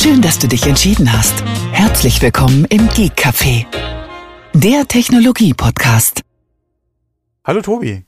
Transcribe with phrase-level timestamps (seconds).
[0.00, 1.42] Schön, dass du dich entschieden hast.
[1.72, 3.66] Herzlich willkommen im Geek Café,
[4.54, 6.22] der Technologie-Podcast.
[7.44, 8.04] Hallo Tobi.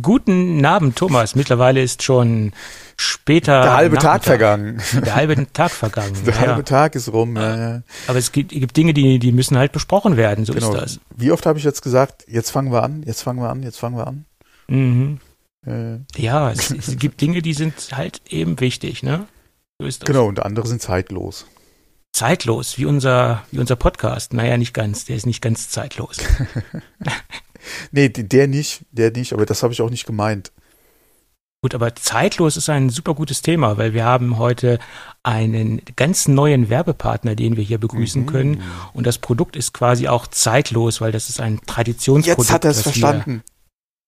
[0.00, 1.34] Guten Abend, Thomas.
[1.34, 2.52] Mittlerweile ist schon
[2.96, 3.62] später.
[3.62, 4.80] Der halbe Tag vergangen.
[5.04, 6.16] Der halbe Tag vergangen.
[6.26, 6.40] Der ja.
[6.40, 7.36] halbe Tag ist rum.
[7.36, 7.82] Ja, ja.
[8.06, 10.44] Aber es gibt, gibt Dinge, die, die müssen halt besprochen werden.
[10.44, 10.72] So Genau.
[10.72, 11.00] ist das.
[11.16, 13.78] Wie oft habe ich jetzt gesagt, jetzt fangen wir an, jetzt fangen wir an, jetzt
[13.78, 14.24] fangen wir an?
[14.68, 15.18] Mhm.
[15.66, 19.26] Äh, Ja, es, es gibt Dinge, die sind halt eben wichtig, ne?
[19.80, 20.06] So ist das.
[20.06, 21.46] genau, und andere sind zeitlos.
[22.12, 24.32] Zeitlos, wie unser, wie unser Podcast.
[24.34, 25.04] Naja, nicht ganz.
[25.06, 26.18] Der ist nicht ganz zeitlos.
[27.92, 30.50] Nee, der nicht, der nicht, aber das habe ich auch nicht gemeint.
[31.62, 34.78] Gut, aber zeitlos ist ein super gutes Thema, weil wir haben heute
[35.22, 38.26] einen ganz neuen Werbepartner, den wir hier begrüßen Mhm.
[38.26, 38.62] können.
[38.94, 42.70] Und das Produkt ist quasi auch zeitlos, weil das ist ein Traditionsprodukt, Jetzt hat er
[42.70, 43.42] es was, wir, verstanden.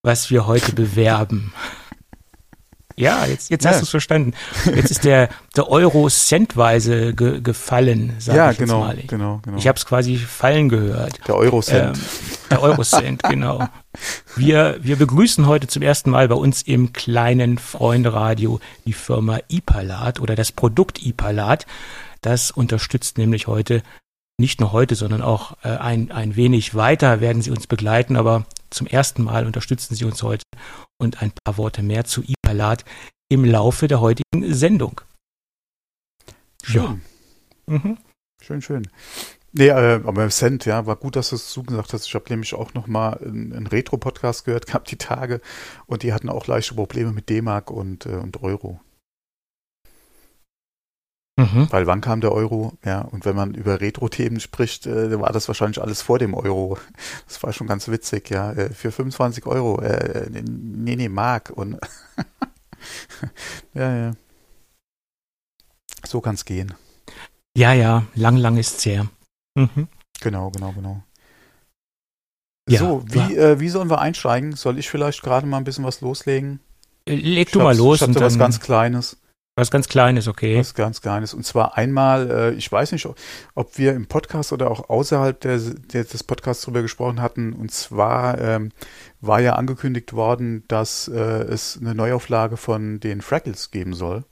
[0.02, 1.52] was wir heute bewerben.
[2.96, 3.70] Ja, jetzt, jetzt Ja.
[3.70, 4.32] hast du es verstanden.
[4.74, 8.96] Jetzt ist der, der Euro centweise ge, gefallen, sag Ja, ich jetzt genau, mal.
[9.07, 9.57] genau, genau.
[9.59, 11.18] Ich habe es quasi fallen gehört.
[11.26, 11.96] der Eurocent.
[11.96, 12.02] Ähm,
[12.51, 13.66] der Eurocent, genau.
[14.37, 20.20] Wir, wir begrüßen heute zum ersten Mal bei uns im kleinen Freunde-Radio die Firma Ipalat
[20.20, 21.66] oder das Produkt Ipalat.
[22.20, 23.82] Das unterstützt nämlich heute,
[24.38, 28.45] nicht nur heute, sondern auch äh, ein, ein wenig weiter werden sie uns begleiten, aber
[28.70, 30.45] zum ersten Mal unterstützen sie uns heute
[30.98, 32.84] und ein paar Worte mehr zu Ipalat
[33.30, 35.00] im Laufe der heutigen Sendung.
[36.62, 37.00] schön,
[37.66, 37.98] Mhm.
[38.42, 38.88] schön, schön.
[39.54, 42.06] Nee, äh, aber Cent, ja, war gut, dass du es zugesagt hast.
[42.06, 45.40] Ich habe nämlich auch noch mal einen, einen Retro-Podcast gehört gehabt, die Tage,
[45.86, 48.80] und die hatten auch leichte Probleme mit D-Mark und, äh, und Euro.
[51.43, 51.68] Mhm.
[51.71, 52.73] Weil wann kam der Euro?
[52.85, 56.79] Ja, und wenn man über Retro-Themen spricht, äh, war das wahrscheinlich alles vor dem Euro.
[57.26, 58.52] Das war schon ganz witzig, ja.
[58.52, 61.79] Äh, für 25 Euro, äh, nee, nee, Mark und
[63.74, 64.12] ja, ja.
[66.06, 66.75] So kann's gehen.
[67.56, 69.06] Ja, ja, lang, lang ist's her.
[69.54, 69.88] Mhm.
[70.20, 71.03] Genau, genau, genau.
[72.69, 74.54] Ja, so, wie, äh, wie sollen wir einsteigen?
[74.54, 76.60] Soll ich vielleicht gerade mal ein bisschen was loslegen?
[77.06, 79.16] Äh, Leg du mal los Ich da was ganz Kleines.
[79.62, 80.58] Was ganz Kleines, okay.
[80.58, 81.32] Was ganz Kleines.
[81.34, 83.16] Und zwar einmal, äh, ich weiß nicht, ob-
[83.78, 87.52] wir im Podcast oder auch außerhalb der, der, des Podcasts drüber gesprochen hatten.
[87.54, 88.70] Und zwar ähm,
[89.20, 94.24] war ja angekündigt worden, dass äh, es eine Neuauflage von den Fraggles geben soll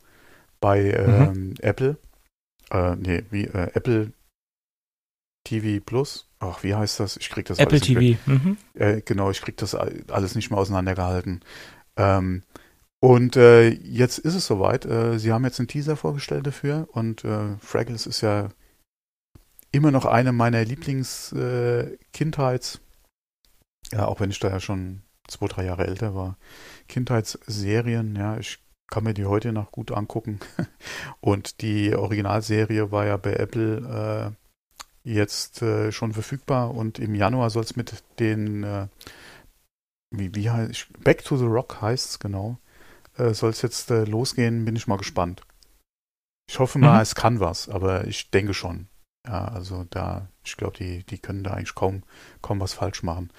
[0.60, 1.96] bei ähm, Apple.
[2.70, 4.12] Äh, nee, wie äh, Apple
[5.44, 6.28] TV Plus.
[6.38, 7.16] Ach, wie heißt das?
[7.16, 7.86] Ich krieg das Apple alles.
[7.86, 8.18] TV.
[8.26, 8.56] Mhm.
[8.74, 11.40] Äh, genau, ich krieg das all- alles nicht mehr auseinandergehalten.
[11.96, 12.42] Ähm,
[13.00, 14.84] und äh, jetzt ist es soweit.
[14.84, 18.50] Äh, sie haben jetzt einen Teaser vorgestellt dafür und äh, Fraggles ist ja
[19.72, 22.80] immer noch eine meiner Lieblings-Kindheits,
[23.92, 26.36] ja, auch wenn ich da ja schon zwei, drei Jahre älter war,
[26.88, 28.58] Kindheitsserien, ja, ich
[28.90, 30.40] kann mir die heute noch gut angucken.
[31.20, 34.36] Und die Originalserie war ja bei Apple äh,
[35.08, 38.86] jetzt äh, schon verfügbar und im Januar soll es mit den, äh,
[40.10, 42.58] wie, wie heißt Back to the Rock heißt es genau,
[43.20, 45.42] äh, soll es jetzt äh, losgehen, bin ich mal gespannt.
[46.50, 47.02] Ich hoffe mal, Mhm.
[47.02, 48.88] es kann was, aber ich denke schon.
[49.26, 52.02] Ja, also da, ich glaube, die, die können da eigentlich kaum,
[52.42, 53.30] kaum was falsch machen.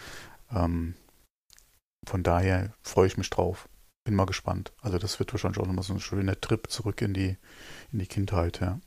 [0.52, 0.94] Ähm,
[2.08, 3.68] von daher freue ich mich drauf.
[4.06, 4.72] Bin mal gespannt.
[4.82, 7.38] Also das wird wahrscheinlich auch nochmal so ein schöner Trip zurück in die,
[7.92, 8.80] in die Kindheit, ja.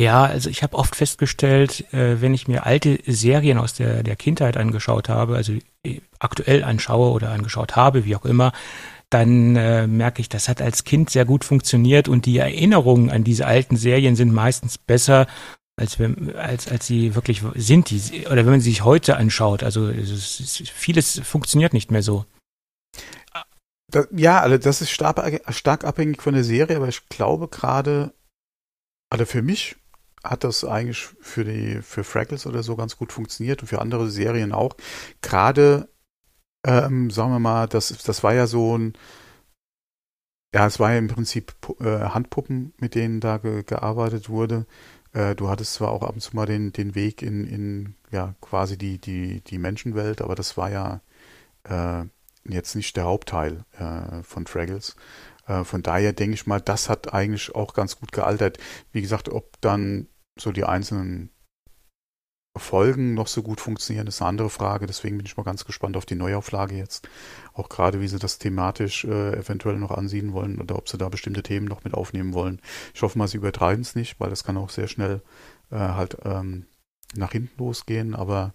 [0.00, 4.16] Ja, also ich habe oft festgestellt, äh, wenn ich mir alte Serien aus der, der
[4.16, 5.52] Kindheit angeschaut habe, also
[5.84, 8.52] äh, aktuell anschaue oder angeschaut habe, wie auch immer,
[9.14, 13.22] dann äh, merke ich, das hat als Kind sehr gut funktioniert und die Erinnerungen an
[13.22, 15.28] diese alten Serien sind meistens besser,
[15.76, 19.62] als wenn, als, als sie wirklich sind, die, oder wenn man sie sich heute anschaut.
[19.62, 22.26] Also ist, vieles funktioniert nicht mehr so.
[24.10, 28.12] Ja, also das ist stark, stark abhängig von der Serie, aber ich glaube gerade,
[29.10, 29.76] also für mich
[30.24, 34.10] hat das eigentlich für die für Fraggles oder so ganz gut funktioniert und für andere
[34.10, 34.74] Serien auch.
[35.22, 35.88] Gerade,
[36.64, 38.94] ähm, sagen wir mal, das, das war ja so ein,
[40.54, 44.66] ja, es war ja im Prinzip äh, Handpuppen, mit denen da ge, gearbeitet wurde.
[45.12, 48.34] Äh, du hattest zwar auch ab und zu mal den, den Weg in, in ja
[48.40, 51.00] quasi die, die, die Menschenwelt, aber das war ja
[51.64, 52.04] äh,
[52.48, 54.96] jetzt nicht der Hauptteil äh, von Fraggles.
[55.46, 58.58] Äh, von daher denke ich mal, das hat eigentlich auch ganz gut gealtert.
[58.92, 61.30] Wie gesagt, ob dann so die einzelnen
[62.56, 64.86] Folgen noch so gut funktionieren, ist eine andere Frage.
[64.86, 67.08] Deswegen bin ich mal ganz gespannt auf die Neuauflage jetzt.
[67.52, 71.08] Auch gerade, wie sie das thematisch äh, eventuell noch ansiedeln wollen oder ob sie da
[71.08, 72.60] bestimmte Themen noch mit aufnehmen wollen.
[72.94, 75.20] Ich hoffe mal, sie übertreiben es nicht, weil das kann auch sehr schnell
[75.70, 76.66] äh, halt ähm,
[77.16, 78.14] nach hinten losgehen.
[78.14, 78.54] Aber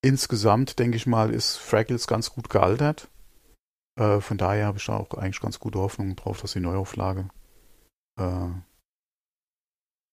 [0.00, 3.08] insgesamt, denke ich mal, ist Fraggles ganz gut gealtert.
[3.98, 7.28] Äh, von daher habe ich da auch eigentlich ganz gute Hoffnung drauf, dass die Neuauflage
[8.18, 8.48] äh,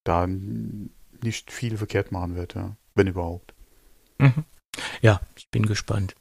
[0.04, 3.54] da nicht viel verkehrt machen wird, ja, wenn überhaupt.
[4.18, 4.44] Mhm.
[5.00, 6.14] Ja, ich bin gespannt.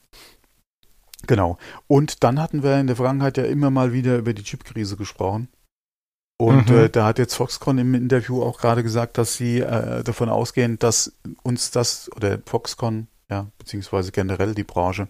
[1.28, 1.58] Genau.
[1.88, 5.50] Und dann hatten wir in der Vergangenheit ja immer mal wieder über die Chipkrise gesprochen.
[6.38, 6.78] Und mhm.
[6.78, 10.80] äh, da hat jetzt Foxconn im Interview auch gerade gesagt, dass sie äh, davon ausgehen,
[10.80, 11.12] dass
[11.44, 15.10] uns das, oder Foxconn, ja, beziehungsweise generell die Branche,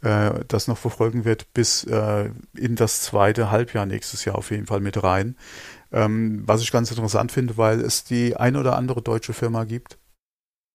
[0.00, 4.66] äh, das noch verfolgen wird bis äh, in das zweite Halbjahr nächstes Jahr auf jeden
[4.66, 5.36] Fall mit rein.
[5.92, 9.98] Ähm, was ich ganz interessant finde, weil es die ein oder andere deutsche Firma gibt,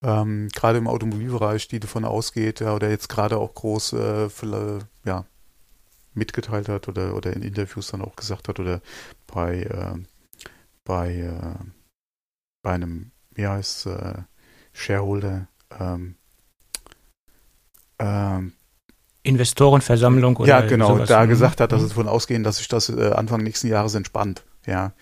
[0.06, 4.80] ähm, gerade im Automobilbereich, die davon ausgeht, ja, oder jetzt gerade auch groß äh, für,
[5.04, 5.26] ja,
[6.14, 8.82] mitgeteilt hat oder, oder in Interviews dann auch gesagt hat oder
[9.26, 9.98] bei, äh,
[10.84, 11.66] bei, äh,
[12.62, 14.14] bei einem, wie heißt äh,
[14.74, 15.48] Shareholder,
[15.80, 16.16] ähm,
[17.98, 18.54] ähm,
[19.24, 21.10] Investorenversammlung oder Ja, genau, sowas.
[21.10, 21.30] da mhm.
[21.30, 21.86] gesagt hat, dass mhm.
[21.88, 24.94] es davon ausgehen, dass sich das äh, Anfang nächsten Jahres entspannt, ja.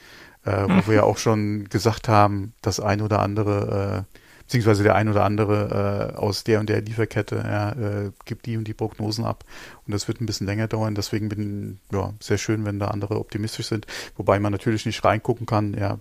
[0.45, 4.19] Äh, wo wir ja auch schon gesagt haben, das ein oder andere äh,
[4.53, 8.55] beziehungsweise der ein oder andere äh, aus der und der Lieferkette ja, äh, gibt die
[8.55, 9.45] und die Prognosen ab.
[9.87, 10.93] Und das wird ein bisschen länger dauern.
[10.93, 13.87] Deswegen bin ja sehr schön, wenn da andere optimistisch sind.
[14.15, 15.97] Wobei man natürlich nicht reingucken kann, ja,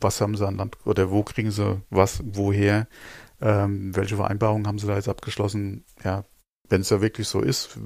[0.00, 2.86] was haben sie an Land oder wo kriegen sie was, woher,
[3.40, 5.82] ähm, welche Vereinbarungen haben sie da jetzt abgeschlossen.
[6.04, 6.22] Ja,
[6.68, 7.76] wenn es ja wirklich so ist,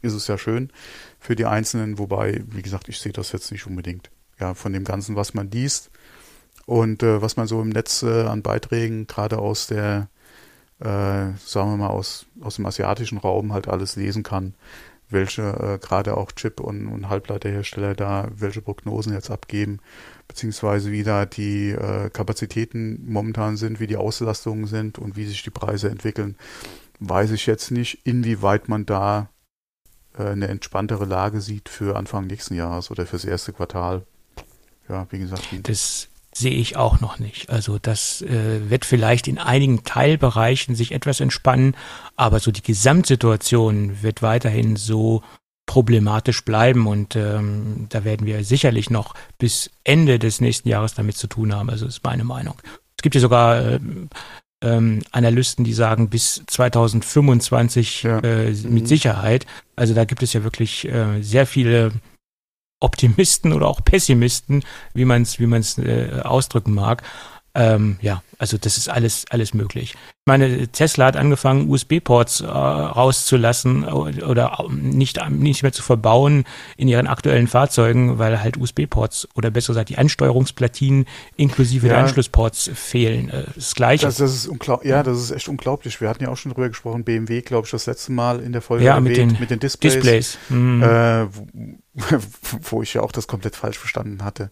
[0.00, 0.70] ist es ja schön
[1.18, 1.98] für die Einzelnen.
[1.98, 4.12] Wobei, wie gesagt, ich sehe das jetzt nicht unbedingt.
[4.38, 5.90] Ja, von dem Ganzen, was man liest,
[6.66, 10.08] und äh, was man so im Netz äh, an Beiträgen, gerade aus der,
[10.80, 10.84] äh,
[11.38, 14.54] sagen wir mal, aus, aus dem asiatischen Raum halt alles lesen kann,
[15.10, 19.80] welche äh, gerade auch Chip- und, und Halbleiterhersteller da welche Prognosen jetzt abgeben,
[20.28, 25.42] beziehungsweise wie da die äh, Kapazitäten momentan sind, wie die Auslastungen sind und wie sich
[25.42, 26.36] die Preise entwickeln,
[27.00, 29.28] weiß ich jetzt nicht, inwieweit man da
[30.18, 34.06] äh, eine entspanntere Lage sieht für Anfang nächsten Jahres oder fürs erste Quartal.
[34.88, 35.48] Ja, wie gesagt.
[35.62, 37.50] Das sehe ich auch noch nicht.
[37.50, 41.76] Also das äh, wird vielleicht in einigen Teilbereichen sich etwas entspannen,
[42.16, 45.22] aber so die Gesamtsituation wird weiterhin so
[45.66, 51.16] problematisch bleiben und ähm, da werden wir sicherlich noch bis Ende des nächsten Jahres damit
[51.16, 51.70] zu tun haben.
[51.70, 52.56] Also ist meine Meinung.
[52.96, 53.80] Es gibt ja sogar äh,
[54.62, 58.18] ähm, Analysten, die sagen bis 2025 ja.
[58.18, 58.86] äh, mit mhm.
[58.86, 59.46] Sicherheit.
[59.76, 61.92] Also da gibt es ja wirklich äh, sehr viele
[62.80, 67.02] Optimisten oder auch Pessimisten, wie man es wie man's, äh, ausdrücken mag.
[67.56, 69.92] Ähm, ja, also das ist alles, alles möglich.
[69.92, 76.44] Ich meine, Tesla hat angefangen, USB-Ports äh, rauszulassen oder nicht, nicht mehr zu verbauen
[76.76, 81.06] in ihren aktuellen Fahrzeugen, weil halt USB-Ports oder besser gesagt die Ansteuerungsplatinen
[81.36, 83.28] inklusive ja, der Anschlussports fehlen.
[83.28, 84.06] Äh, das gleiche.
[84.06, 84.50] Das, das ist
[84.82, 86.00] ja, das ist echt unglaublich.
[86.00, 88.62] Wir hatten ja auch schon drüber gesprochen, BMW, glaube ich, das letzte Mal in der
[88.62, 89.94] Folge ja, erwähnt, mit, den, mit den Displays.
[89.94, 90.38] Displays.
[90.48, 90.82] Mhm.
[90.82, 91.26] Äh,
[92.62, 94.50] wo ich ja auch das komplett falsch verstanden hatte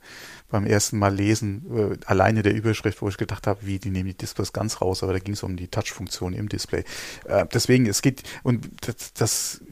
[0.52, 4.10] beim ersten Mal lesen, äh, alleine der Überschrift, wo ich gedacht habe, wie, die nehmen
[4.10, 6.84] die Displays ganz raus, aber da ging es um die Touch-Funktion im Display.
[7.24, 9.64] Äh, deswegen, es geht, und das, das,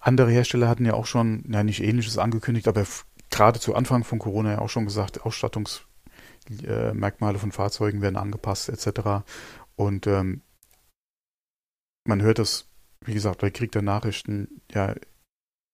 [0.00, 2.86] andere Hersteller hatten ja auch schon, ja nicht ähnliches angekündigt, aber
[3.30, 9.24] gerade zu Anfang von Corona ja auch schon gesagt, Ausstattungsmerkmale von Fahrzeugen werden angepasst, etc.
[9.76, 10.42] Und ähm,
[12.06, 12.68] man hört das,
[13.00, 14.94] wie gesagt, bei Krieg der Nachrichten ja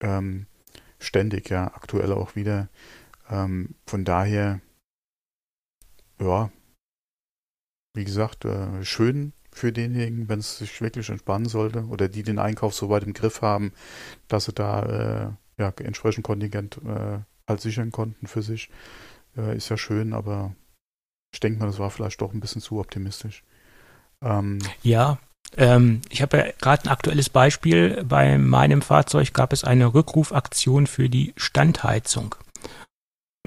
[0.01, 0.47] ähm,
[1.01, 2.69] ständig, ja, aktuell auch wieder.
[3.31, 4.61] Ähm, von daher,
[6.21, 6.51] ja,
[7.95, 12.39] wie gesagt, äh, schön für denjenigen, wenn es sich wirklich entspannen sollte oder die den
[12.39, 13.73] Einkauf so weit im Griff haben,
[14.29, 14.83] dass sie da
[15.59, 17.19] äh, ja, entsprechend Kontingent äh,
[17.49, 18.71] halt sichern konnten für sich.
[19.37, 20.55] Äh, ist ja schön, aber
[21.33, 23.45] ich denke mal, das war vielleicht doch ein bisschen zu optimistisch.
[24.23, 25.19] Ähm, ja,
[25.57, 28.05] ähm, ich habe ja gerade ein aktuelles Beispiel.
[28.05, 32.35] Bei meinem Fahrzeug gab es eine Rückrufaktion für die Standheizung.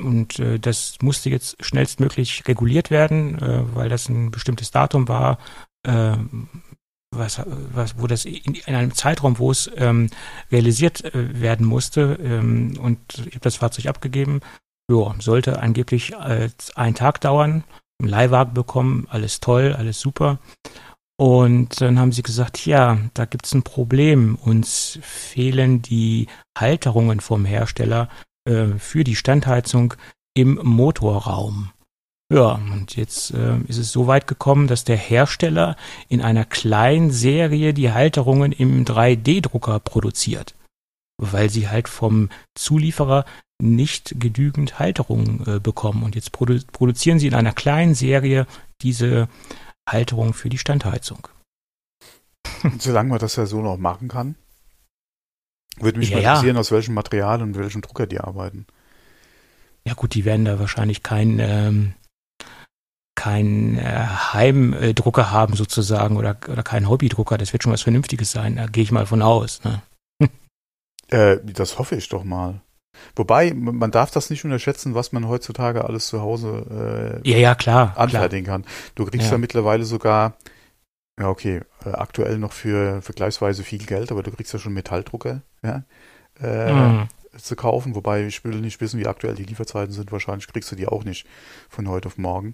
[0.02, 5.38] Und äh, das musste jetzt schnellstmöglich reguliert werden, äh, weil das ein bestimmtes Datum war,
[5.86, 6.18] äh,
[7.12, 10.10] was, was, wo das in, in einem Zeitraum, wo es ähm,
[10.52, 12.18] realisiert äh, werden musste.
[12.22, 14.42] Ähm, und ich habe das Fahrzeug abgegeben.
[14.92, 17.64] Ja, sollte angeblich äh, einen Tag dauern.
[18.00, 20.40] Einen Leihwagen bekommen, alles toll, alles super.
[21.16, 24.36] Und dann haben sie gesagt, ja, da gibt's ein Problem.
[24.36, 28.10] Uns fehlen die Halterungen vom Hersteller
[28.46, 29.94] äh, für die Standheizung
[30.36, 31.72] im Motorraum.
[32.32, 35.76] Ja, und jetzt äh, ist es so weit gekommen, dass der Hersteller
[36.10, 40.56] in einer kleinen Serie die Halterungen im 3D-Drucker produziert,
[41.22, 43.26] weil sie halt vom Zulieferer
[43.62, 46.04] nicht genügend Halterungen äh, bekommen.
[46.04, 48.48] Und jetzt produ produzieren sie in einer kleinen Serie
[48.82, 49.30] diese
[49.88, 51.28] Halterung für die Standheizung.
[52.80, 54.36] Solange man das ja so noch machen kann,
[55.80, 56.60] würde mich ja, mal interessieren, ja.
[56.60, 58.66] aus welchem Material und welchem Drucker die arbeiten.
[59.86, 61.94] Ja gut, die werden da wahrscheinlich kein, ähm,
[63.16, 67.38] keinen äh, Heimdrucker haben sozusagen oder, oder keinen Hobbydrucker.
[67.38, 68.56] Das wird schon was Vernünftiges sein.
[68.56, 69.62] Da gehe ich mal von aus.
[69.64, 69.82] Ne?
[71.10, 72.62] Äh, das hoffe ich doch mal.
[73.16, 77.56] Wobei, man darf das nicht unterschätzen, was man heutzutage alles zu Hause äh, ja, ja,
[77.56, 78.60] klar, anfertigen klar.
[78.60, 78.68] kann.
[78.96, 79.34] Du kriegst ja.
[79.34, 80.38] ja mittlerweile sogar,
[81.20, 85.42] ja okay, äh, aktuell noch für vergleichsweise viel Geld, aber du kriegst ja schon Metalldrucker,
[85.62, 85.84] ja,
[86.40, 87.08] äh, mhm.
[87.38, 87.96] zu kaufen.
[87.96, 90.12] Wobei ich will nicht wissen, wie aktuell die Lieferzeiten sind.
[90.12, 91.28] Wahrscheinlich kriegst du die auch nicht
[91.70, 92.54] von heute auf morgen.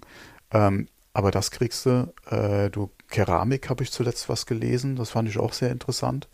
[0.50, 2.12] Ähm, aber das kriegst du.
[2.26, 4.96] Äh, du Keramik habe ich zuletzt was gelesen.
[4.96, 6.28] Das fand ich auch sehr interessant.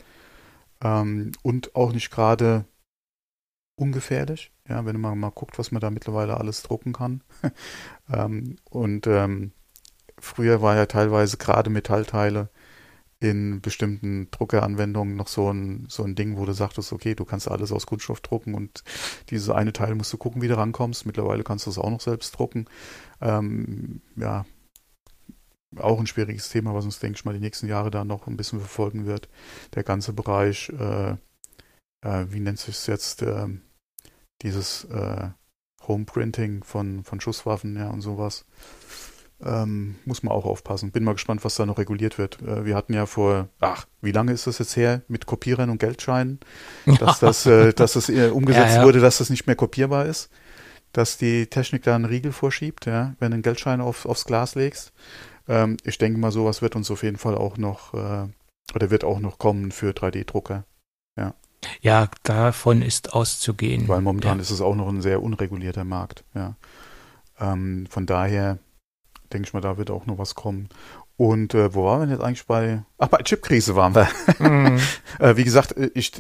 [0.83, 2.65] Ähm, und auch nicht gerade
[3.77, 4.53] ungefährlich.
[4.69, 7.23] Ja, wenn man mal guckt, was man da mittlerweile alles drucken kann.
[8.13, 9.53] ähm, und ähm,
[10.19, 12.51] früher war ja teilweise gerade Metallteile
[13.19, 17.51] in bestimmten Druckeranwendungen noch so ein, so ein Ding, wo du sagtest, okay, du kannst
[17.51, 18.85] alles aus Kunststoff drucken und
[19.31, 21.07] dieses eine Teil musst du gucken, wie du rankommst.
[21.07, 22.67] Mittlerweile kannst du es auch noch selbst drucken.
[23.23, 24.45] Ähm, ja,
[25.79, 28.37] auch ein schwieriges Thema, was uns, denke ich mal, die nächsten Jahre da noch ein
[28.37, 29.29] bisschen verfolgen wird.
[29.75, 31.13] Der ganze Bereich, äh,
[32.03, 33.49] äh, wie nennt sich es jetzt, äh,
[34.43, 34.87] dieses
[35.89, 38.45] Homeprinting von, von Schusswaffen ja, und sowas.
[39.45, 40.93] Ähm, muss man auch aufpassen.
[40.93, 42.41] Bin mal gespannt, was da noch reguliert wird.
[42.41, 45.79] Äh, wir hatten ja vor, ach, wie lange ist das jetzt her mit Kopierern und
[45.79, 46.41] Geldscheinen,
[46.99, 48.85] dass das, äh, dass das äh, umgesetzt ja, ja.
[48.85, 50.31] wurde, dass das nicht mehr kopierbar ist,
[50.93, 54.55] dass die Technik da einen Riegel vorschiebt, ja, wenn du einen Geldschein auf, aufs Glas
[54.55, 54.95] legst.
[55.49, 58.29] Ähm, ich denke mal, sowas wird uns auf jeden Fall auch noch, äh,
[58.75, 60.65] oder wird auch noch kommen für 3D-Drucker.
[61.19, 61.35] Ja.
[61.83, 63.87] Ja, davon ist auszugehen.
[63.89, 64.43] Weil momentan ja.
[64.43, 66.57] ist es auch noch ein sehr unregulierter Markt, ja.
[67.39, 68.59] Ähm, von daher
[69.33, 70.69] denke ich mal, da wird auch noch was kommen.
[71.17, 72.83] Und äh, wo waren wir jetzt eigentlich bei?
[72.99, 74.09] Ach, bei Chipkrise waren wir.
[74.39, 74.81] Mhm.
[75.19, 76.13] äh, wie gesagt, äh, ich,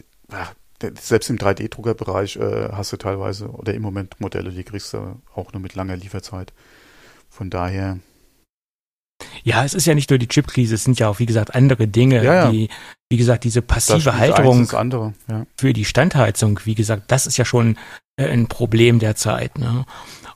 [1.01, 5.53] selbst im 3D-Druckerbereich äh, hast du teilweise oder im Moment Modelle, die kriegst du auch
[5.53, 6.53] nur mit langer Lieferzeit.
[7.29, 7.99] Von daher
[9.43, 11.87] ja, es ist ja nicht nur die Chipkrise, es sind ja auch, wie gesagt, andere
[11.87, 12.51] Dinge, ja, ja.
[12.51, 12.69] die,
[13.09, 15.47] wie gesagt, diese passive Halterung andere, ja.
[15.57, 17.79] für die Standheizung, wie gesagt, das ist ja schon
[18.17, 19.59] äh, ein Problem der Zeit.
[19.59, 19.87] Ne?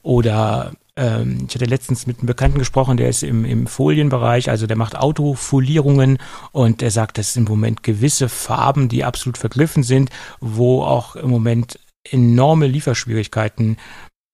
[0.02, 4.66] Oder ähm, ich hatte letztens mit einem Bekannten gesprochen, der ist im, im Folienbereich, also
[4.66, 6.18] der macht Autofolierungen
[6.52, 11.16] und der sagt, das sind im Moment gewisse Farben, die absolut vergriffen sind, wo auch
[11.16, 13.78] im Moment enorme Lieferschwierigkeiten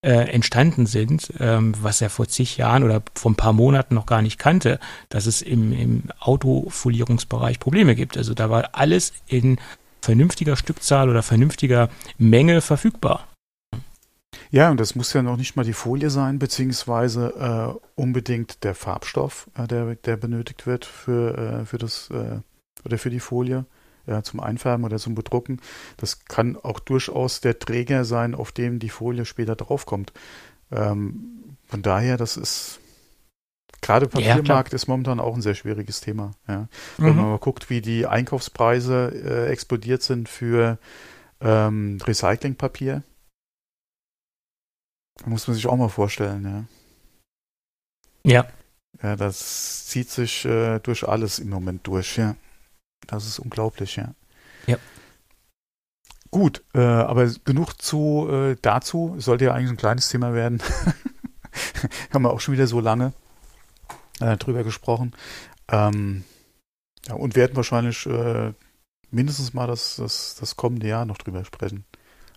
[0.05, 4.07] äh, entstanden sind, ähm, was er vor zig Jahren oder vor ein paar Monaten noch
[4.07, 8.17] gar nicht kannte, dass es im, im Autofolierungsbereich Probleme gibt.
[8.17, 9.59] Also da war alles in
[10.01, 13.27] vernünftiger Stückzahl oder vernünftiger Menge verfügbar.
[14.57, 18.75] Ja, und das muss ja noch nicht mal die Folie sein, beziehungsweise äh, unbedingt der
[18.75, 22.41] Farbstoff, äh, der, der benötigt wird für, äh, für das äh,
[22.83, 23.67] oder für die Folie
[24.07, 25.61] ja, zum Einfärben oder zum Bedrucken.
[25.99, 30.15] Das kann auch durchaus der Träger sein, auf dem die Folie später draufkommt.
[30.73, 32.81] Ähm, von daher, das ist
[33.83, 36.31] gerade Papiermarkt ja, ist momentan auch ein sehr schwieriges Thema.
[36.49, 36.69] Ja.
[36.97, 37.17] Wenn mhm.
[37.17, 40.79] man mal guckt, wie die Einkaufspreise äh, explodiert sind für
[41.43, 43.03] ähm, Recyclingpapier,
[45.25, 46.69] muss man sich auch mal vorstellen,
[48.25, 48.33] ja.
[48.33, 48.47] Ja.
[49.03, 52.37] Ja, das zieht sich äh, durch alles im Moment durch, ja.
[53.07, 54.15] Das ist unglaublich, ja.
[54.67, 54.79] Ja.
[56.31, 59.17] Gut, äh, aber genug zu äh, dazu.
[59.19, 60.63] Sollte ja eigentlich ein kleines Thema werden.
[62.13, 63.13] Haben wir auch schon wieder so lange
[64.21, 65.15] äh, drüber gesprochen.
[65.69, 66.25] Ähm,
[67.07, 68.53] ja, und werden wahrscheinlich äh,
[69.11, 71.85] mindestens mal das, das, das kommende Jahr noch drüber sprechen.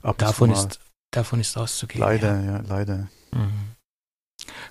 [0.01, 0.79] Ab davon, ist,
[1.11, 2.01] davon ist auszugehen.
[2.01, 3.07] Leider, ja, ja leider.
[3.31, 3.75] Mhm.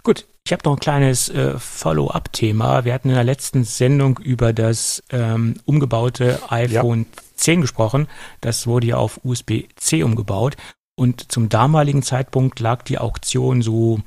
[0.03, 2.85] Gut, ich habe noch ein kleines äh, Follow-up-Thema.
[2.85, 7.23] Wir hatten in der letzten Sendung über das ähm, umgebaute iPhone ja.
[7.35, 8.09] 10 gesprochen.
[8.41, 10.57] Das wurde ja auf USB-C umgebaut.
[10.99, 14.01] Und zum damaligen Zeitpunkt lag die Auktion so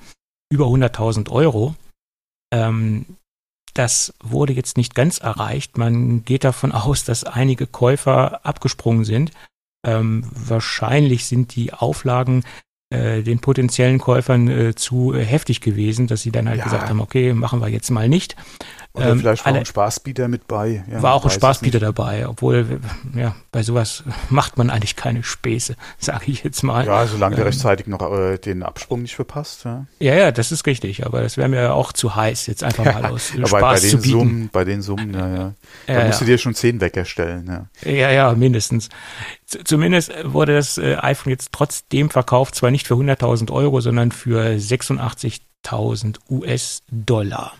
[0.51, 1.75] über 100.000 Euro.
[2.51, 3.05] Ähm,
[3.73, 5.77] das wurde jetzt nicht ganz erreicht.
[5.77, 9.31] Man geht davon aus, dass einige Käufer abgesprungen sind.
[9.85, 12.43] Ähm, wahrscheinlich sind die Auflagen
[12.91, 16.65] äh, den potenziellen Käufern äh, zu äh, heftig gewesen, dass sie dann halt ja.
[16.65, 18.35] gesagt haben, okay, machen wir jetzt mal nicht.
[18.93, 20.83] Oder ähm, vielleicht war alle, ein Spaßbieter mit bei.
[20.91, 22.81] Ja, war auch ein Spaßbieter dabei, obwohl,
[23.15, 26.86] ja, bei sowas macht man eigentlich keine Späße, sage ich jetzt mal.
[26.86, 29.63] Ja, solange ähm, der rechtzeitig noch äh, den Absprung nicht verpasst.
[29.63, 29.86] Ja.
[30.00, 33.05] ja, ja, das ist richtig, aber das wäre mir auch zu heiß, jetzt einfach mal
[33.05, 34.12] aus ja, Spaß bei, bei den zu bieten.
[34.12, 35.53] Summen, bei den Summen, ja, ja.
[35.88, 37.89] Da ja, musst du dir schon zehn Wecker stellen, ja.
[37.89, 38.89] Ja, ja, mindestens.
[39.45, 44.12] Z zumindest wurde das äh, iPhone jetzt trotzdem verkauft, zwar nicht für 100.000 Euro, sondern
[44.12, 47.53] für 86.000 US-Dollar.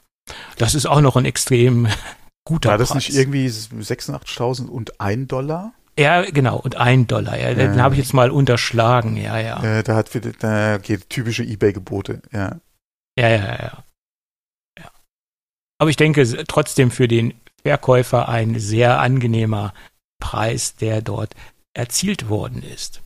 [0.58, 1.88] Das ist auch noch ein extrem
[2.46, 3.08] guter War das Preis.
[3.08, 5.74] nicht irgendwie 86.000 und ein Dollar?
[6.00, 7.38] Ja, genau, und ein Dollar.
[7.38, 9.62] Ja, den äh, habe ich jetzt mal unterschlagen, ja, ja.
[9.64, 10.10] Äh, da hat
[10.40, 12.60] da geht typische Ebay-Gebote, ja.
[13.18, 13.84] Ja, ja, ja.
[15.82, 17.34] Aber ich denke trotzdem für den
[17.64, 19.74] Verkäufer ein sehr angenehmer
[20.20, 21.34] Preis, der dort
[21.74, 23.02] erzielt worden ist.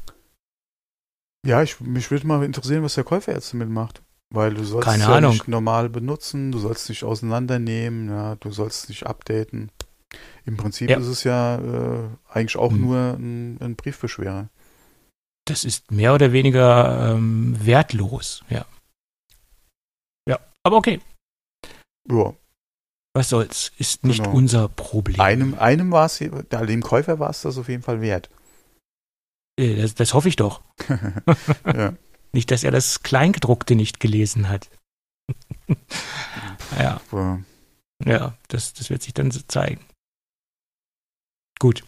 [1.46, 4.02] Ja, ich, mich würde mal interessieren, was der Käufer jetzt damit macht.
[4.34, 5.32] Weil du sollst Keine es ja Ahnung.
[5.34, 9.72] nicht normal benutzen, du sollst es nicht auseinandernehmen, ja, du sollst es nicht updaten.
[10.46, 10.98] Im Prinzip Ja.
[10.98, 12.82] ist es ja äh, eigentlich auch Hm.
[12.82, 14.50] nur ein, ein Briefbeschwerer.
[15.48, 18.66] Das ist mehr oder weniger ähm, wertlos, ja.
[20.28, 21.00] Ja, aber okay,
[22.10, 22.34] Ja,
[23.14, 24.36] was soll's, ist nicht Genau.
[24.36, 25.22] unser Problem.
[25.22, 28.30] einem, einem war es, dem Käufer war es das auf jeden Fall wert.
[29.60, 30.62] Äh, das, das hoffe ich doch.
[31.66, 31.94] ja.
[32.36, 34.70] Nicht, dass er das Kleingedruckte nicht gelesen hat.
[36.78, 37.00] ja,
[38.04, 39.80] ja, das, das wird sich dann so zeigen.
[41.60, 41.86] Gut.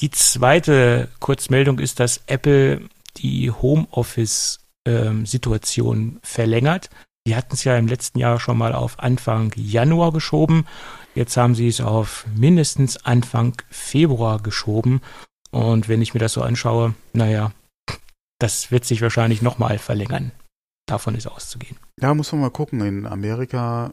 [0.00, 2.88] Die zweite Kurzmeldung ist, dass Apple
[3.18, 6.90] die Homeoffice-Situation verlängert.
[7.28, 10.66] Die hatten es ja im letzten Jahr schon mal auf Anfang Januar geschoben.
[11.14, 15.00] Jetzt haben sie es auf mindestens Anfang Februar geschoben.
[15.52, 17.52] Und wenn ich mir das so anschaue, naja,
[18.38, 20.32] das wird sich wahrscheinlich nochmal verlängern.
[20.86, 21.76] Davon ist auszugehen.
[22.00, 22.80] ja, muss man mal gucken.
[22.80, 23.92] In Amerika,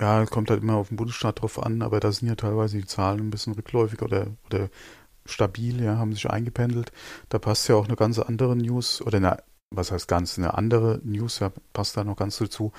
[0.00, 2.86] ja, kommt halt immer auf den Bundesstaat drauf an, aber da sind ja teilweise die
[2.86, 4.70] Zahlen ein bisschen rückläufig oder, oder
[5.26, 6.92] stabil, ja, haben sich eingependelt.
[7.28, 11.00] Da passt ja auch eine ganz andere News oder eine, was heißt ganz, eine andere
[11.04, 12.72] News, ja, passt da noch ganz dazu.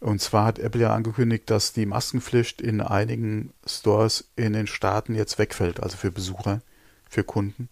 [0.00, 5.14] Und zwar hat Apple ja angekündigt, dass die Maskenpflicht in einigen Stores in den Staaten
[5.14, 6.60] jetzt wegfällt, also für Besucher,
[7.08, 7.70] für Kunden.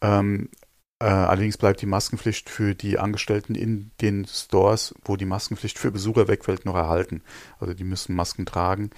[0.00, 0.59] Ähm, äh,
[1.06, 6.28] allerdings bleibt die Maskenpflicht für die Angestellten in den Stores, wo die Maskenpflicht für Besucher
[6.28, 7.22] wegfällt, noch erhalten.
[7.58, 8.90] Also die müssen Masken tragen.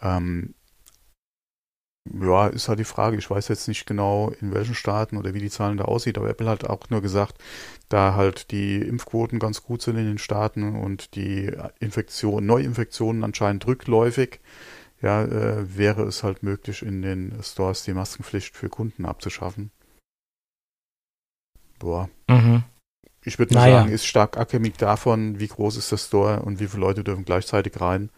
[0.00, 0.54] Ähm,
[2.10, 3.16] ja, ist halt die Frage.
[3.16, 6.28] Ich weiß jetzt nicht genau, in welchen Staaten oder wie die Zahlen da aussieht, aber
[6.28, 7.36] Apple hat auch nur gesagt,
[7.88, 13.66] da halt die Impfquoten ganz gut sind in den Staaten und die Infektion, Neuinfektionen anscheinend
[13.66, 14.40] rückläufig,
[15.00, 19.70] ja, äh, wäre es halt möglich, in den Stores die Maskenpflicht für Kunden abzuschaffen.
[21.82, 22.08] Boah.
[22.28, 22.62] Mhm.
[23.24, 23.80] Ich würde Naja.
[23.80, 27.24] sagen, ist stark abhängig davon, wie groß ist der Store und wie viele Leute dürfen
[27.24, 28.10] gleichzeitig rein.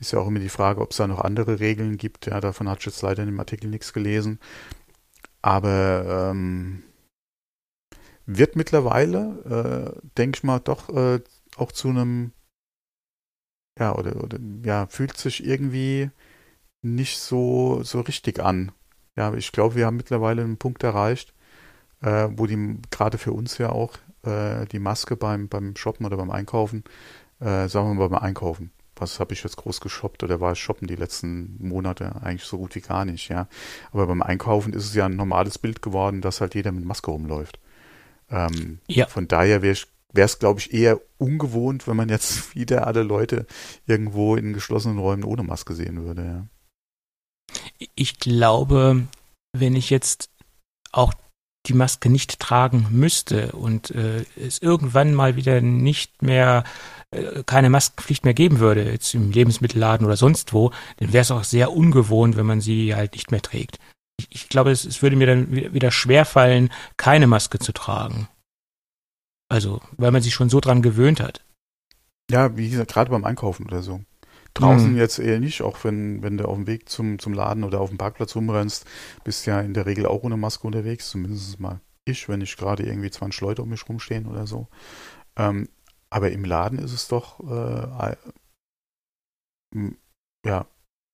[0.00, 2.26] Ist ja auch immer die Frage, ob es da noch andere Regeln gibt.
[2.26, 4.40] Ja, davon hatte ich jetzt leider in dem Artikel nichts gelesen.
[5.42, 6.82] Aber ähm,
[8.26, 11.20] wird mittlerweile, äh, denke ich mal, doch äh,
[11.56, 12.32] auch zu einem,
[13.78, 16.10] ja, oder, oder ja, fühlt sich irgendwie
[16.82, 18.72] nicht so, so richtig an.
[19.16, 21.34] Ja, ich glaube, wir haben mittlerweile einen Punkt erreicht,
[22.04, 26.16] äh, wo die gerade für uns ja auch äh, die Maske beim, beim Shoppen oder
[26.16, 26.84] beim Einkaufen,
[27.40, 28.70] äh, sagen wir mal beim Einkaufen.
[28.96, 32.14] Was habe ich jetzt groß geshoppt oder war es shoppen die letzten Monate?
[32.22, 33.48] Eigentlich so gut wie gar nicht, ja.
[33.90, 37.10] Aber beim Einkaufen ist es ja ein normales Bild geworden, dass halt jeder mit Maske
[37.10, 37.58] rumläuft.
[38.30, 39.06] Ähm, Ja.
[39.06, 39.76] Von daher wäre
[40.14, 43.46] es, glaube ich, eher ungewohnt, wenn man jetzt wieder alle Leute
[43.86, 46.46] irgendwo in geschlossenen Räumen ohne Maske sehen würde, ja.
[47.96, 49.06] Ich glaube,
[49.52, 50.30] wenn ich jetzt
[50.92, 51.14] auch
[51.66, 56.64] die Maske nicht tragen müsste und äh, es irgendwann mal wieder nicht mehr
[57.10, 61.30] äh, keine Maskenpflicht mehr geben würde, jetzt im Lebensmittelladen oder sonst wo, dann wäre es
[61.30, 63.78] auch sehr ungewohnt, wenn man sie halt nicht mehr trägt.
[64.18, 68.28] Ich, ich glaube, es, es würde mir dann wi- wieder schwerfallen, keine Maske zu tragen.
[69.48, 71.42] Also, weil man sich schon so dran gewöhnt hat.
[72.30, 74.00] Ja, wie gesagt, gerade beim Einkaufen oder so.
[74.54, 74.96] Draußen Mhm.
[74.96, 77.88] jetzt eher nicht, auch wenn, wenn du auf dem Weg zum, zum Laden oder auf
[77.88, 78.86] dem Parkplatz rumrennst,
[79.24, 82.84] bist ja in der Regel auch ohne Maske unterwegs, zumindest mal ich, wenn nicht gerade
[82.84, 84.68] irgendwie 20 Leute um mich rumstehen oder so.
[85.36, 85.68] Ähm,
[86.10, 88.16] aber im Laden ist es doch, äh,
[90.46, 90.66] ja,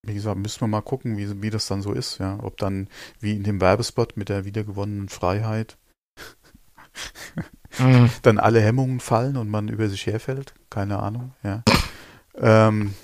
[0.05, 2.37] wie gesagt, müssen wir mal gucken, wie, wie das dann so ist, ja.
[2.43, 5.77] Ob dann, wie in dem Werbespot mit der wiedergewonnenen Freiheit,
[8.21, 10.53] dann alle Hemmungen fallen und man über sich herfällt.
[10.69, 11.63] Keine Ahnung, ja.
[12.35, 12.93] Ähm,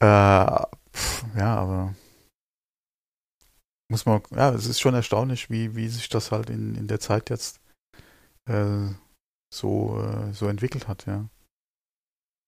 [0.00, 0.46] äh,
[0.92, 1.94] pf, ja, aber
[3.88, 7.00] muss man, ja, es ist schon erstaunlich, wie, wie sich das halt in, in der
[7.00, 7.60] Zeit jetzt
[8.46, 8.88] äh,
[9.52, 11.28] so, äh, so entwickelt hat, ja.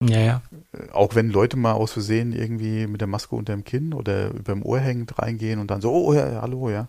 [0.02, 0.42] Ja, ja.
[0.72, 4.30] Äh, Auch wenn Leute mal aus Versehen irgendwie mit der Maske unter dem Kinn oder
[4.30, 6.88] über dem Ohr hängend reingehen und dann so, oh ja, hallo, ja.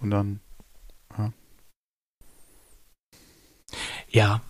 [0.00, 0.40] Und dann,
[4.12, 4.42] Ja.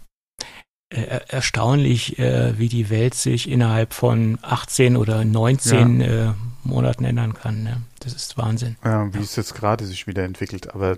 [0.93, 6.33] Erstaunlich, äh, wie die Welt sich innerhalb von 18 oder 19 äh,
[6.65, 7.63] Monaten ändern kann.
[7.63, 7.83] Ne?
[8.01, 8.77] Das ist Wahnsinn.
[8.85, 10.97] ja, wie es jetzt gerade sich wieder entwickelt, aber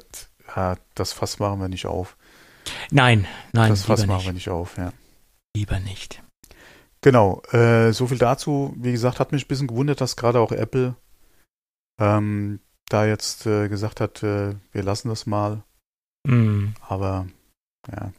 [0.57, 2.17] ja, das Fass machen wir nicht auf.
[2.91, 4.27] Nein, nein, das Fass machen nicht.
[4.27, 4.93] wir nicht auf, ja.
[5.57, 6.23] Lieber nicht.
[7.01, 8.75] Genau, äh, so viel dazu.
[8.79, 10.97] Wie gesagt, hat mich ein bisschen gewundert, dass gerade auch Apple
[12.01, 15.63] ähm, da jetzt äh, gesagt hat, äh, wir lassen das mal.
[16.27, 16.75] Hm.
[16.81, 17.27] Aber
[17.91, 18.13] ja,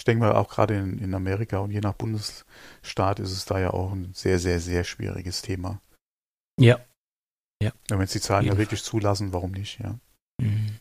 [0.00, 3.60] Ich denke mal, auch gerade in, in Amerika und je nach Bundesstaat ist es da
[3.60, 5.82] ja auch ein sehr, sehr, sehr schwieriges Thema.
[6.58, 6.80] Ja.
[7.62, 7.72] Ja.
[7.90, 9.98] Wenn es die Zahlen ja wirklich zulassen, warum nicht, ja.
[10.40, 10.78] Mhm.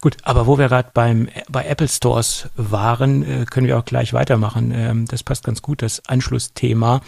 [0.00, 4.12] Gut, aber wo wir gerade beim bei Apple Stores waren, äh, können wir auch gleich
[4.12, 4.72] weitermachen.
[4.72, 7.00] Ähm, das passt ganz gut, das Anschlussthema.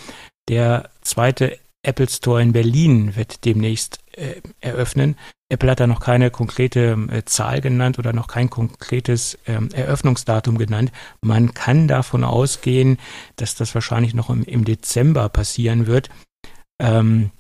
[0.49, 5.16] Der zweite Apple Store in Berlin wird demnächst äh, eröffnen.
[5.49, 10.59] Apple hat da noch keine konkrete äh, Zahl genannt oder noch kein konkretes ähm, Eröffnungsdatum
[10.59, 10.93] genannt.
[11.23, 12.99] Man kann davon ausgehen,
[13.37, 16.11] dass das wahrscheinlich noch im, im Dezember passieren wird.
[16.81, 17.31] Ähm,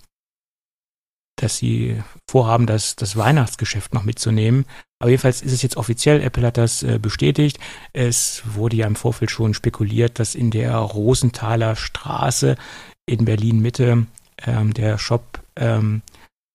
[1.36, 4.66] dass sie vorhaben, das, das Weihnachtsgeschäft noch mitzunehmen.
[4.98, 7.58] Aber jedenfalls ist es jetzt offiziell, Apple hat das äh, bestätigt.
[7.92, 12.56] Es wurde ja im Vorfeld schon spekuliert, dass in der Rosenthaler Straße
[13.06, 14.06] in Berlin Mitte
[14.46, 16.02] ähm, der Shop ähm,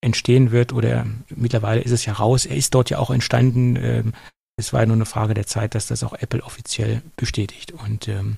[0.01, 2.45] entstehen wird oder mittlerweile ist es ja raus.
[2.45, 3.75] Er ist dort ja auch entstanden.
[3.75, 4.13] Ähm,
[4.57, 7.71] es war ja nur eine Frage der Zeit, dass das auch Apple offiziell bestätigt.
[7.71, 8.37] Und ähm,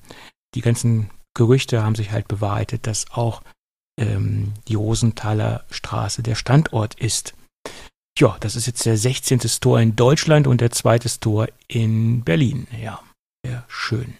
[0.54, 3.42] die ganzen Gerüchte haben sich halt bewahrheitet, dass auch
[3.98, 7.34] ähm, die Rosenthaler Straße der Standort ist.
[8.18, 9.40] Ja, das ist jetzt der 16.
[9.48, 12.66] Store in Deutschland und der zweite Store in Berlin.
[12.82, 13.00] Ja,
[13.44, 14.14] sehr schön.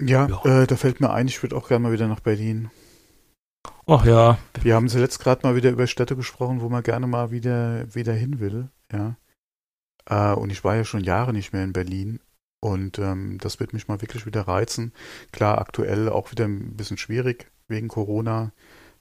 [0.00, 0.62] Ja, ja.
[0.62, 2.70] Äh, da fällt mir ein, ich würde auch gerne mal wieder nach Berlin.
[3.86, 4.38] Ach ja.
[4.62, 8.14] Wir haben zuletzt gerade mal wieder über Städte gesprochen, wo man gerne mal wieder, wieder
[8.14, 8.70] hin will.
[8.90, 9.16] Ja.
[10.06, 12.20] Äh, und ich war ja schon Jahre nicht mehr in Berlin.
[12.60, 14.94] Und ähm, das wird mich mal wirklich wieder reizen.
[15.32, 18.52] Klar, aktuell auch wieder ein bisschen schwierig wegen Corona.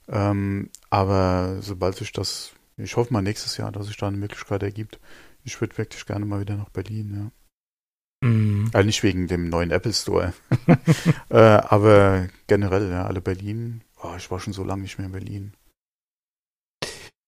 [0.10, 4.63] Ähm, aber sobald sich das, ich hoffe mal nächstes Jahr, dass sich da eine Möglichkeit
[4.63, 5.00] ergibt.
[5.46, 8.28] Ich würde wirklich gerne mal wieder nach Berlin, ja.
[8.28, 8.69] Mhm.
[8.74, 10.34] Also nicht wegen dem neuen Apple Store.
[11.30, 13.82] äh, aber generell, ja, alle Berlin.
[14.04, 15.54] Oh, ich war schon so lange nicht mehr in Berlin.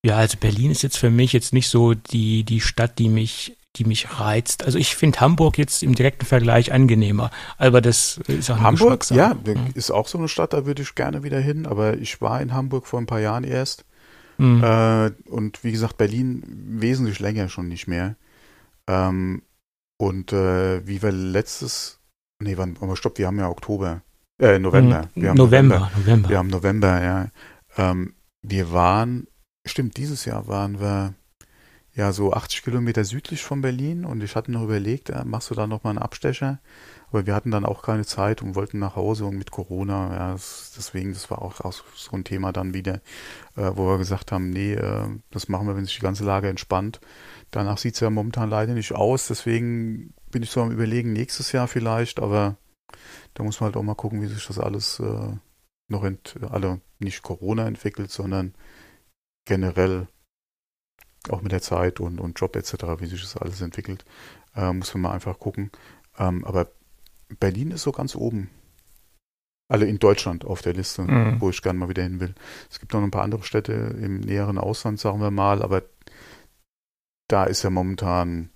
[0.05, 3.57] Ja, also Berlin ist jetzt für mich jetzt nicht so die, die Stadt, die mich
[3.77, 4.63] die mich reizt.
[4.63, 9.35] Also ich finde Hamburg jetzt im direkten Vergleich angenehmer, aber das ist auch Hamburg, ja,
[9.73, 12.53] ist auch so eine Stadt, da würde ich gerne wieder hin, aber ich war in
[12.53, 13.85] Hamburg vor ein paar Jahren erst
[14.37, 14.63] mhm.
[14.63, 18.15] äh, und wie gesagt Berlin wesentlich länger schon nicht mehr.
[18.87, 19.41] Ähm,
[19.97, 21.99] und äh, wie wir letztes,
[22.39, 24.01] nee, wann, aber stopp, wir haben ja Oktober,
[24.39, 25.09] äh, November.
[25.15, 26.29] Wir November, November, November.
[26.29, 27.27] Wir haben November, ja.
[27.77, 29.27] Ähm, wir waren,
[29.65, 31.13] stimmt, dieses Jahr waren wir
[31.93, 35.55] ja so 80 Kilometer südlich von Berlin und ich hatte noch überlegt, äh, machst du
[35.55, 36.59] da nochmal einen Abstecher?
[37.09, 40.31] Aber wir hatten dann auch keine Zeit und wollten nach Hause und mit Corona, ja,
[40.33, 42.95] das, deswegen, das war auch, auch, so ein Thema dann wieder,
[43.55, 46.49] äh, wo wir gesagt haben, nee, äh, das machen wir, wenn sich die ganze Lage
[46.49, 46.99] entspannt.
[47.51, 51.53] Danach sieht es ja momentan leider nicht aus, deswegen bin ich so am überlegen, nächstes
[51.53, 52.57] Jahr vielleicht, aber
[53.35, 55.37] da muss man halt auch mal gucken, wie sich das alles äh,
[55.87, 58.55] noch, ent, also nicht Corona entwickelt, sondern
[59.45, 60.07] generell
[61.29, 64.05] auch mit der Zeit und, und Job etc., wie sich das alles entwickelt,
[64.55, 65.71] äh, muss man mal einfach gucken.
[66.17, 66.71] Ähm, aber
[67.39, 68.49] Berlin ist so ganz oben.
[69.67, 71.41] Alle in Deutschland auf der Liste, mhm.
[71.41, 72.35] wo ich gerne mal wieder hin will.
[72.69, 75.83] Es gibt noch ein paar andere Städte im näheren Ausland, sagen wir mal, aber
[77.27, 78.51] da ist ja momentan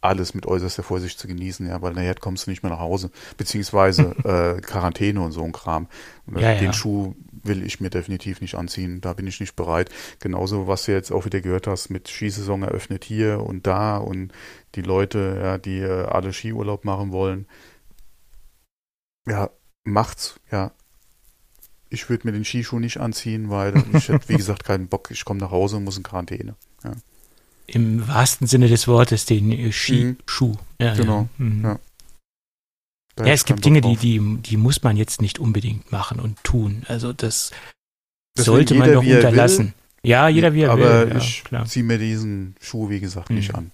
[0.00, 3.10] alles mit äußerster Vorsicht zu genießen, ja, weil nachher kommst du nicht mehr nach Hause,
[3.36, 5.88] beziehungsweise äh, Quarantäne und so ein Kram.
[6.26, 6.72] Und ja, den ja.
[6.72, 9.90] Schuh will ich mir definitiv nicht anziehen, da bin ich nicht bereit.
[10.20, 14.32] Genauso, was du jetzt auch wieder gehört hast, mit Skisaison eröffnet hier und da und
[14.74, 17.46] die Leute, ja, die äh, alle Skiurlaub machen wollen.
[19.26, 19.50] Ja,
[19.84, 20.72] macht's, ja.
[21.90, 25.10] Ich würde mir den Skischuh nicht anziehen, weil ich hätte, wie gesagt, keinen Bock.
[25.10, 26.54] Ich komme nach Hause und muss in Quarantäne.
[26.84, 26.92] Ja
[27.68, 30.48] im wahrsten Sinne des Wortes den äh, Skischuh.
[30.48, 30.58] Mhm.
[30.80, 31.28] Ja, genau.
[31.38, 31.64] Ja, mhm.
[31.64, 31.78] ja.
[33.24, 36.82] ja es gibt Dinge, die, die, die muss man jetzt nicht unbedingt machen und tun.
[36.88, 37.52] Also das,
[38.34, 39.74] das sollte man doch unterlassen.
[40.02, 41.10] Ja, jeder wie er aber will.
[41.10, 43.36] Aber ich ziehe mir diesen Schuh, wie gesagt, mhm.
[43.36, 43.70] nicht an.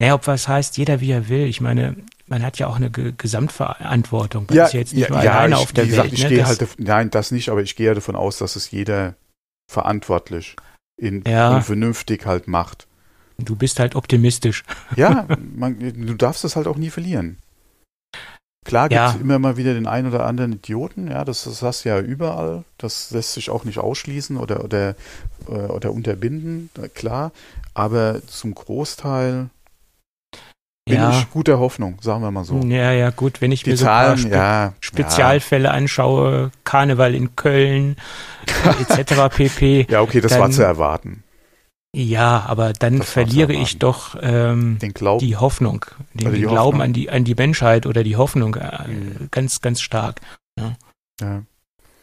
[0.00, 1.46] Naja, ob was heißt, jeder wie er will.
[1.46, 4.46] Ich meine, man hat ja auch eine Ge Gesamtverantwortung.
[4.48, 6.10] Man ja, ist ja jetzt nicht ja, ja, alleine ich, auf der wie Welt.
[6.10, 6.28] Gesagt, ich ne?
[6.28, 9.14] gehe halt, nein, das nicht, aber ich gehe ja davon aus, dass es jeder
[9.70, 10.56] verantwortlich
[10.98, 11.56] in, ja.
[11.56, 12.86] und vernünftig halt macht.
[13.38, 14.64] Du bist halt optimistisch.
[14.96, 17.38] Ja, man, du darfst es halt auch nie verlieren.
[18.64, 19.20] Klar gibt es ja.
[19.20, 22.64] immer mal wieder den einen oder anderen Idioten, ja, das, das hast du ja überall.
[22.76, 24.94] Das lässt sich auch nicht ausschließen oder, oder,
[25.48, 27.32] äh, oder unterbinden, klar.
[27.72, 29.48] Aber zum Großteil
[30.88, 31.10] bin ja.
[31.10, 32.58] ich guter Hoffnung, sagen wir mal so.
[32.60, 35.70] Ja, ja, gut, wenn ich Die mir Zahlen, so Spe ja, Spezialfälle ja.
[35.72, 37.96] anschaue, Karneval in Köln,
[38.46, 39.28] etc.
[39.36, 39.86] pp.
[39.90, 41.22] Ja, okay, das dann, war zu erwarten.
[41.94, 46.42] Ja, aber dann das verliere ich doch ähm, den Glaub die Hoffnung, den, also die
[46.42, 49.28] den Glauben an die, an die Menschheit oder die Hoffnung äh, mhm.
[49.30, 50.20] ganz, ganz stark.
[50.58, 50.76] Ja.
[51.20, 51.42] ja.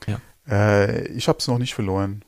[0.08, 0.20] ja.
[0.50, 2.24] Äh, ich habe es noch nicht verloren.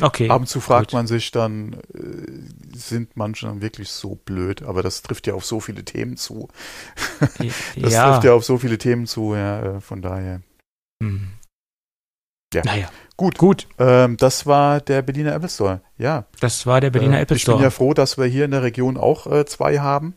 [0.00, 0.28] Okay.
[0.28, 0.94] Ab und zu fragt gut.
[0.94, 5.44] man sich dann, äh, sind manche dann wirklich so blöd, aber das trifft ja auf
[5.44, 6.48] so viele Themen zu.
[7.38, 8.10] Das ja.
[8.10, 10.40] trifft ja auf so viele Themen zu, ja, äh, von daher.
[11.02, 11.28] Hm.
[12.54, 12.62] Ja.
[12.64, 13.66] Naja, Gut, gut.
[13.78, 15.80] ähm, das war der Berliner Apple Store.
[15.98, 17.62] Ja, Das war der Berliner äh, Apple ich bin Store.
[17.64, 20.14] ja froh, dass wir hier in der Region auch äh, zwei haben.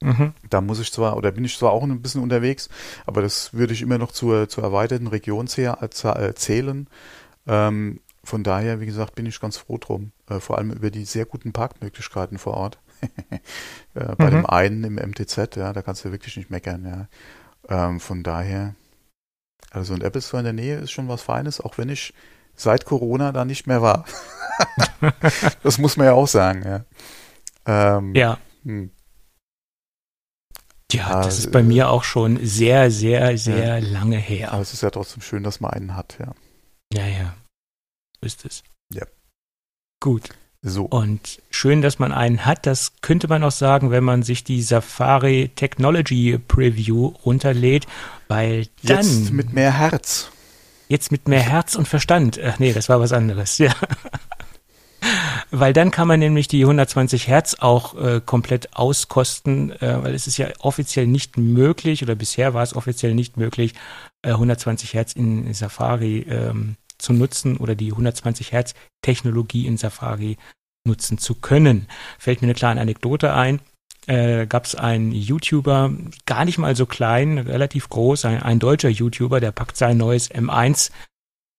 [0.00, 0.32] mhm.
[0.48, 2.68] Da muss ich zwar, oder bin ich zwar auch ein bisschen unterwegs,
[3.04, 6.88] aber das würde ich immer noch zur, zur erweiterten Region zäh- äh, äh, zählen.
[7.46, 10.12] Ähm, von daher, wie gesagt, bin ich ganz froh drum.
[10.28, 12.78] Äh, vor allem über die sehr guten Parkmöglichkeiten vor Ort.
[13.94, 14.30] äh, bei Mhm.
[14.30, 17.08] dem einen im MTZ, ja, da kannst du wirklich nicht meckern, ja.
[17.88, 18.74] Ähm, von daher,
[19.70, 22.14] also ein Apple Store in der Nähe ist schon was Feines, auch wenn ich
[22.54, 24.04] seit Corona da nicht mehr war.
[25.62, 26.84] das muss man ja auch sagen, ja.
[27.98, 28.38] Ähm, Ja.
[28.64, 28.90] hm.
[30.92, 34.52] Ja, das ist äh, bei mir auch schon sehr, sehr, sehr lange her.
[34.52, 36.32] Aber es ist ja trotzdem schön, dass man einen hat, ja.
[36.92, 37.34] Ja, ja.
[38.20, 38.62] Ist es.
[38.92, 39.04] Ja.
[40.00, 40.30] Gut.
[40.62, 40.84] So.
[40.84, 42.66] Und schön, dass man einen hat.
[42.66, 47.86] Das könnte man auch sagen, wenn man sich die Safari Technology Preview runterlädt,
[48.28, 50.30] weil dann Jetzt mit mehr Herz.
[50.88, 52.40] jetzt mit mehr Herz und Verstand.
[52.42, 53.58] Ach nee, das war was anderes.
[53.58, 53.72] Ja.
[55.52, 60.26] Weil dann kann man nämlich die 120 Hertz auch äh, komplett auskosten, äh, weil es
[60.26, 63.74] ist ja offiziell nicht möglich oder bisher war es offiziell nicht möglich,
[64.22, 70.36] äh, 120 Hertz in Safari ähm, zu nutzen oder die 120 Hertz Technologie in Safari
[70.86, 71.88] nutzen zu können.
[72.18, 73.60] Fällt mir eine kleine Anekdote ein.
[74.06, 75.92] Äh, Gab es einen YouTuber,
[76.26, 80.30] gar nicht mal so klein, relativ groß, ein, ein deutscher YouTuber, der packt sein neues
[80.30, 80.90] M1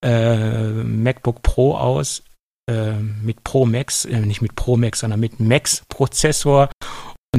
[0.04, 2.24] äh, MacBook Pro aus
[2.70, 6.70] äh, mit Pro Max, äh, nicht mit Pro Max, sondern mit Max Prozessor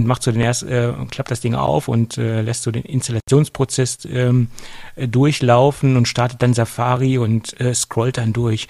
[0.00, 2.84] und macht so den erst, äh, klappt das Ding auf und äh, lässt so den
[2.84, 4.48] Installationsprozess ähm,
[4.96, 8.68] äh, durchlaufen und startet dann Safari und äh, scrollt dann durch.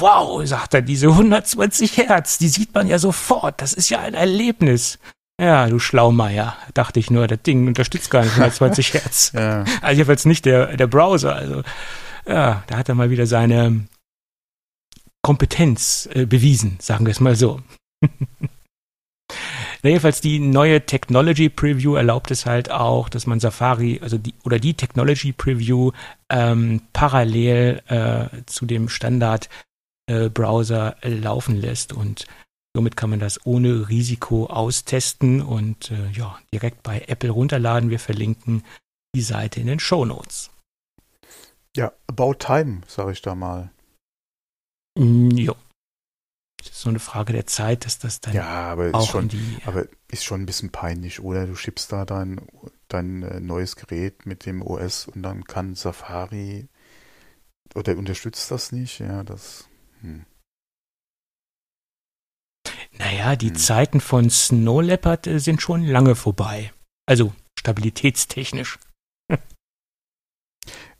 [0.00, 3.60] Wow, sagt er, diese 120 Hertz, die sieht man ja sofort.
[3.60, 4.98] Das ist ja ein Erlebnis.
[5.40, 9.32] Ja, du Schlaumeier, dachte ich nur, das Ding unterstützt gar nicht 120 Hertz.
[9.34, 9.64] Ja.
[9.80, 11.34] Also jedenfalls nicht der, der Browser.
[11.34, 11.62] Also
[12.26, 13.86] ja, da hat er mal wieder seine
[15.22, 17.60] Kompetenz äh, bewiesen, sagen wir es mal so.
[19.82, 24.34] Na, jedenfalls die neue Technology Preview erlaubt es halt auch, dass man Safari, also die
[24.44, 25.92] oder die Technology Preview
[26.30, 29.48] ähm, parallel äh, zu dem Standard
[30.06, 32.26] äh, Browser laufen lässt und
[32.74, 37.90] somit kann man das ohne Risiko austesten und äh, ja direkt bei Apple runterladen.
[37.90, 38.64] Wir verlinken
[39.14, 40.50] die Seite in den Show Notes.
[41.76, 43.70] ja, about time, sage ich da mal.
[44.98, 45.54] Mm, Jo.
[46.58, 49.24] Das ist so eine Frage der Zeit, dass das dann Ja, aber ist auch schon,
[49.24, 49.58] in die.
[49.64, 51.46] aber ist schon ein bisschen peinlich, oder?
[51.46, 52.40] Du schiebst da dein,
[52.88, 56.68] dein äh, neues Gerät mit dem OS und dann kann Safari
[57.74, 58.98] oder unterstützt das nicht?
[58.98, 59.68] Ja, das.
[60.00, 60.24] Hm.
[62.98, 63.56] Naja, die Hm.
[63.56, 66.72] Zeiten von Snow Leopard äh, sind schon lange vorbei.
[67.06, 68.78] Also stabilitätstechnisch.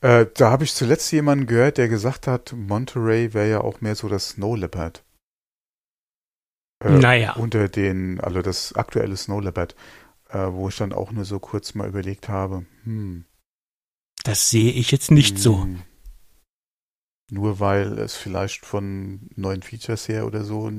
[0.01, 3.95] Äh, da habe ich zuletzt jemanden gehört, der gesagt hat, Monterey wäre ja auch mehr
[3.95, 5.05] so das Snow Leopard.
[6.81, 9.75] Äh, naja, Unter den, also das aktuelle Snow Leopard,
[10.31, 13.25] äh, wo ich dann auch nur so kurz mal überlegt habe, hm,
[14.25, 15.63] das sehe ich jetzt nicht so.
[15.63, 15.83] hm,
[17.31, 20.71] Nur weil es vielleicht von neuen Features her oder so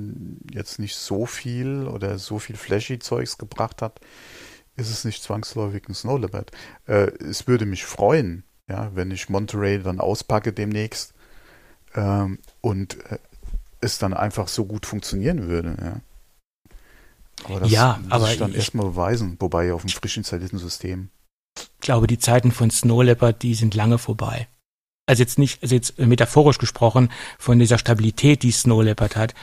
[0.51, 3.99] jetzt nicht so viel oder so viel Flashy-Zeugs gebracht hat,
[4.75, 6.51] ist es nicht zwangsläufig ein Snow Leopard.
[6.87, 11.13] Äh, es würde mich freuen, ja, wenn ich Monterey dann auspacke demnächst
[11.95, 13.19] ähm, und äh,
[13.81, 16.01] es dann einfach so gut funktionieren würde, ja.
[17.45, 21.09] Aber das Ja, muss aber ich dann erstmal beweisen, wobei auf dem frisch installierten System.
[21.57, 24.47] Ich glaube, die Zeiten von Snow Leopard, die sind lange vorbei.
[25.07, 29.33] Also jetzt nicht, also jetzt metaphorisch gesprochen, von dieser Stabilität, die Snow Leopard hat,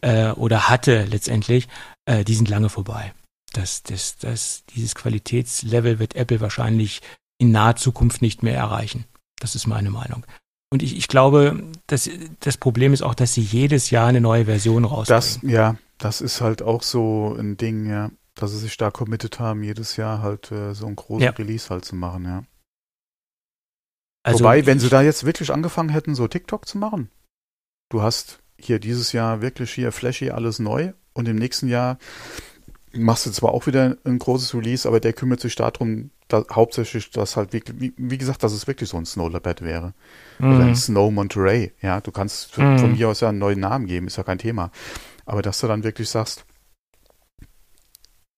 [0.00, 1.68] äh, oder hatte letztendlich,
[2.06, 3.12] äh, die sind lange vorbei.
[3.52, 7.02] Das, das, das, dieses Qualitätslevel wird Apple wahrscheinlich
[7.38, 9.04] in naher Zukunft nicht mehr erreichen.
[9.40, 10.24] Das ist meine Meinung.
[10.72, 14.44] Und ich, ich glaube, dass, das Problem ist auch, dass sie jedes Jahr eine neue
[14.44, 15.20] Version rausbringen.
[15.20, 19.40] Das, ja, das ist halt auch so ein Ding, ja, dass sie sich da committed
[19.40, 21.30] haben, jedes Jahr halt äh, so einen großen Ja.
[21.32, 22.44] Release halt zu machen, ja.
[24.22, 27.10] also, Wobei, wenn sie da jetzt wirklich angefangen hätten, so TikTok zu machen,
[27.88, 31.98] du hast hier dieses Jahr wirklich hier flashy alles neu und im nächsten Jahr
[32.92, 37.10] machst du zwar auch wieder ein großes Release, aber der kümmert sich darum, da, hauptsächlich,
[37.10, 39.94] dass halt wirklich, wie, wie gesagt, dass es wirklich so ein Snow Leopard wäre.
[40.38, 40.74] Oder ein Mhm.
[40.76, 41.72] Snow Monterey.
[41.82, 42.78] Ja, du kannst von, Mhm.
[42.78, 44.70] von mir aus ja einen neuen Namen geben, ist ja kein Thema.
[45.26, 46.44] Aber dass du dann wirklich sagst,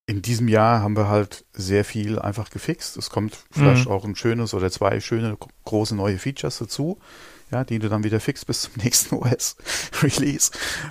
[0.07, 2.97] in diesem Jahr haben wir halt sehr viel einfach gefixt.
[2.97, 3.93] Es kommt vielleicht mhm.
[3.93, 6.99] auch ein schönes oder zwei schöne große neue Features dazu,
[7.51, 10.51] ja, die du dann wieder fixst bis zum nächsten OS-Release.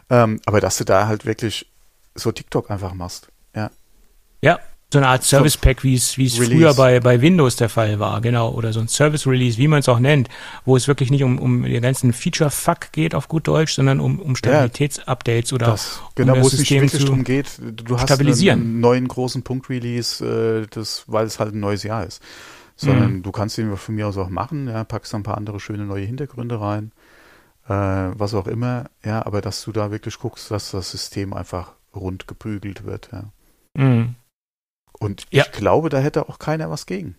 [0.10, 1.70] Ähm, aber dass du da halt wirklich
[2.16, 3.28] so TikTok einfach machst,
[4.42, 4.54] ja.
[4.54, 4.60] Ja,
[4.94, 8.00] so eine Art Service Pack, wie es wie es früher bei bei Windows der Fall
[8.00, 10.28] war, genau, oder so ein Service Release, wie man es auch nennt,
[10.66, 14.02] wo es wirklich nicht um um den ganzen Feature Fuck geht auf gut Deutsch, sondern
[14.02, 18.04] um um Stabilitätsupdates oder das, genau, um wo es nicht wirklich darum geht, du hast
[18.04, 18.60] stabilisieren.
[18.60, 22.22] einen neuen großen Punkt Release, äh, das weil es halt ein neues Jahr ist.
[22.76, 23.24] Sondern mhm.
[23.24, 26.04] du kannst den von mir aus auch machen, ja, packst ein paar andere schöne neue
[26.04, 26.92] Hintergründe rein,
[27.70, 31.74] äh, was auch immer, ja, aber dass du da wirklich guckst, dass das System einfach
[31.96, 33.26] rund gebügelt wird, ja.
[33.76, 34.16] Mhm.
[35.02, 35.44] Und ja.
[35.44, 37.16] ich glaube, da hätte auch keiner was gegen.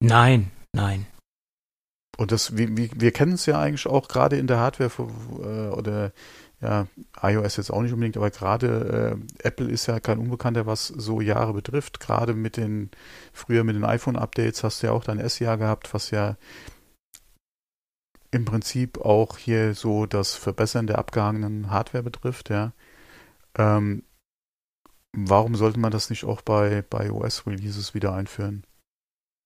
[0.00, 1.06] Nein, nein.
[2.16, 4.90] Und das, wir, wir kennen es ja eigentlich auch gerade in der Hardware
[5.42, 6.12] äh, oder
[6.62, 6.86] ja,
[7.20, 11.20] iOS jetzt auch nicht unbedingt, aber gerade äh, Apple ist ja kein Unbekannter, was so
[11.20, 12.00] Jahre betrifft.
[12.00, 12.90] Gerade mit den,
[13.32, 16.36] früher mit den iPhone-Updates hast du ja auch dein S-Jahr gehabt, was ja
[18.30, 22.72] im Prinzip auch hier so das Verbessern der abgehangenen Hardware betrifft, ja.
[23.58, 24.04] Ähm,
[25.16, 28.64] warum sollte man das nicht auch bei, bei OS-Releases wieder einführen?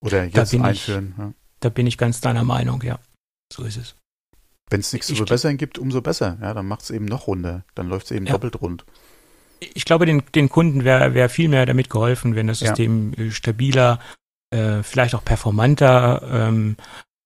[0.04, 1.14] Oder jetzt einführen?
[1.14, 1.32] Ich, ja.
[1.60, 2.98] Da bin ich ganz deiner Meinung, ja.
[3.52, 3.96] So ist es.
[4.70, 6.38] Wenn es nichts zu verbessern gibt, umso besser.
[6.40, 7.64] Ja, dann macht es eben noch runder.
[7.74, 8.32] Dann läuft es eben ja.
[8.32, 8.84] doppelt rund.
[9.58, 13.24] Ich glaube, den, den Kunden wäre wär viel mehr damit geholfen, wenn das System ja.
[13.24, 14.00] Äh, stabiler,
[14.50, 16.76] äh, vielleicht auch performanter, ähm,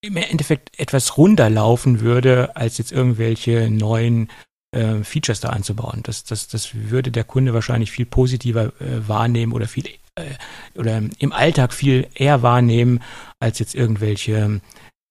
[0.01, 4.31] im Endeffekt etwas runder laufen würde, als jetzt irgendwelche neuen
[4.75, 6.03] äh, Features da anzubauen.
[6.03, 10.35] Das, das, das würde der Kunde wahrscheinlich viel positiver äh, wahrnehmen oder viel äh,
[10.75, 13.03] oder im Alltag viel eher wahrnehmen
[13.39, 14.61] als jetzt irgendwelche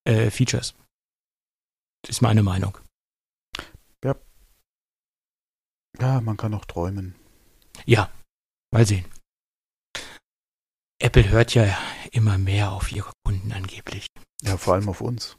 [0.04, 0.74] äh, Features.
[2.02, 2.76] Das ist meine Meinung.
[4.04, 4.14] Ja.
[5.98, 7.14] Ja, man kann auch träumen.
[7.86, 8.10] Ja,
[8.70, 9.06] mal sehen.
[11.00, 11.76] Apple hört ja
[12.12, 14.06] immer mehr auf ihre Kunden angeblich.
[14.42, 15.36] Ja, vor allem auf uns.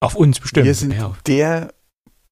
[0.00, 0.66] Auf uns bestimmt.
[0.66, 1.14] Wir sind ja.
[1.26, 1.74] der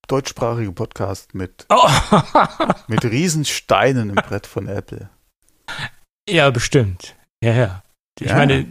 [0.09, 1.89] deutschsprachige Podcast mit, oh.
[2.89, 5.09] mit Riesensteinen im Brett von Apple.
[6.29, 7.15] Ja, bestimmt.
[7.43, 7.83] Ja, ja.
[8.21, 8.37] Ich ja.
[8.37, 8.67] meine,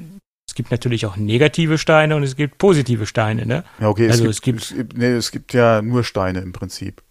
[0.47, 3.63] es gibt natürlich auch negative Steine und es gibt positive Steine, ne?
[3.80, 4.10] Ja, okay.
[4.10, 7.02] Also es gibt, es gibt, es, nee, es gibt ja nur Steine im Prinzip.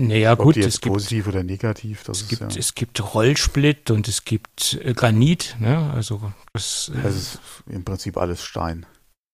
[0.00, 2.08] Naja, gut, es gibt positiv oder negativ.
[2.08, 2.48] es, gibt, ja.
[2.58, 5.92] es gibt Rollsplit und es gibt äh, Granit, ne?
[5.92, 8.86] Also das, äh, das ist im Prinzip alles Stein.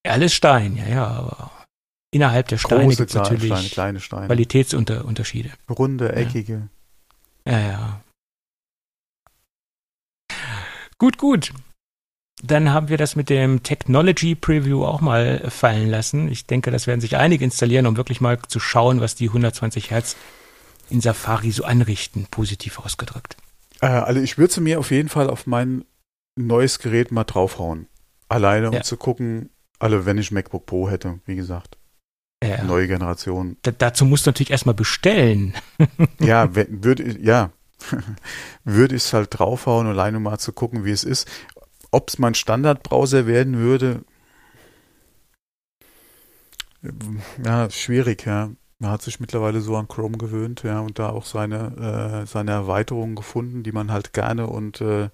[0.04, 1.52] Alles Stein, ja, ja, aber
[2.11, 4.27] innerhalb der Steine gibt es natürlich Steine, kleine Steine.
[4.27, 5.51] Qualitätsunterschiede.
[5.68, 6.68] Runde, eckige.
[7.47, 7.68] Ja, ja.
[7.68, 8.01] ja.
[10.99, 11.53] Gut, gut.
[12.42, 16.31] Dann haben wir das mit dem Technology Preview auch mal fallen lassen.
[16.31, 19.90] Ich denke, das werden sich einige installieren, um wirklich mal zu schauen, was die 120
[19.90, 20.16] Hertz
[20.88, 23.37] in Safari so anrichten, positiv ausgedrückt.
[23.81, 25.85] Äh, also ich würde mir auf jeden Fall auf mein
[26.37, 27.88] neues Gerät mal draufhauen.
[28.29, 28.83] Alleine, um ja.
[28.83, 31.77] zu gucken, alle, wenn ich MacBook Pro hätte, wie gesagt.
[32.42, 32.62] Ja.
[32.62, 33.57] Neue Generation.
[33.62, 35.55] Da, dazu musst du natürlich erstmal bestellen.
[36.20, 37.51] ja, würde ja,
[38.64, 41.29] würde ich es halt draufhauen, alleine mal zu gucken, wie es ist.
[41.90, 44.05] Ob es mein Standardbrowser werden würde,
[47.44, 48.51] ja, schwierig, ja.
[48.79, 52.53] Man hat sich mittlerweile so an Chrome gewöhnt, ja, und da auch seine, äh, seine
[52.53, 55.11] Erweiterungen gefunden, die man halt gerne und äh,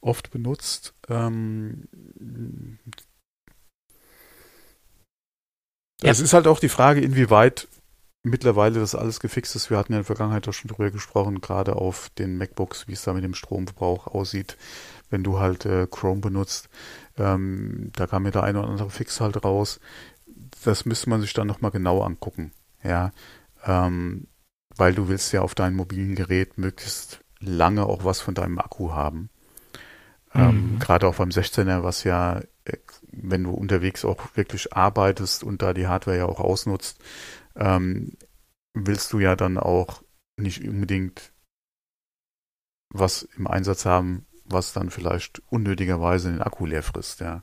[0.00, 0.94] oft benutzt.
[1.08, 1.88] Ähm,
[6.02, 6.10] ja.
[6.10, 7.68] Es ist halt auch die Frage, inwieweit
[8.22, 9.70] mittlerweile das alles gefixt ist.
[9.70, 12.92] Wir hatten ja in der Vergangenheit auch schon drüber gesprochen, gerade auf den MacBooks, wie
[12.92, 14.56] es da mit dem Stromverbrauch aussieht,
[15.10, 16.68] wenn du halt äh, Chrome benutzt.
[17.16, 19.80] Ähm, da kam mir der eine oder andere Fix halt raus.
[20.64, 22.52] Das müsste man sich dann nochmal genau angucken.
[22.82, 23.12] Ja,
[23.64, 24.28] ähm,
[24.76, 28.92] weil du willst ja auf deinem mobilen Gerät möglichst lange auch was von deinem Akku
[28.92, 29.30] haben.
[30.34, 30.78] Ähm, mhm.
[30.78, 32.40] Gerade auch beim 16er, was ja,
[33.12, 36.98] wenn du unterwegs auch wirklich arbeitest und da die Hardware ja auch ausnutzt,
[37.56, 38.16] ähm,
[38.74, 40.02] willst du ja dann auch
[40.36, 41.32] nicht unbedingt
[42.90, 47.42] was im Einsatz haben, was dann vielleicht unnötigerweise den Akku leer frisst, ja.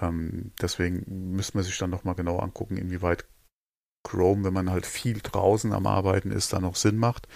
[0.00, 3.26] Ähm, deswegen müsste man sich dann nochmal genau angucken, inwieweit
[4.04, 7.28] Chrome, wenn man halt viel draußen am Arbeiten ist, da noch Sinn macht.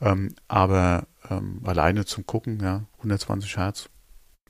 [0.00, 3.90] Ähm, aber ähm, alleine zum Gucken, ja, 120 Hertz,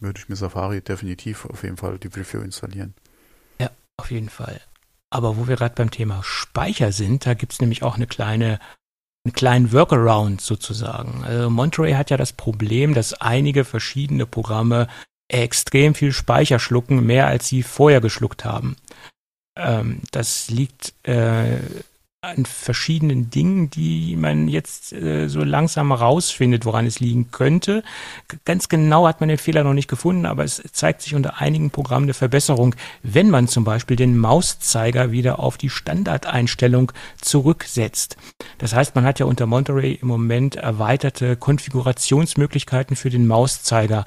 [0.00, 2.94] würde ich mir Safari definitiv auf jeden Fall die Review installieren.
[3.58, 4.60] Ja, auf jeden Fall.
[5.10, 8.58] Aber wo wir gerade beim Thema Speicher sind, da gibt es nämlich auch eine kleine,
[9.24, 11.22] einen kleinen Workaround sozusagen.
[11.24, 14.88] Also Monterey hat ja das Problem, dass einige verschiedene Programme
[15.28, 18.76] extrem viel Speicher schlucken, mehr als sie vorher geschluckt haben.
[19.56, 21.60] Ähm, das liegt äh,
[22.24, 27.82] an verschiedenen Dingen, die man jetzt äh, so langsam rausfindet, woran es liegen könnte.
[28.44, 31.70] Ganz genau hat man den Fehler noch nicht gefunden, aber es zeigt sich unter einigen
[31.70, 38.16] Programmen eine Verbesserung, wenn man zum Beispiel den Mauszeiger wieder auf die Standardeinstellung zurücksetzt.
[38.58, 44.04] Das heißt, man hat ja unter Monterey im Moment erweiterte Konfigurationsmöglichkeiten für den Mauszeiger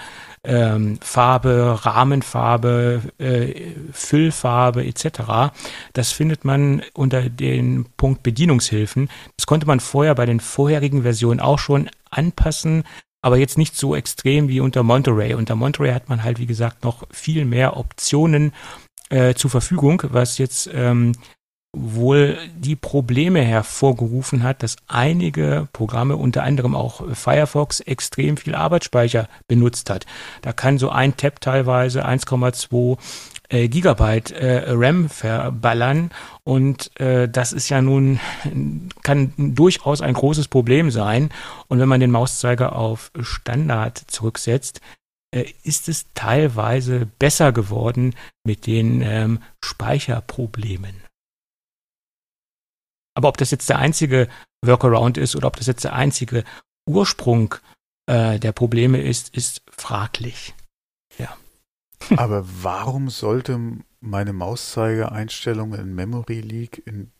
[0.47, 3.53] ähm, Farbe, Rahmenfarbe, äh,
[3.91, 5.51] Füllfarbe etc.
[5.93, 9.09] Das findet man unter den Punkt Bedienungshilfen.
[9.35, 12.83] Das konnte man vorher bei den vorherigen Versionen auch schon anpassen,
[13.21, 15.33] aber jetzt nicht so extrem wie unter Monterey.
[15.33, 18.53] Unter Monterey hat man halt, wie gesagt, noch viel mehr Optionen
[19.09, 21.11] äh, zur Verfügung, was jetzt ähm,
[21.75, 29.27] wohl die Probleme hervorgerufen hat, dass einige Programme, unter anderem auch Firefox, extrem viel Arbeitsspeicher
[29.47, 30.05] benutzt hat.
[30.41, 32.97] Da kann so ein Tab teilweise 1,2
[33.49, 36.11] äh, Gigabyte äh, RAM verballern
[36.43, 38.19] und äh, das ist ja nun
[39.03, 41.29] kann durchaus ein großes Problem sein
[41.67, 44.81] und wenn man den Mauszeiger auf Standard zurücksetzt,
[45.33, 48.15] äh, ist es teilweise besser geworden
[48.45, 51.06] mit den ähm, Speicherproblemen.
[53.17, 54.27] Aber ob das jetzt der einzige
[54.63, 56.43] Workaround ist oder ob das jetzt der einzige
[56.87, 57.55] Ursprung
[58.05, 60.53] äh, der Probleme ist, ist fraglich.
[61.17, 61.35] Ja.
[62.15, 63.59] Aber warum sollte
[64.01, 67.11] meine Mauszeigereinstellung in Memory Leak in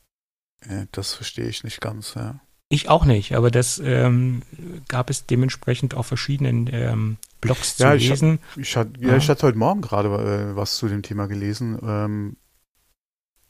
[0.62, 2.40] äh, das verstehe ich nicht ganz, ja.
[2.70, 4.42] Ich auch nicht, aber das ähm,
[4.90, 8.40] gab es dementsprechend auf verschiedenen ähm, Blogs ja, zu ich lesen.
[8.52, 11.28] Hab, ich, hat, ja, ja, ich hatte heute Morgen gerade äh, was zu dem Thema
[11.28, 12.36] gelesen ähm,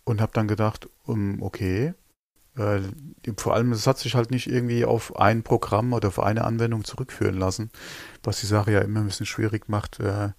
[0.05, 1.95] und habe dann gedacht, um, okay,
[2.57, 2.81] äh,
[3.37, 6.83] vor allem, es hat sich halt nicht irgendwie auf ein Programm oder auf eine Anwendung
[6.83, 7.71] zurückführen lassen,
[8.23, 10.29] was die Sache ja immer ein bisschen schwierig macht, äh,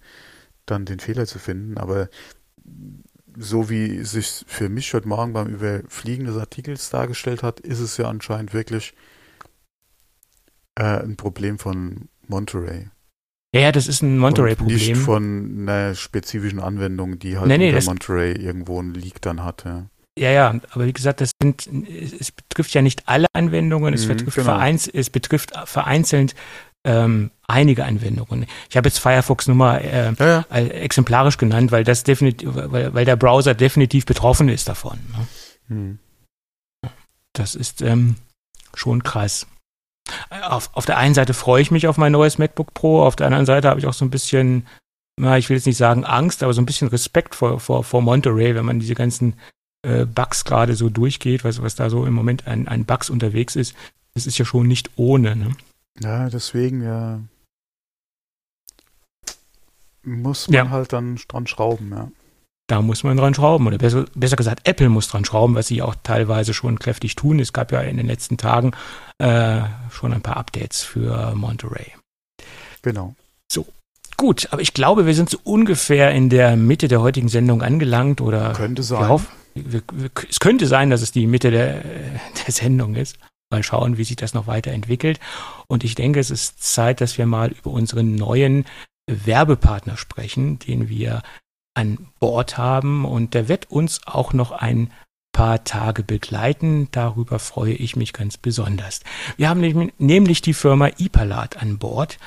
[0.65, 1.77] dann den Fehler zu finden.
[1.77, 2.09] Aber
[3.37, 7.79] so wie es sich für mich heute Morgen beim Überfliegen des Artikels dargestellt hat, ist
[7.79, 8.93] es ja anscheinend wirklich
[10.75, 12.89] äh, ein Problem von Monterey.
[13.53, 14.77] Ja, das ist ein Monterey-Problem.
[14.77, 19.43] Nicht von einer spezifischen Anwendung, die halt nee, nee, unter Monterey irgendwo ein Leak dann
[19.43, 19.65] hat.
[20.19, 20.31] Ja.
[20.31, 21.67] Ja, aber wie gesagt, das sind,
[22.19, 24.45] es betrifft ja nicht alle Anwendungen, es, Mhm, betrifft, genau.
[24.51, 26.35] vereins, es betrifft vereinzelt
[26.85, 28.45] ähm, einige Anwendungen.
[28.69, 30.45] Ich habe jetzt Firefox nur mal äh, Ja, ja.
[30.51, 34.99] äh, exemplarisch genannt, weil das definitiv, weil, weil der Browser definitiv betroffen ist davon.
[35.11, 35.27] Ne?
[35.67, 35.99] Hm.
[37.33, 38.15] Das ist ähm,
[38.73, 39.45] schon krass.
[40.29, 43.27] Auf, auf der einen Seite freue ich mich auf mein neues MacBook Pro, auf der
[43.27, 44.65] anderen Seite habe ich auch so ein bisschen,
[45.19, 48.01] na, ich will jetzt nicht sagen Angst, aber so ein bisschen Respekt vor, vor, vor
[48.01, 49.35] Monterey, wenn man diese ganzen
[49.83, 53.55] äh, Bugs gerade so durchgeht, was, was da so im Moment an, an Bugs unterwegs
[53.55, 53.75] ist.
[54.13, 55.35] Das ist ja schon nicht ohne.
[55.35, 55.51] Ne?
[56.01, 57.19] Ja, deswegen ja,
[60.03, 60.69] muss man Ja.
[60.69, 62.11] halt dann dran schrauben, ja.
[62.67, 63.65] Da muss man dran schrauben.
[63.65, 67.39] Oder besser, besser gesagt, Apple muss dran schrauben, was sie auch teilweise schon kräftig tun.
[67.39, 68.73] Es gab ja in den letzten Tagen
[69.17, 71.93] äh, schon ein paar Updates für Monterey.
[72.81, 73.15] Genau.
[74.17, 78.19] Gut, aber ich glaube, wir sind so ungefähr in der Mitte der heutigen Sendung angelangt
[78.19, 79.07] oder Könnte sein.
[79.07, 79.27] hoffen,
[79.65, 81.81] wir, wir, es könnte sein, dass es die Mitte der,
[82.45, 83.17] der Sendung ist.
[83.51, 85.19] Mal schauen, wie sich das noch weiterentwickelt.
[85.67, 88.65] Und ich denke, es ist Zeit, dass wir mal über unseren neuen
[89.09, 91.23] Werbepartner sprechen, den wir
[91.73, 93.05] an Bord haben.
[93.05, 94.91] Und der wird uns auch noch ein
[95.31, 96.89] paar Tage begleiten.
[96.91, 99.01] Darüber freue ich mich ganz besonders.
[99.37, 102.19] Wir haben nämlich- die Firma Ipalat an Bord.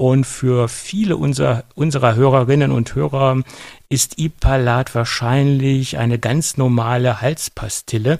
[0.00, 3.42] Und für viele unserer, unserer Hörerinnen und Hörer
[3.90, 8.18] ist Ipalat wahrscheinlich eine ganz normale Halspastille.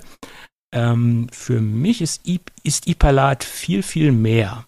[0.74, 4.66] Ähm, für mich ist, Ip, ist Ipalat viel, viel mehr.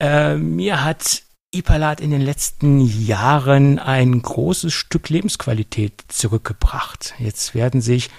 [0.00, 7.14] Äh, mir hat Ipalat in den letzten Jahren ein großes Stück Lebensqualität zurückgebracht.
[7.18, 8.10] Jetzt werden sich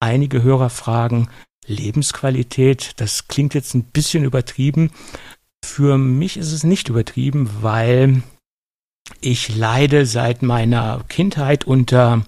[0.00, 1.28] einige Hörer fragen,
[1.68, 4.90] Lebensqualität, das klingt jetzt ein bisschen übertrieben.
[5.64, 8.22] Für mich ist es nicht übertrieben, weil
[9.20, 12.24] ich leide seit meiner Kindheit unter,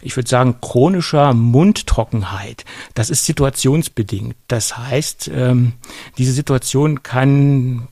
[0.00, 2.64] ich würde sagen, chronischer Mundtrockenheit.
[2.94, 4.36] Das ist situationsbedingt.
[4.48, 5.74] Das heißt, ähm,
[6.18, 7.88] diese Situation kann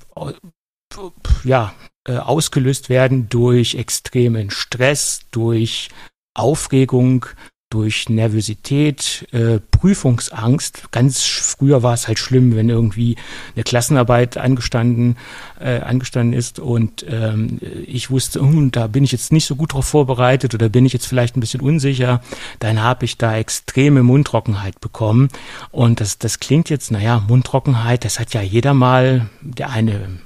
[1.45, 1.75] ja
[2.07, 5.91] äh, ausgelöst werden durch extremen Stress, durch
[6.35, 7.27] Aufregung,
[7.71, 10.91] durch Nervosität, äh, Prüfungsangst.
[10.91, 13.17] Ganz früher war es halt schlimm, wenn irgendwie
[13.55, 15.17] eine Klassenarbeit angestanden,
[15.61, 19.75] äh, angestanden ist und ähm, ich wusste, hm, da bin ich jetzt nicht so gut
[19.75, 22.23] drauf vorbereitet oder bin ich jetzt vielleicht ein bisschen unsicher,
[22.59, 25.29] dann habe ich da extreme Mundtrockenheit bekommen.
[25.71, 30.21] Und das, das klingt jetzt, naja, Mundtrockenheit, das hat ja jeder mal, der eine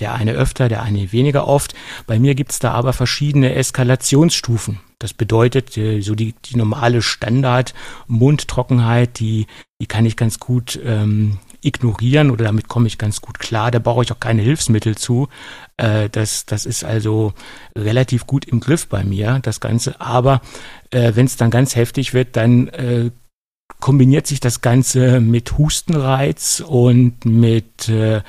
[0.00, 1.74] Der eine öfter, der eine weniger oft.
[2.06, 4.80] Bei mir gibt's da aber verschiedene Eskalationsstufen.
[4.98, 9.46] Das bedeutet, äh, so die, die normale Standard-Mundtrockenheit, die,
[9.80, 13.70] die kann ich ganz gut ähm, ignorieren oder damit komme ich ganz gut klar.
[13.70, 15.28] Da brauche ich auch keine Hilfsmittel zu.
[15.76, 17.32] Äh, das, das ist also
[17.76, 20.00] relativ gut im Griff bei mir, das Ganze.
[20.00, 20.40] Aber
[20.90, 23.10] äh, wenn es dann ganz heftig wird, dann äh,
[23.80, 28.22] kombiniert sich das Ganze mit Hustenreiz und mit äh,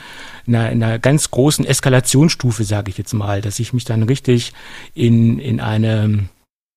[0.47, 4.53] einer, einer ganz großen Eskalationsstufe, sage ich jetzt mal, dass ich mich dann richtig
[4.93, 6.29] in, in eine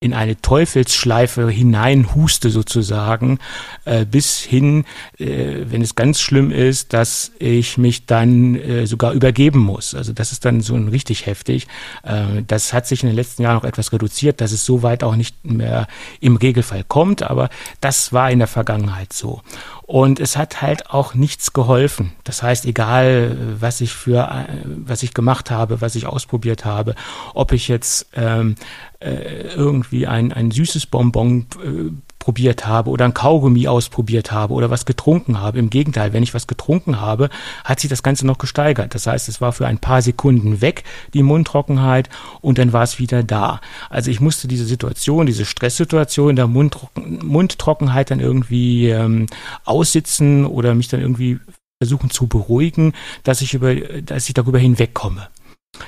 [0.03, 3.39] in eine Teufelsschleife hineinhuste sozusagen,
[3.85, 4.85] äh, bis hin,
[5.19, 9.95] äh, wenn es ganz schlimm ist, dass ich mich dann äh, sogar übergeben muss.
[9.95, 11.69] Also das ist dann so ein richtig heftig.
[12.03, 15.05] Äh, das hat sich in den letzten Jahren noch etwas reduziert, dass es so weit
[15.05, 15.87] auch nicht mehr
[16.21, 17.49] im Regelfall kommt, aber
[17.81, 19.43] das war in der Vergangenheit so.
[19.83, 22.13] Und es hat halt auch nichts geholfen.
[22.25, 26.95] Das heißt, egal was ich für, was ich gemacht habe, was ich ausprobiert habe,
[27.35, 28.55] ob ich jetzt ähm,
[29.01, 31.91] äh, irgendwie ein, ein süßes Bonbon äh,
[32.23, 35.59] probiert habe oder ein Kaugummi ausprobiert habe oder was getrunken habe.
[35.59, 37.31] Im Gegenteil, wenn ich was getrunken habe,
[37.65, 38.95] hat sich das Ganze noch gesteigert.
[38.95, 42.09] Das heißt, es war für ein paar Sekunden weg, die Mundtrockenheit,
[42.41, 43.61] und dann war es wieder da.
[43.91, 49.27] Also ich musste diese Situation, diese Stresssituation der Mundtrocken Mundtrockenheit dann irgendwie ähm,
[49.65, 51.41] aussitzen oder mich dann irgendwie
[51.81, 52.93] versuchen zu beruhigen,
[53.25, 55.27] dass ich über, dass ich darüber hinwegkomme.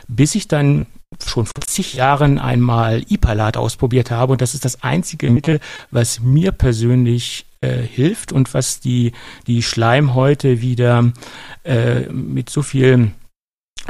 [0.09, 0.87] Bis ich dann
[1.25, 4.33] schon vor zig Jahren einmal Ipalat ausprobiert habe.
[4.33, 5.61] Und das ist das einzige Mittel,
[5.91, 9.13] was mir persönlich äh, hilft und was die,
[9.47, 11.13] die Schleimhäute wieder
[11.65, 13.13] äh, mit so viel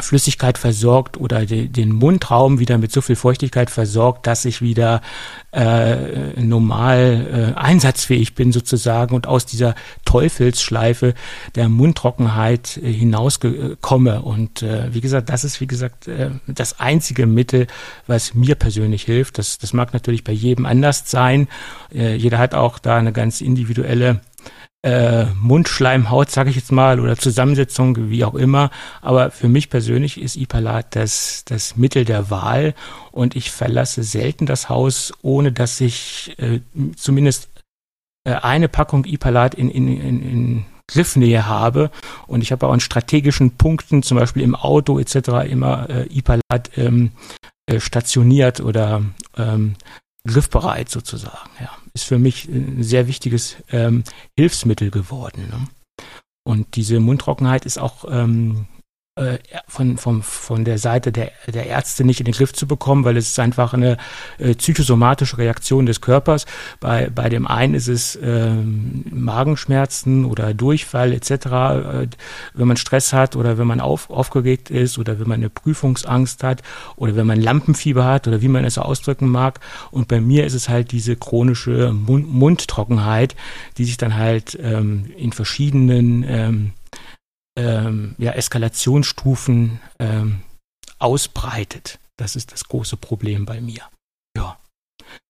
[0.00, 5.00] Flüssigkeit versorgt oder de, den Mundraum wieder mit so viel Feuchtigkeit versorgt, dass ich wieder
[5.52, 9.74] äh, normal äh, einsatzfähig bin sozusagen und aus dieser
[10.04, 11.14] Teufelsschleife
[11.54, 14.22] der Mundtrockenheit äh, hinauskomme.
[14.22, 17.68] Und äh, wie gesagt, das ist wie gesagt äh, das einzige Mittel,
[18.08, 19.38] was mir persönlich hilft.
[19.38, 21.46] Das, das mag natürlich bei jedem anders sein.
[21.94, 24.20] Äh, jeder hat auch da eine ganz individuelle
[24.84, 28.70] äh, Mundschleimhaut, sage ich jetzt mal, oder Zusammensetzung, wie auch immer.
[29.00, 32.74] Aber für mich persönlich ist Ipalat das, das Mittel der Wahl
[33.10, 36.60] und ich verlasse selten das Haus, ohne dass ich äh,
[36.96, 37.48] zumindest
[38.24, 41.90] äh, eine Packung Ipalat in, in, in, in Griffnähe habe.
[42.26, 46.76] Und ich habe auch an strategischen Punkten, zum Beispiel im Auto etc., immer äh, Ipalat
[46.76, 47.12] ähm,
[47.64, 49.02] äh, stationiert oder
[49.38, 49.76] ähm,
[50.26, 51.50] griffbereit sozusagen.
[51.60, 54.04] Ja, ist für mich ein sehr wichtiges ähm,
[54.36, 55.48] Hilfsmittel geworden.
[55.48, 55.68] Ne?
[56.46, 58.73] Und diese Mundtrockenheit ist auch ähm, äh,
[59.68, 63.16] von, von, von der Seite der, der Ärzte nicht in den Griff zu bekommen, weil
[63.16, 63.96] es ist einfach eine
[64.38, 66.46] äh, psychosomatische Reaktion des Körpers.
[66.80, 72.08] Bei, bei dem einen ist es äh, Magenschmerzen oder Durchfall etc., äh,
[72.54, 76.42] wenn man Stress hat oder wenn man auf, aufgeregt ist oder wenn man eine Prüfungsangst
[76.42, 76.64] hat
[76.96, 79.60] oder wenn man Lampenfieber hat oder wie man es ausdrücken mag.
[79.92, 83.36] Und bei mir ist es halt diese chronische Mund Mundtrockenheit,
[83.78, 86.72] die sich dann halt ähm, in verschiedenen ähm,
[87.56, 90.42] ähm, ja, Eskalationsstufen ähm,
[90.98, 91.98] ausbreitet.
[92.16, 93.88] Das ist das große Problem bei mir.
[94.36, 94.58] Ja,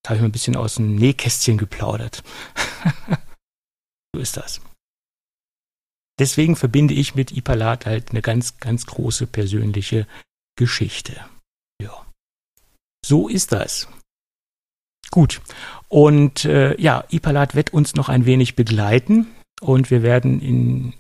[0.03, 2.23] da habe ich mal ein bisschen aus dem Nähkästchen geplaudert.
[4.15, 4.61] so ist das.
[6.19, 10.07] Deswegen verbinde ich mit Ipalat halt eine ganz, ganz große persönliche
[10.57, 11.25] Geschichte.
[11.83, 12.07] Ja.
[13.05, 13.89] So ist das.
[15.11, 15.41] Gut.
[15.89, 19.27] Und äh, ja, Ipalat wird uns noch ein wenig begleiten
[19.61, 20.95] und wir werden in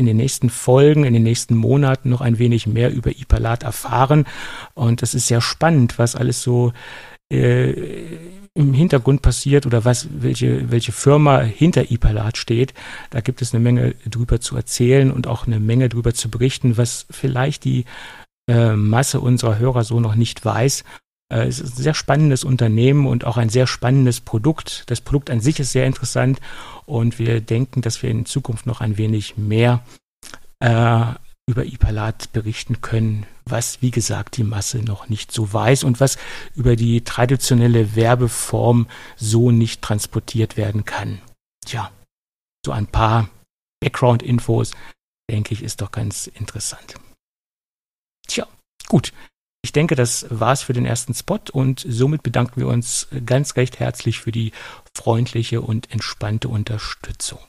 [0.00, 4.24] in den nächsten Folgen, in den nächsten Monaten noch ein wenig mehr über Ipalat erfahren.
[4.74, 6.72] Und das ist sehr spannend, was alles so
[7.30, 7.74] äh,
[8.54, 12.72] im Hintergrund passiert oder was, welche, welche Firma hinter Ipalat steht.
[13.10, 16.78] Da gibt es eine Menge drüber zu erzählen und auch eine Menge drüber zu berichten,
[16.78, 17.84] was vielleicht die
[18.48, 20.82] äh, Masse unserer Hörer so noch nicht weiß.
[21.30, 24.84] Äh, es ist ein sehr spannendes Unternehmen und auch ein sehr spannendes Produkt.
[24.90, 26.40] Das Produkt an sich ist sehr interessant
[26.86, 29.82] und wir denken, dass wir in Zukunft noch ein wenig mehr
[30.58, 31.04] äh,
[31.48, 36.16] über Ipalat berichten können, was, wie gesagt, die Masse noch nicht so weiß und was
[36.54, 41.20] über die traditionelle Werbeform so nicht transportiert werden kann.
[41.66, 41.90] Tja,
[42.64, 43.28] so ein paar
[43.80, 44.72] Background-Infos,
[45.28, 46.94] denke ich, ist doch ganz interessant.
[48.28, 48.46] Tja,
[48.88, 49.12] gut.
[49.62, 53.78] Ich denke, das war's für den ersten Spot und somit bedanken wir uns ganz recht
[53.78, 54.52] herzlich für die
[54.94, 57.46] freundliche und entspannte Unterstützung.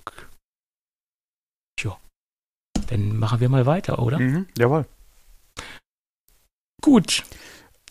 [1.79, 1.97] Tja,
[2.87, 4.19] dann machen wir mal weiter, oder?
[4.19, 4.85] Mhm, jawohl.
[6.81, 7.23] Gut.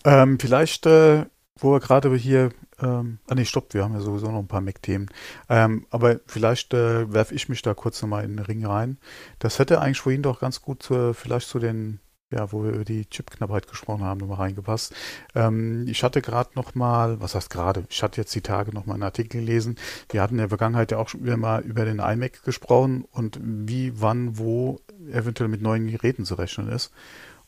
[0.05, 1.25] Ähm, vielleicht, äh,
[1.59, 2.51] wo wir gerade hier,
[2.81, 5.09] ähm, ah nee, stopp, wir haben ja sowieso noch ein paar Mac-Themen.
[5.49, 8.99] Ähm, aber vielleicht äh, werfe ich mich da kurz nochmal in den Ring rein.
[9.39, 12.01] Das hätte eigentlich vorhin doch ganz gut zu, vielleicht zu den
[12.33, 14.95] ja, wo wir über die Chipknappheit gesprochen haben, nochmal reingepasst.
[15.35, 18.87] Ähm, ich hatte gerade noch mal, was heißt gerade, ich hatte jetzt die Tage noch
[18.87, 19.77] mal einen Artikel gelesen.
[20.11, 23.41] Wir hatten in der Vergangenheit ja auch schon wieder mal über den iMac gesprochen und
[23.43, 26.93] wie, wann, wo eventuell mit neuen Geräten zu rechnen ist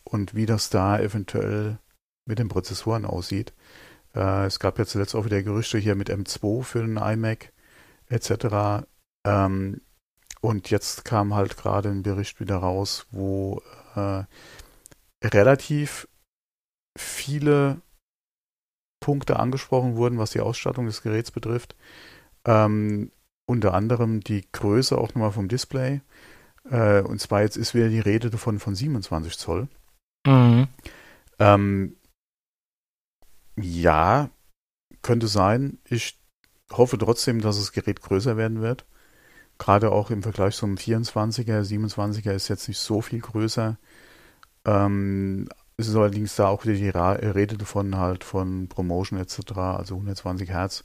[0.05, 1.79] und wie das da eventuell
[2.27, 3.53] mit den Prozessoren aussieht.
[4.15, 7.53] Äh, es gab ja zuletzt auch wieder Gerüchte hier mit M2 für den iMac
[8.09, 8.85] etc.
[9.25, 9.81] Ähm,
[10.41, 13.63] und jetzt kam halt gerade ein Bericht wieder raus, wo
[13.95, 14.25] äh,
[15.23, 16.09] relativ
[16.99, 17.81] viele
[19.01, 21.75] Punkte angesprochen wurden, was die Ausstattung des Geräts betrifft.
[22.45, 23.11] Ähm,
[23.47, 26.01] unter anderem die Größe auch nochmal vom Display.
[26.71, 29.69] Äh, und zwar jetzt ist wieder die Rede davon von 27 Zoll.
[30.27, 30.69] Mhm.
[31.39, 31.97] Ähm,
[33.57, 34.31] ja,
[35.03, 35.79] könnte sein.
[35.89, 36.19] Ich
[36.73, 38.87] hoffe trotzdem, dass das Gerät größer werden wird.
[39.59, 43.79] Gerade auch im Vergleich zum 24er, 27er ist jetzt nicht so viel größer.
[44.65, 49.95] Ähm, es ist allerdings da auch wieder die Rede davon halt von Promotion etc., also
[49.95, 50.85] 120 Hertz,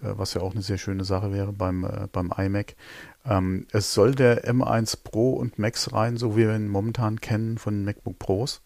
[0.00, 2.76] äh, was ja auch eine sehr schöne Sache wäre beim, äh, beim iMac.
[3.24, 7.58] Ähm, es soll der M1 Pro und Max rein, so wie wir ihn momentan kennen
[7.58, 8.62] von MacBook Pros.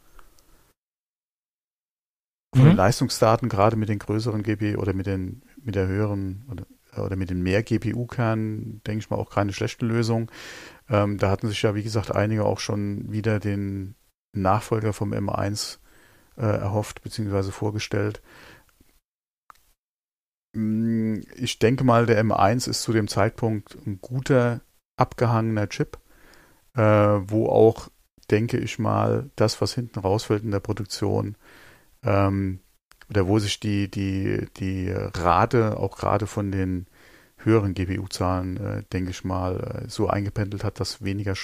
[2.54, 2.70] Von mhm.
[2.70, 6.66] den Leistungsdaten, gerade mit den größeren GPU oder mit den mit der höheren oder,
[7.04, 10.30] oder mit den mehr GPU-Kernen, denke ich mal, auch keine schlechte Lösung.
[10.88, 13.94] Ähm, da hatten sich ja, wie gesagt, einige auch schon wieder den
[14.32, 15.78] Nachfolger vom M1
[16.36, 17.50] äh, erhofft bzw.
[17.50, 18.22] vorgestellt.
[20.54, 24.60] Mm, ich denke mal, der M1 ist zu dem Zeitpunkt ein guter,
[24.96, 25.98] abgehangener Chip,
[26.74, 27.88] äh, wo auch,
[28.30, 31.36] denke ich mal, das, was hinten rausfällt in der Produktion,
[32.02, 32.60] ähm,
[33.08, 36.86] oder wo sich die, die, die Rate auch gerade von den
[37.38, 41.34] höheren GPU-Zahlen, äh, denke ich mal, äh, so eingependelt hat, dass weniger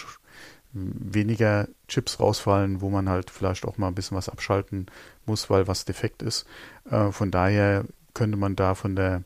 [0.76, 4.86] weniger Chips rausfallen, wo man halt vielleicht auch mal ein bisschen was abschalten
[5.24, 6.46] muss, weil was defekt ist.
[6.90, 9.22] Äh, von daher könnte man da von der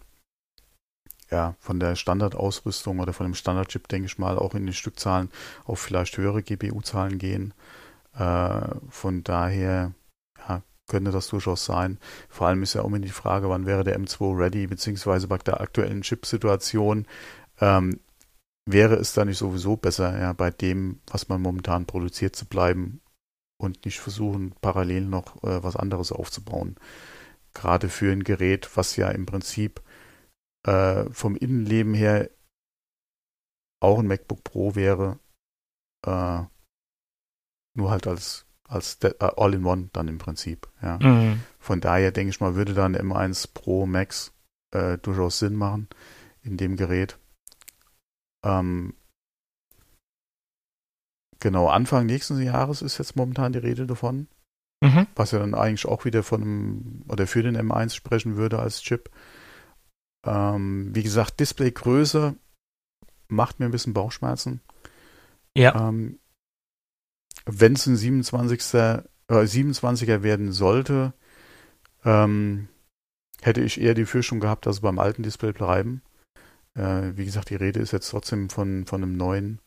[1.30, 5.30] ja, von der Standardausrüstung oder von dem Standardchip, denke ich mal, auch in den Stückzahlen
[5.64, 7.54] auf vielleicht höhere GPU-Zahlen gehen.
[8.18, 9.92] Äh, von daher
[10.48, 11.98] ja, könnte das durchaus sein.
[12.28, 15.38] Vor allem ist ja auch immer die Frage, wann wäre der M2 ready, beziehungsweise bei
[15.38, 17.06] der aktuellen Chip-Situation
[17.60, 18.00] ähm,
[18.66, 23.00] wäre es da nicht sowieso besser, ja, bei dem, was man momentan produziert, zu bleiben
[23.58, 26.76] und nicht versuchen, parallel noch äh, was anderes aufzubauen.
[27.54, 29.82] Gerade für ein Gerät, was ja im Prinzip
[30.66, 32.30] äh, vom Innenleben her
[33.80, 35.18] auch ein MacBook Pro wäre,
[36.06, 36.42] äh,
[37.74, 40.68] nur halt als als äh, All-in-One dann im Prinzip.
[40.80, 40.98] Ja.
[41.02, 41.40] Mhm.
[41.58, 44.32] Von daher denke ich mal, würde dann M1 Pro Max
[44.70, 45.88] äh, durchaus Sinn machen
[46.42, 47.18] in dem Gerät.
[48.44, 48.94] Ähm,
[51.38, 54.28] genau, Anfang nächsten Jahres ist jetzt momentan die Rede davon.
[54.82, 55.06] Mhm.
[55.14, 58.80] Was ja dann eigentlich auch wieder von einem, oder für den M1 sprechen würde als
[58.80, 59.10] Chip.
[60.26, 62.34] Ähm, wie gesagt, Displaygröße
[63.28, 64.60] macht mir ein bisschen Bauchschmerzen.
[65.56, 65.88] Ja.
[65.88, 66.18] Ähm,
[67.46, 68.74] Wenn es ein 27.
[68.74, 71.12] Äh, 27er werden sollte,
[72.04, 72.68] ähm,
[73.42, 76.02] hätte ich eher die Fürchtung gehabt, dass sie beim alten Display bleiben.
[76.80, 79.60] Äh, wie gesagt, die Rede ist jetzt trotzdem von, von einem neuen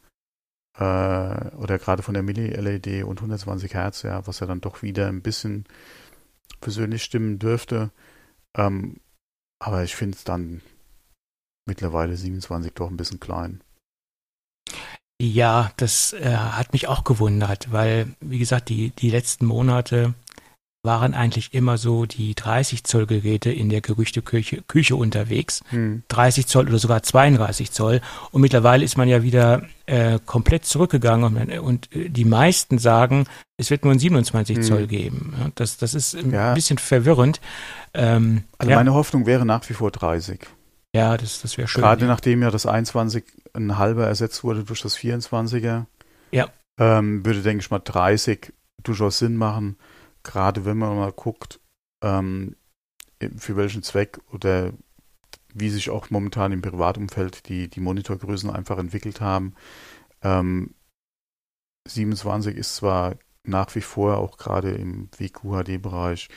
[0.78, 5.07] äh, oder gerade von der Mini-LED und 120 Hertz, ja, was ja dann doch wieder
[5.07, 5.66] ein bisschen
[6.59, 7.91] persönlich stimmen dürfte.
[8.57, 8.99] Ähm,
[9.59, 10.61] aber ich finde es dann
[11.68, 13.61] mittlerweile 27 doch ein bisschen klein.
[15.22, 20.16] Ja, das äh, hat mich auch gewundert, weil, wie gesagt, die, die letzten Monate
[20.84, 25.64] waren eigentlich immer so die 30 Zoll Geräte in der Gerüchteküche Küche unterwegs.
[25.70, 26.04] Hm.
[26.10, 28.02] 30 Zoll oder sogar 32 Zoll.
[28.32, 33.28] Und mittlerweile ist man ja wieder äh, komplett zurückgegangen und, und äh, die meisten sagen,
[33.56, 34.64] es wird nur ein 27 hm.
[34.64, 35.54] Zoll geben.
[35.56, 36.54] Das, das ist ein ja.
[36.54, 37.40] bisschen verwirrend.
[37.94, 38.76] Ähm, also ja.
[38.76, 40.42] meine Hoffnung wäre nach wie vor 30.
[40.94, 41.82] Ja, das, das wäre schön.
[41.82, 43.24] Gerade nachdem ja das 21
[43.54, 45.86] ein halber ersetzt wurde durch das 24er.
[46.32, 46.50] Ja.
[46.78, 48.52] Ähm, würde, denke ich mal, 30
[48.84, 49.78] durchaus Sinn machen
[50.24, 51.60] gerade wenn man mal guckt,
[52.04, 52.56] ähm,
[53.38, 54.74] für welchen Zweck oder
[55.54, 59.54] wie sich auch momentan im Privatumfeld die, die Monitorgrößen einfach entwickelt haben.
[60.22, 60.74] Ähm,
[61.88, 66.30] 27 ist zwar nach wie vor auch gerade im WQHD-Bereich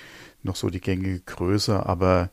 [0.42, 2.30] noch so die gängige Größe, aber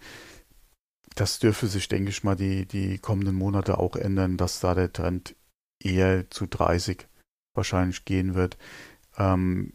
[1.16, 4.91] das dürfte sich, denke ich mal, die, die kommenden Monate auch ändern, dass da der
[4.91, 5.36] Trend
[5.82, 7.08] eher zu 30
[7.54, 8.58] wahrscheinlich gehen wird.
[9.18, 9.74] Ähm,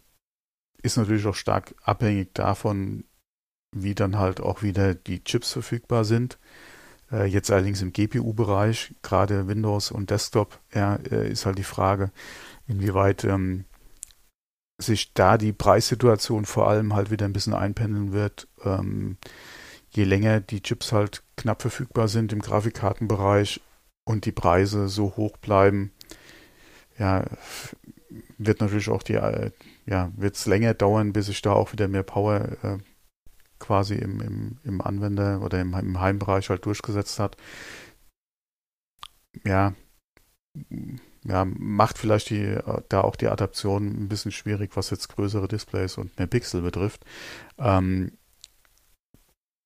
[0.83, 3.05] ist natürlich auch stark abhängig davon,
[3.73, 6.39] wie dann halt auch wieder die Chips verfügbar sind.
[7.11, 12.11] Äh, jetzt allerdings im GPU-Bereich, gerade Windows und Desktop, ja, äh, ist halt die Frage,
[12.67, 13.65] inwieweit ähm,
[14.81, 18.49] sich da die Preissituation vor allem halt wieder ein bisschen einpendeln wird.
[18.65, 19.17] Ähm,
[19.91, 23.61] je länger die Chips halt knapp verfügbar sind im Grafikkartenbereich
[24.05, 25.93] und die Preise so hoch bleiben,
[26.99, 27.25] ja,
[28.39, 29.51] wird natürlich auch die, äh,
[29.89, 32.79] ja, wird es länger dauern, bis sich da auch wieder mehr Power äh,
[33.59, 37.37] quasi im, im, im Anwender oder im, im Heimbereich halt durchgesetzt hat.
[39.45, 39.75] Ja,
[41.25, 42.59] ja, macht vielleicht die,
[42.89, 47.05] da auch die Adaption ein bisschen schwierig, was jetzt größere Displays und mehr Pixel betrifft.
[47.59, 48.13] Ähm,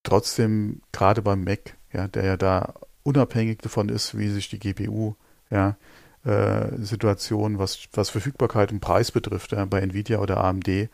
[0.04, 5.16] trotzdem, gerade beim Mac, ja, der ja da unabhängig davon ist, wie sich die GPU,
[5.50, 5.76] ja,
[6.24, 10.88] äh, Situation, was, was Verfügbarkeit und Preis betrifft, ja, bei Nvidia oder AMD,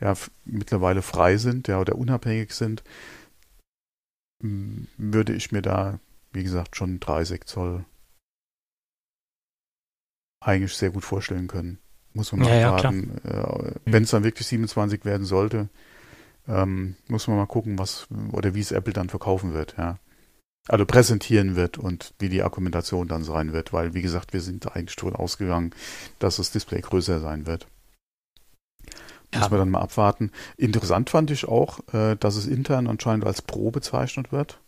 [0.00, 0.14] ja,
[0.44, 2.82] mittlerweile frei sind, ja, oder unabhängig sind,
[4.42, 6.00] würde ich mir da,
[6.32, 7.84] wie gesagt, schon 30 Zoll
[10.42, 11.78] eigentlich sehr gut vorstellen können.
[12.14, 13.20] Muss man mal ja, warten.
[13.24, 15.68] Ja, äh, Wenn es dann wirklich 27 werden sollte,
[16.48, 19.98] ähm, muss man mal gucken, was oder wie es Apple dann verkaufen wird, ja.
[20.70, 24.76] Also präsentieren wird und wie die Argumentation dann sein wird, weil wie gesagt, wir sind
[24.76, 25.74] eigentlich schon ausgegangen,
[26.20, 27.66] dass das Display größer sein wird.
[29.34, 29.40] Ja.
[29.40, 30.30] Muss man dann mal abwarten.
[30.56, 34.60] Interessant fand ich auch, äh, dass es intern anscheinend als Pro bezeichnet wird.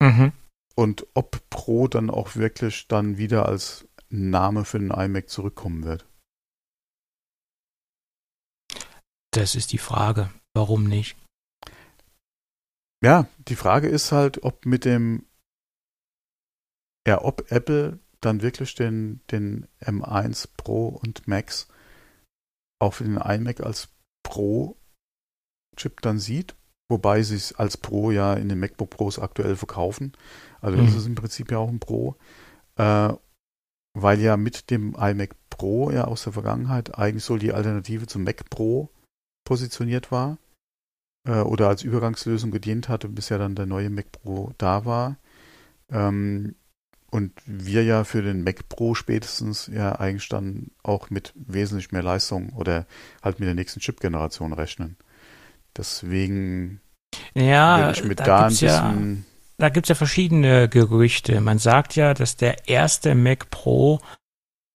[0.00, 0.32] Mhm.
[0.74, 6.06] Und ob Pro dann auch wirklich dann wieder als Name für den iMac zurückkommen wird.
[9.30, 10.30] Das ist die Frage.
[10.54, 11.16] Warum nicht?
[13.02, 15.24] Ja, die Frage ist halt, ob mit dem,
[17.06, 21.68] ja, ob Apple dann wirklich den, den M1 Pro und Max
[22.80, 23.88] auch für den iMac als
[24.24, 26.56] Pro-Chip dann sieht,
[26.90, 30.12] wobei sie es als Pro ja in den MacBook Pros aktuell verkaufen.
[30.60, 30.86] Also mhm.
[30.86, 32.16] das ist im Prinzip ja auch ein Pro.
[32.76, 33.14] Äh,
[33.94, 38.24] weil ja mit dem iMac Pro ja aus der Vergangenheit eigentlich so die Alternative zum
[38.24, 38.90] Mac Pro
[39.44, 40.38] positioniert war
[41.28, 45.16] äh, oder als Übergangslösung gedient hatte, bis ja dann der neue Mac Pro da war.
[45.90, 46.54] Ähm,
[47.10, 52.02] und wir ja für den Mac Pro spätestens ja eigentlich dann auch mit wesentlich mehr
[52.02, 52.86] Leistung oder
[53.22, 54.96] halt mit der nächsten Chip-Generation rechnen.
[55.76, 56.80] Deswegen
[57.34, 58.68] ja, ich mit da, da ein bisschen.
[58.68, 59.22] Ja
[59.58, 61.40] da gibt es ja verschiedene Gerüchte.
[61.40, 64.00] Man sagt ja, dass der erste Mac Pro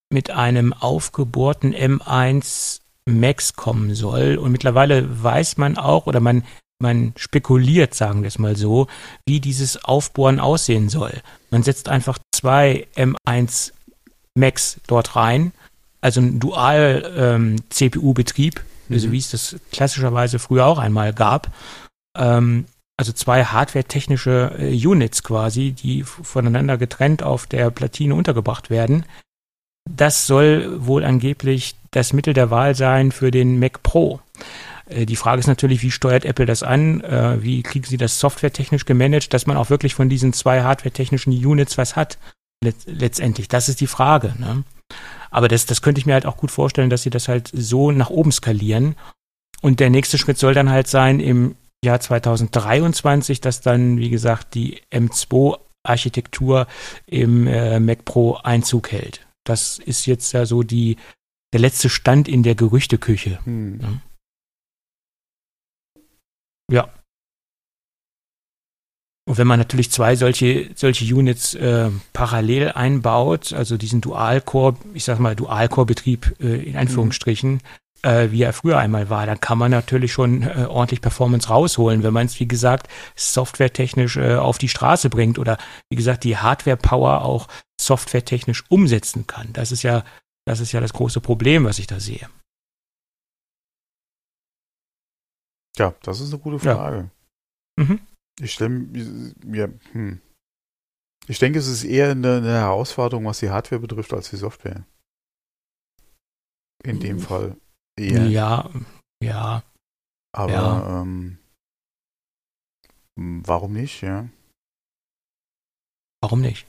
[0.09, 4.37] mit einem aufgebohrten M1 Max kommen soll.
[4.37, 6.43] Und mittlerweile weiß man auch oder man,
[6.79, 8.87] man spekuliert, sagen wir es mal so,
[9.25, 11.21] wie dieses Aufbohren aussehen soll.
[11.49, 13.73] Man setzt einfach zwei M1
[14.35, 15.51] Max dort rein,
[16.01, 19.11] also ein Dual-CPU-Betrieb, ähm, also mhm.
[19.11, 21.51] wie es das klassischerweise früher auch einmal gab.
[22.17, 22.65] Ähm,
[22.97, 29.05] also zwei hardware-technische äh, Units quasi, die voneinander getrennt auf der Platine untergebracht werden.
[29.89, 34.19] Das soll wohl angeblich das Mittel der Wahl sein für den Mac Pro.
[34.87, 37.01] Äh, die Frage ist natürlich, wie steuert Apple das an?
[37.01, 41.31] Äh, wie kriegen sie das softwaretechnisch gemanagt, dass man auch wirklich von diesen zwei hardware-technischen
[41.33, 42.17] Units was hat?
[42.85, 44.33] letztendlich, das ist die Frage.
[44.39, 44.63] Ne?
[45.31, 47.91] Aber das, das könnte ich mir halt auch gut vorstellen, dass sie das halt so
[47.91, 48.95] nach oben skalieren.
[49.61, 54.55] Und der nächste Schritt soll dann halt sein, im Jahr 2023, dass dann, wie gesagt,
[54.55, 56.67] die M2-Architektur
[57.05, 59.25] im äh, Mac Pro Einzug hält.
[59.45, 60.97] Das ist jetzt ja so die,
[61.53, 63.39] der letzte Stand in der Gerüchteküche.
[63.45, 64.01] Hm.
[66.69, 66.89] Ja.
[69.25, 75.05] Und wenn man natürlich zwei solche, solche Units äh, parallel einbaut, also diesen Dual-Core, ich
[75.05, 77.59] sag mal Dual-Core-Betrieb äh, in Anführungsstrichen, mhm
[78.03, 82.03] äh, wie er früher einmal war, dann kann man natürlich schon äh, ordentlich Performance rausholen,
[82.03, 85.57] wenn man es, wie gesagt, softwaretechnisch äh, auf die Straße bringt oder,
[85.89, 87.47] wie gesagt, die Hardware-Power auch
[87.79, 89.49] softwaretechnisch umsetzen kann.
[89.53, 90.03] Das ist ja,
[90.45, 92.29] das ist ja das große Problem, was ich da sehe.
[95.77, 97.09] Ja, das ist eine gute Frage.
[97.77, 97.83] Ja.
[97.83, 98.07] Mhm.
[98.39, 100.21] Ich stelle mir, hm.
[101.27, 104.85] ich denke, es ist eher eine, eine, Herausforderung, was die Hardware betrifft, als die Software.
[106.83, 107.21] In dem mhm.
[107.21, 107.57] Fall.
[107.97, 108.25] Eher.
[108.25, 108.69] Ja,
[109.23, 109.63] ja.
[110.35, 111.01] Aber ja.
[111.01, 111.37] Ähm,
[113.15, 114.27] warum nicht, ja?
[116.21, 116.67] Warum nicht?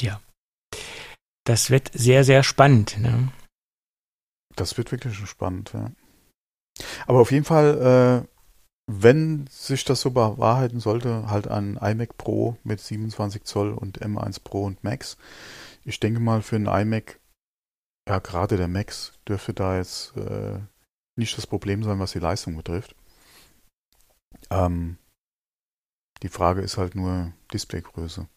[0.00, 0.20] Ja.
[1.46, 3.32] Das wird sehr, sehr spannend, ne?
[4.54, 5.90] Das wird wirklich spannend, ja.
[7.06, 8.28] Aber auf jeden Fall, äh,
[8.86, 14.40] wenn sich das so bewahrheiten sollte, halt ein iMac Pro mit 27 Zoll und M1
[14.42, 15.16] Pro und Max.
[15.84, 17.18] Ich denke mal, für einen iMac
[18.08, 20.60] ja, gerade der Max dürfte da jetzt äh,
[21.16, 22.94] nicht das Problem sein, was die Leistung betrifft.
[24.50, 24.98] Ähm,
[26.22, 28.28] die Frage ist halt nur Displaygröße.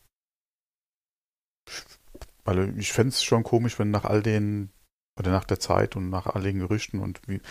[2.50, 4.72] Weil ich fände es schon komisch, wenn nach all den
[5.20, 7.42] oder nach der Zeit und nach all den Gerüchten und wie,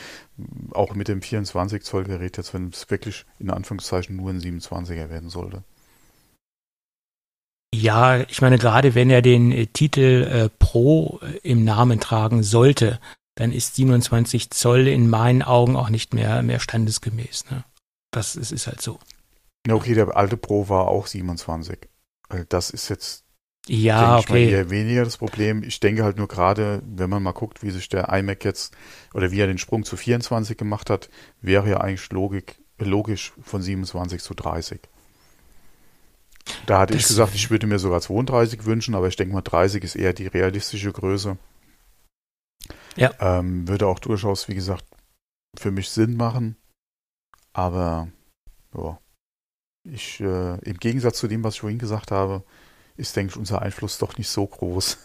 [0.73, 5.09] auch mit dem 24 Zoll Gerät jetzt, wenn es wirklich in Anführungszeichen nur ein 27er
[5.09, 5.63] werden sollte.
[7.73, 12.43] Ja, ich meine, gerade wenn er den äh, Titel äh, Pro äh, im Namen tragen
[12.43, 12.99] sollte,
[13.37, 17.45] dann ist 27 Zoll in meinen Augen auch nicht mehr, mehr standesgemäß.
[17.53, 17.63] Ne?
[18.11, 18.99] Das ist, ist halt so.
[19.65, 21.89] Ja, okay, der alte Pro war auch 27.
[22.49, 23.28] Das ist jetzt
[23.69, 24.45] ja, denke okay.
[24.45, 25.63] Ich mal eher weniger das Problem.
[25.63, 28.77] Ich denke halt nur gerade, wenn man mal guckt, wie sich der iMac jetzt
[29.15, 31.11] oder wie er den Sprung zu 24 gemacht hat,
[31.41, 34.81] wäre ja eigentlich Logik, logisch von 27 zu 30.
[36.67, 39.43] Da hatte das ich gesagt, ich würde mir sogar 32 wünschen, aber ich denke mal
[39.43, 41.37] 30 ist eher die realistische Größe.
[42.97, 43.13] Ja.
[43.21, 44.85] Ähm, würde auch durchaus, wie gesagt,
[45.57, 46.57] für mich Sinn machen.
[47.53, 48.09] Aber
[48.75, 48.99] ja,
[49.85, 52.45] ich, äh, im Gegensatz zu dem, was ich vorhin gesagt habe,
[52.99, 54.99] ist, denke ich, unser Einfluss doch nicht so groß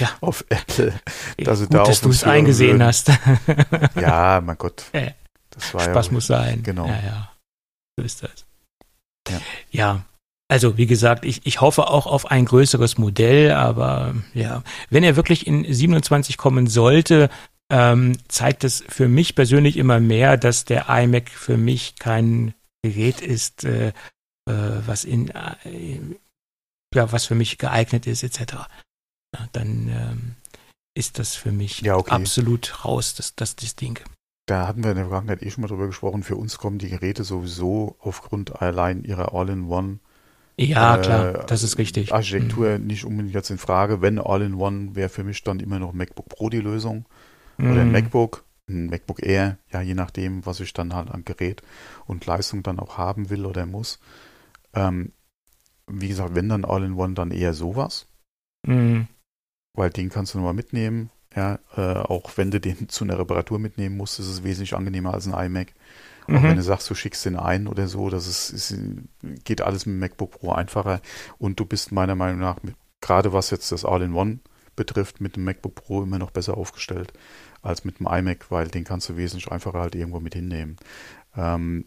[0.00, 0.10] ja.
[0.20, 0.92] auf Apple.
[1.38, 3.10] Dass, Gut, da dass du es eingesehen hast.
[4.00, 4.84] ja, mein Gott.
[5.50, 6.62] Das war Spaß ja, muss sein.
[6.62, 6.86] Genau.
[6.86, 7.32] Ja, ja.
[7.96, 8.46] So ist das.
[9.28, 9.40] Ja.
[9.70, 10.04] ja.
[10.50, 15.16] Also wie gesagt, ich, ich hoffe auch auf ein größeres Modell, aber ja, wenn er
[15.16, 17.28] wirklich in 27 kommen sollte,
[17.70, 23.20] ähm, zeigt es für mich persönlich immer mehr, dass der iMac für mich kein Gerät
[23.20, 23.92] ist, äh, äh,
[24.86, 26.00] was in äh,
[26.94, 28.54] ja, was für mich geeignet ist, etc.
[29.34, 30.34] Ja, dann ähm,
[30.94, 32.10] ist das für mich ja, okay.
[32.10, 34.00] absolut raus, das, das, das Ding.
[34.46, 36.22] Da hatten wir in der Vergangenheit eh schon mal drüber gesprochen.
[36.22, 39.98] Für uns kommen die Geräte sowieso aufgrund allein ihrer All-in-One
[40.58, 42.12] ja, äh, klar, das ist richtig.
[42.12, 42.86] Architektur mhm.
[42.86, 44.02] nicht unbedingt jetzt in Frage.
[44.02, 47.06] Wenn All-in-One wäre für mich dann immer noch MacBook Pro die Lösung.
[47.58, 47.70] Mhm.
[47.70, 51.62] Oder ein MacBook, ein MacBook Air, ja, je nachdem, was ich dann halt an Gerät
[52.06, 54.00] und Leistung dann auch haben will oder muss.
[54.74, 55.12] Ähm,
[55.88, 58.06] wie gesagt, wenn dann All-in-One, dann eher sowas.
[58.66, 59.08] Mhm.
[59.74, 61.10] Weil den kannst du nochmal mitnehmen.
[61.34, 65.14] Ja, äh, auch wenn du den zu einer Reparatur mitnehmen musst, ist es wesentlich angenehmer
[65.14, 65.74] als ein iMac.
[66.24, 66.42] Auch mhm.
[66.42, 68.78] wenn du sagst, du schickst den ein oder so, das ist, ist,
[69.44, 71.00] geht alles mit dem MacBook Pro einfacher.
[71.38, 74.40] Und du bist meiner Meinung nach, mit, gerade was jetzt das All-in-One
[74.76, 77.12] betrifft, mit dem MacBook Pro immer noch besser aufgestellt
[77.62, 80.76] als mit dem iMac, weil den kannst du wesentlich einfacher halt irgendwo mit hinnehmen.
[81.36, 81.86] Ähm,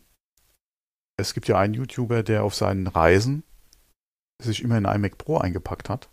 [1.18, 3.44] es gibt ja einen YouTuber, der auf seinen Reisen
[4.44, 6.10] sich immer in iMac Pro eingepackt hat.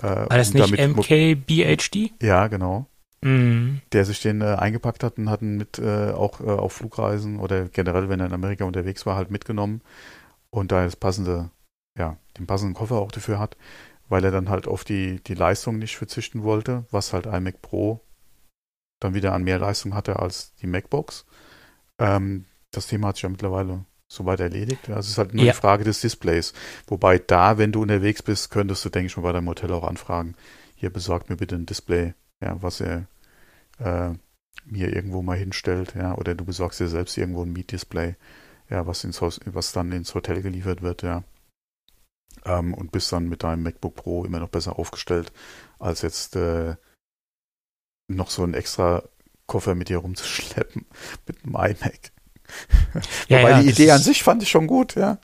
[0.00, 2.12] Äh, War das nicht MKBHD?
[2.22, 2.86] Ja, genau.
[3.20, 3.80] Mhm.
[3.92, 7.40] Der sich den äh, eingepackt hat und hat ihn mit äh, auch äh, auf Flugreisen
[7.40, 9.82] oder generell, wenn er in Amerika unterwegs war, halt mitgenommen
[10.50, 11.50] und da das passende,
[11.98, 13.56] ja, den passenden Koffer auch dafür hat,
[14.08, 18.00] weil er dann halt auf die, die Leistung nicht verzichten wollte, was halt iMac Pro
[19.00, 21.24] dann wieder an mehr Leistung hatte als die MacBooks.
[21.98, 24.88] Ähm, das Thema hat sich ja mittlerweile soweit erledigt.
[24.88, 25.52] Also es ist halt nur ja.
[25.52, 26.54] die Frage des Displays.
[26.86, 29.84] Wobei da, wenn du unterwegs bist, könntest du, denke ich mal, bei deinem Hotel auch
[29.84, 30.34] anfragen,
[30.74, 33.06] hier besorgt mir bitte ein Display, ja, was er
[33.78, 34.10] äh,
[34.64, 38.16] mir irgendwo mal hinstellt, ja, oder du besorgst dir selbst irgendwo ein Meet-Display,
[38.70, 41.24] ja, was, ins, was dann ins Hotel geliefert wird, ja.
[42.44, 45.32] Ähm, und bist dann mit deinem MacBook Pro immer noch besser aufgestellt,
[45.78, 46.76] als jetzt äh,
[48.08, 49.02] noch so einen extra
[49.46, 50.86] Koffer mit dir rumzuschleppen
[51.26, 52.12] mit einem iMac.
[53.28, 55.18] Ja, Wobei ja, die Idee an sich fand ich schon gut, ja.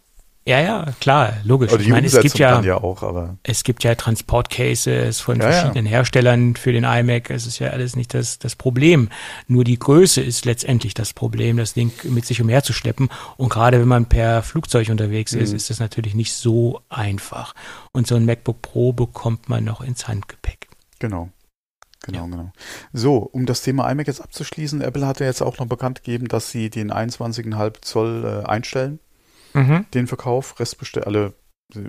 [0.46, 1.70] Ja, ja, klar, logisch.
[1.72, 3.38] Oder die ich meine, es gibt ja, ja auch, aber.
[3.44, 5.92] Es gibt ja Transportcases von ja, verschiedenen ja.
[5.92, 7.30] Herstellern für den iMac.
[7.30, 9.08] Es ist ja alles nicht das, das Problem.
[9.46, 13.08] Nur die Größe ist letztendlich das Problem, das Ding mit sich umherzuschleppen.
[13.38, 15.56] Und gerade wenn man per Flugzeug unterwegs ist, Mhm.
[15.56, 17.54] ist das natürlich nicht so einfach.
[17.92, 20.68] Und so ein MacBook Pro bekommt man noch ins Handgepäck.
[20.98, 21.30] Genau.
[22.04, 22.26] Genau, Ja.
[22.26, 22.52] genau.
[22.92, 26.28] So, um das Thema iMac jetzt abzuschließen, Apple hat ja jetzt auch noch bekannt gegeben,
[26.28, 29.00] dass sie den 21,5 Zoll äh, einstellen,
[29.54, 29.86] Mhm.
[29.94, 30.58] den Verkauf.
[30.60, 31.32] Restbestände, alle,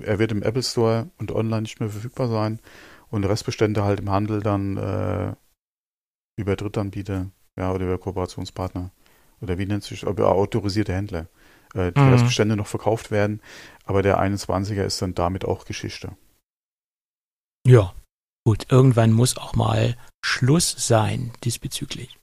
[0.03, 2.59] er wird im Apple Store und online nicht mehr verfügbar sein
[3.09, 5.33] und Restbestände halt im Handel dann äh,
[6.37, 8.91] über Drittanbieter, ja, oder über Kooperationspartner
[9.41, 11.27] oder wie nennt sich, über autorisierte Händler.
[11.73, 12.09] Äh, die Mhm.
[12.13, 13.41] Restbestände noch verkauft werden,
[13.85, 16.15] aber der 21er ist dann damit auch Geschichte.
[17.67, 17.93] Ja.
[18.45, 22.19] Gut, irgendwann muss auch mal Schluss sein diesbezüglich.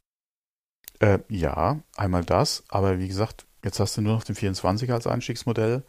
[1.01, 5.07] Äh, ja, einmal das, aber wie gesagt, jetzt hast du nur noch den 24er als
[5.09, 5.83] Einstiegsmodell.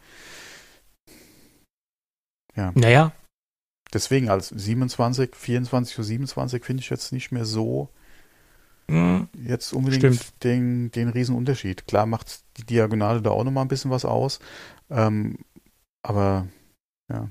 [2.56, 3.14] Ja, Naja,
[3.94, 7.90] deswegen als 27, 24 oder 27 finde ich jetzt nicht mehr so
[8.88, 10.44] mh, jetzt unbedingt Stimmt.
[10.44, 11.88] den, den riesen Unterschied.
[11.88, 14.40] Klar macht die Diagonale da auch nochmal ein bisschen was aus,
[14.90, 15.38] ähm,
[16.04, 16.48] aber
[17.12, 17.30] ja.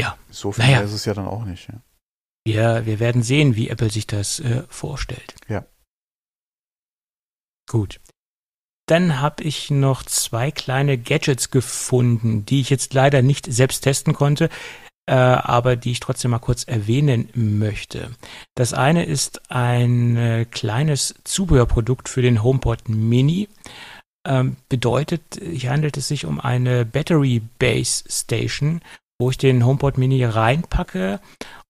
[0.00, 0.80] Ja, So viel naja.
[0.80, 1.68] ist es ja dann auch nicht.
[1.68, 1.80] Ja.
[2.44, 5.34] wir, wir werden sehen, wie Apple sich das äh, vorstellt.
[5.48, 5.64] Ja.
[7.68, 8.00] Gut.
[8.86, 14.14] Dann habe ich noch zwei kleine Gadgets gefunden, die ich jetzt leider nicht selbst testen
[14.14, 14.48] konnte.
[15.06, 18.10] äh, aber die ich trotzdem mal kurz erwähnen möchte.
[18.54, 23.48] Das eine ist ein äh, kleines Zubehörprodukt für den HomePod Mini.
[24.26, 28.82] Ähm, bedeutet, hier handelt es sich um eine Battery Base Station,
[29.20, 31.20] wo ich den HomePod Mini reinpacke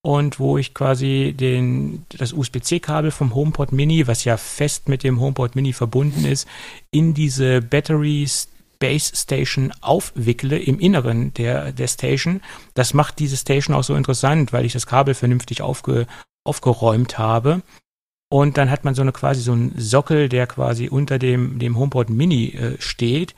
[0.02, 5.20] und wo ich quasi den, das USB-C-Kabel vom HomePod Mini, was ja fest mit dem
[5.20, 6.48] HomePod Mini verbunden ist,
[6.90, 8.26] in diese Battery
[8.78, 12.40] Base Station aufwickle im Inneren der, der Station.
[12.74, 16.06] Das macht diese Station auch so interessant, weil ich das Kabel vernünftig aufge,
[16.44, 17.60] aufgeräumt habe.
[18.32, 21.76] Und dann hat man so eine quasi so einen Sockel, der quasi unter dem, dem
[21.76, 23.34] HomePod Mini äh, steht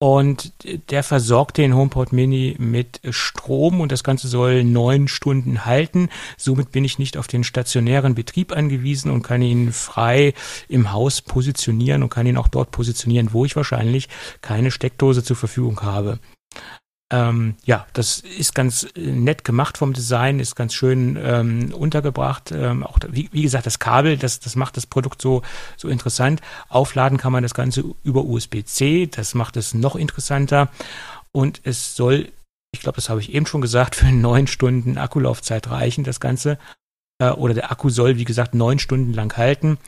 [0.00, 0.52] und
[0.90, 6.08] der versorgt den HomePod Mini mit Strom und das Ganze soll neun Stunden halten.
[6.36, 10.34] Somit bin ich nicht auf den stationären Betrieb angewiesen und kann ihn frei
[10.68, 14.08] im Haus positionieren und kann ihn auch dort positionieren, wo ich wahrscheinlich
[14.40, 16.20] keine Steckdose zur Verfügung habe.
[17.10, 22.52] Ähm, ja, das ist ganz äh, nett gemacht vom Design, ist ganz schön ähm, untergebracht.
[22.52, 25.42] Ähm, auch wie, wie, gesagt, das Kabel, das, das macht das Produkt so,
[25.78, 26.42] so interessant.
[26.68, 30.68] Aufladen kann man das Ganze über USB-C, das macht es noch interessanter.
[31.32, 32.28] Und es soll,
[32.72, 36.58] ich glaube, das habe ich eben schon gesagt, für neun Stunden Akkulaufzeit reichen, das Ganze.
[37.18, 39.78] Äh, oder der Akku soll, wie gesagt, neun Stunden lang halten.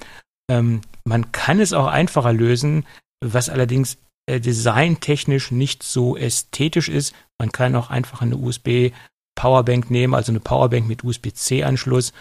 [0.51, 2.87] Ähm, man kann es auch einfacher lösen,
[3.23, 3.99] was allerdings
[4.31, 7.15] äh, designtechnisch nicht so ästhetisch ist.
[7.39, 8.93] Man kann auch einfach eine USB
[9.35, 12.13] Powerbank nehmen, also eine Powerbank mit USB-C-Anschluss.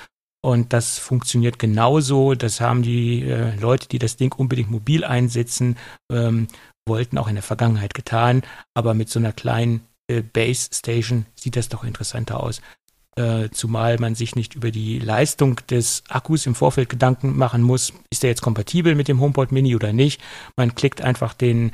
[0.41, 2.33] Und das funktioniert genauso.
[2.33, 5.77] Das haben die äh, Leute, die das Ding unbedingt mobil einsetzen,
[6.11, 6.47] ähm,
[6.87, 8.43] wollten auch in der Vergangenheit getan.
[8.73, 12.61] Aber mit so einer kleinen äh, Base Station sieht das doch interessanter aus.
[13.17, 17.91] Äh, zumal man sich nicht über die Leistung des Akkus im Vorfeld Gedanken machen muss,
[18.09, 20.21] ist der jetzt kompatibel mit dem HomePod Mini oder nicht.
[20.55, 21.73] Man klickt einfach den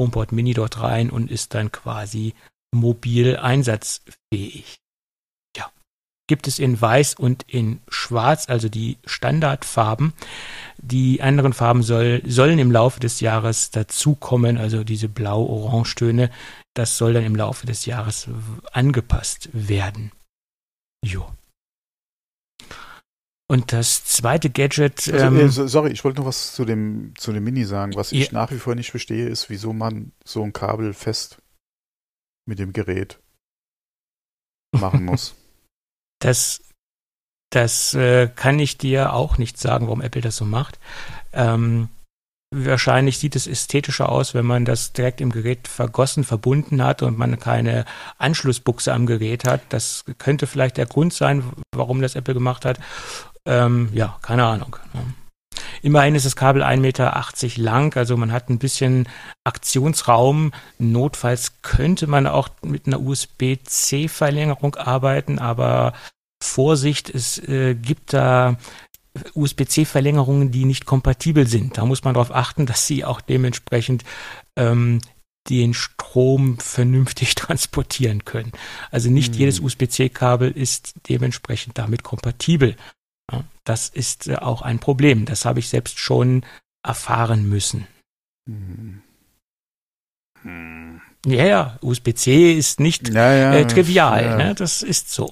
[0.00, 2.34] HomePod Mini dort rein und ist dann quasi
[2.72, 4.78] mobil einsatzfähig.
[5.54, 5.70] Ja,
[6.26, 10.14] gibt es in Weiß und in Schwarz, also die Standardfarben.
[10.78, 16.30] Die anderen Farben soll, sollen im Laufe des Jahres dazukommen, also diese Blau-Orange-Töne.
[16.72, 18.28] Das soll dann im Laufe des Jahres
[18.72, 20.12] angepasst werden.
[21.04, 21.30] Jo.
[23.50, 25.12] Und das zweite Gadget.
[25.12, 27.96] Also, ähm, also, sorry, ich wollte noch was zu dem, zu dem Mini sagen.
[27.96, 31.42] Was ich nach wie vor nicht verstehe, ist, wieso man so ein Kabel fest
[32.46, 33.18] mit dem Gerät
[34.72, 35.34] machen muss.
[36.22, 36.60] Das,
[37.48, 40.78] das äh, kann ich dir auch nicht sagen, warum Apple das so macht.
[41.32, 41.88] Ähm,
[42.52, 47.16] Wahrscheinlich sieht es ästhetischer aus, wenn man das direkt im Gerät vergossen, verbunden hat und
[47.16, 47.84] man keine
[48.18, 49.60] Anschlussbuchse am Gerät hat.
[49.68, 52.80] Das könnte vielleicht der Grund sein, warum das Apple gemacht hat.
[53.46, 54.76] Ähm, ja, keine Ahnung.
[55.82, 59.08] Immerhin ist das Kabel 1,80 Meter lang, also man hat ein bisschen
[59.44, 60.52] Aktionsraum.
[60.78, 65.94] Notfalls könnte man auch mit einer USB-C-Verlängerung arbeiten, aber
[66.42, 68.56] Vorsicht, es äh, gibt da
[69.34, 71.78] USB-C-Verlängerungen, die nicht kompatibel sind.
[71.78, 74.04] Da muss man darauf achten, dass sie auch dementsprechend
[74.56, 75.00] ähm,
[75.48, 78.52] den Strom vernünftig transportieren können.
[78.90, 79.40] Also nicht hm.
[79.40, 82.76] jedes USB-C-Kabel ist dementsprechend damit kompatibel.
[83.64, 85.24] Das ist äh, auch ein Problem.
[85.24, 86.44] Das habe ich selbst schon
[86.82, 87.86] erfahren müssen.
[88.48, 89.02] Hm.
[90.42, 91.00] Hm.
[91.26, 94.24] Ja, ja, USB-C ist nicht ja, ja, äh, trivial.
[94.24, 94.36] Ja.
[94.36, 94.54] Ne?
[94.54, 95.30] Das ist so.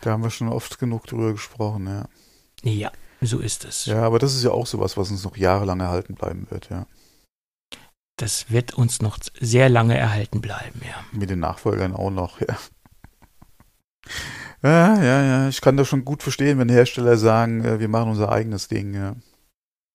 [0.00, 2.04] Da haben wir schon oft genug drüber gesprochen, ja.
[2.62, 3.86] Ja, so ist es.
[3.86, 6.86] Ja, aber das ist ja auch sowas, was uns noch jahrelang erhalten bleiben wird, ja.
[8.16, 11.04] Das wird uns noch sehr lange erhalten bleiben, ja.
[11.12, 12.58] Mit den Nachfolgern auch noch, ja.
[14.62, 15.48] Ja, ja, ja.
[15.48, 18.94] Ich kann das schon gut verstehen, wenn Hersteller sagen, äh, wir machen unser eigenes Ding,
[18.94, 19.14] ja.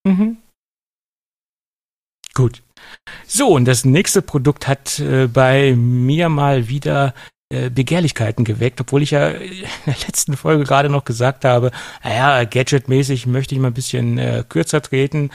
[0.05, 0.38] Mhm.
[2.34, 2.64] Gut.
[3.28, 7.14] So, und das nächste Produkt hat äh, bei mir mal wieder
[7.49, 11.72] äh, Begehrlichkeiten geweckt, obwohl ich ja in der letzten Folge gerade noch gesagt habe,
[12.03, 15.30] naja, gadgetmäßig möchte ich mal ein bisschen äh, kürzer treten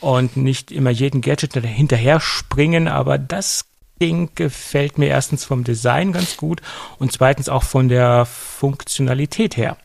[0.00, 3.69] und nicht immer jeden Gadget hinterher springen, aber das
[4.00, 6.62] Ding gefällt mir erstens vom Design ganz gut
[6.98, 9.76] und zweitens auch von der Funktionalität her.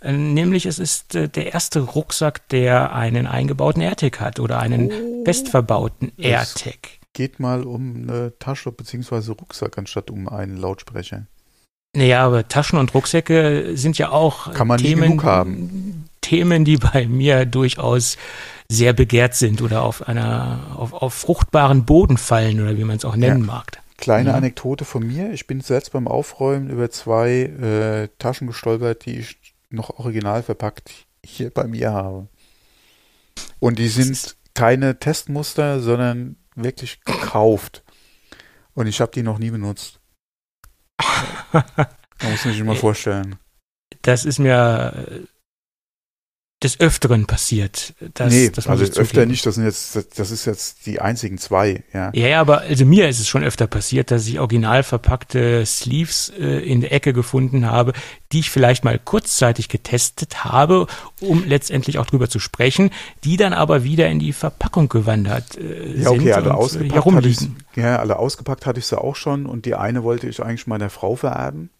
[0.00, 4.90] Äh, nämlich es ist äh, der erste Rucksack, der einen eingebauten AirTag hat oder einen
[4.90, 9.32] oh, fest verbauten AirTag geht mal um eine Tasche bzw.
[9.32, 11.26] Rucksack anstatt um einen Lautsprecher.
[11.94, 16.04] Naja, aber Taschen und Rucksäcke sind ja auch Kann man Themen, genug haben.
[16.22, 18.16] Themen, die bei mir durchaus
[18.72, 23.04] sehr begehrt sind oder auf einer auf, auf fruchtbaren Boden fallen oder wie man es
[23.04, 23.46] auch nennen ja.
[23.46, 23.82] mag.
[23.98, 24.34] Kleine ja.
[24.34, 25.32] Anekdote von mir.
[25.32, 29.36] Ich bin selbst beim Aufräumen über zwei äh, Taschen gestolpert, die ich
[29.70, 30.90] noch original verpackt
[31.24, 32.28] hier bei mir habe.
[33.60, 37.84] Und die sind keine Testmuster, sondern wirklich gekauft.
[38.74, 40.00] Und ich habe die noch nie benutzt.
[41.52, 43.34] Da muss man sich mal vorstellen.
[44.02, 45.26] Das ist mir
[46.62, 47.94] des Öfteren passiert.
[48.14, 51.82] Das, nee, das also öfter nicht, das sind jetzt, das ist jetzt die einzigen zwei,
[51.92, 52.10] ja.
[52.14, 56.32] Ja, ja, aber also mir ist es schon öfter passiert, dass ich original verpackte Sleeves
[56.38, 57.92] äh, in der Ecke gefunden habe,
[58.32, 60.86] die ich vielleicht mal kurzzeitig getestet habe,
[61.20, 62.90] um letztendlich auch drüber zu sprechen,
[63.24, 67.48] die dann aber wieder in die Verpackung gewandert äh, ja, okay, alle ausgepackt hatte ich,
[67.74, 70.90] ja, alle ausgepackt hatte ich sie auch schon und die eine wollte ich eigentlich meiner
[70.90, 71.70] Frau vererben.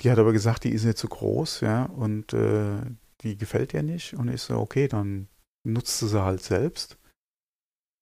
[0.00, 2.80] Die hat aber gesagt, die ist nicht zu groß, ja, und äh,
[3.22, 4.14] die gefällt dir nicht.
[4.14, 5.28] Und ich so, okay, dann
[5.64, 6.98] nutzt du sie halt selbst.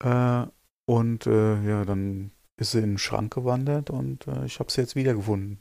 [0.02, 0.46] Äh,
[0.86, 4.82] und äh, ja, dann ist sie in den Schrank gewandert und äh, ich habe sie
[4.82, 5.60] jetzt wiedergefunden.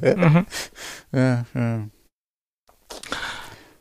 [0.00, 0.46] mhm.
[1.12, 1.88] ja, ja.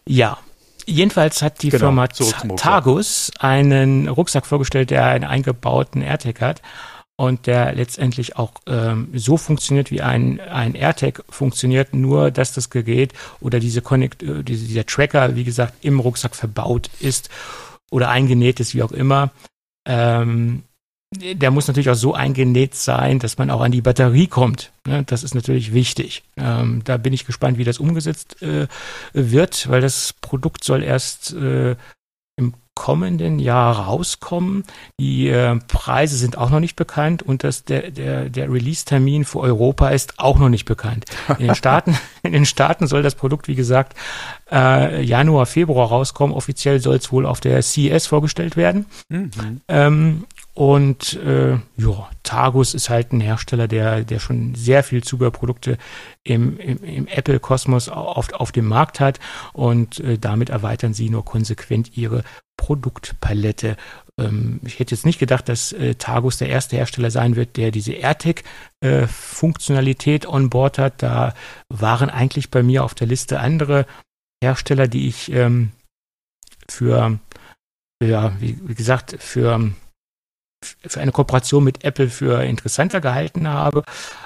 [0.07, 0.37] ja,
[0.85, 6.61] jedenfalls hat die genau, Firma Tagus einen Rucksack vorgestellt, der einen eingebauten AirTag hat
[7.17, 12.69] und der letztendlich auch ähm, so funktioniert, wie ein, ein AirTag funktioniert, nur dass das
[12.69, 17.29] Gerät oder diese Connect, äh, diese, dieser Tracker, wie gesagt, im Rucksack verbaut ist
[17.89, 19.31] oder eingenäht ist, wie auch immer.
[19.87, 20.63] Ähm,
[21.13, 24.71] der muss natürlich auch so eingenäht sein, dass man auch an die Batterie kommt.
[24.85, 25.03] Ne?
[25.03, 26.23] Das ist natürlich wichtig.
[26.35, 28.67] Ähm, da bin ich gespannt, wie das umgesetzt äh,
[29.13, 31.75] wird, weil das Produkt soll erst äh,
[32.75, 34.65] kommenden Jahr rauskommen.
[34.99, 39.39] Die äh, Preise sind auch noch nicht bekannt und das, der, der, der Release-Termin für
[39.39, 41.05] Europa ist auch noch nicht bekannt.
[41.39, 43.95] In den Staaten, in den Staaten soll das Produkt, wie gesagt,
[44.51, 46.35] äh, Januar, Februar rauskommen.
[46.35, 48.85] Offiziell soll es wohl auf der CES vorgestellt werden.
[49.09, 49.61] Mhm.
[49.67, 50.23] Ähm,
[50.55, 55.77] und äh, ja, Tagus ist halt ein Hersteller, der, der schon sehr viel Zubehörprodukte
[56.23, 59.19] im, im, im Apple-Kosmos auf, auf dem Markt hat
[59.51, 62.23] und äh, damit erweitern sie nur konsequent ihre
[62.55, 63.75] Produktpalette.
[64.17, 67.71] Ähm, ich hätte jetzt nicht gedacht, dass äh, Tagus der erste Hersteller sein wird, der
[67.71, 71.03] diese AirTag-Funktionalität äh, on Board hat.
[71.03, 71.33] Da
[71.67, 73.85] waren eigentlich bei mir auf der Liste andere
[74.41, 75.73] Hersteller, die ich ähm,
[76.69, 77.19] für,
[78.01, 79.73] ja, wie, wie gesagt, für
[80.85, 83.83] für eine Kooperation mit Apple für interessanter gehalten habe.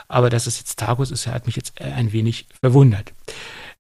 [0.08, 3.14] Aber dass es jetzt Tagus ist, hat mich jetzt ein wenig verwundert.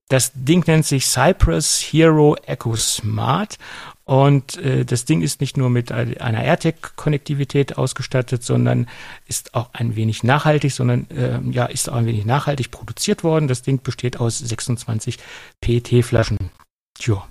[0.09, 3.59] Das Ding nennt sich Cypress Hero Echo Smart
[4.05, 8.87] und äh, das Ding ist nicht nur mit einer AirTag-Konnektivität ausgestattet, sondern
[9.27, 13.47] ist auch ein wenig nachhaltig, sondern äh, ja, ist auch ein wenig nachhaltig produziert worden.
[13.47, 15.19] Das Ding besteht aus 26
[15.61, 16.49] PET-Flaschen.
[16.97, 17.27] Tja,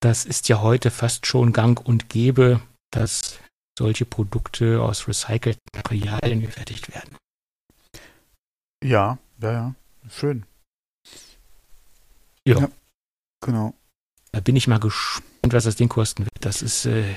[0.00, 2.60] das ist ja heute fast schon gang und gäbe,
[2.90, 3.38] dass
[3.80, 7.16] solche Produkte aus recycelten Materialien gefertigt werden.
[8.84, 9.74] Ja, ja, ja,
[10.10, 10.44] schön.
[12.46, 12.60] Ja.
[12.60, 12.68] ja.
[13.42, 13.72] Genau.
[14.32, 16.44] Da bin ich mal gespannt, was das Ding kosten wird.
[16.44, 17.14] Das ist äh,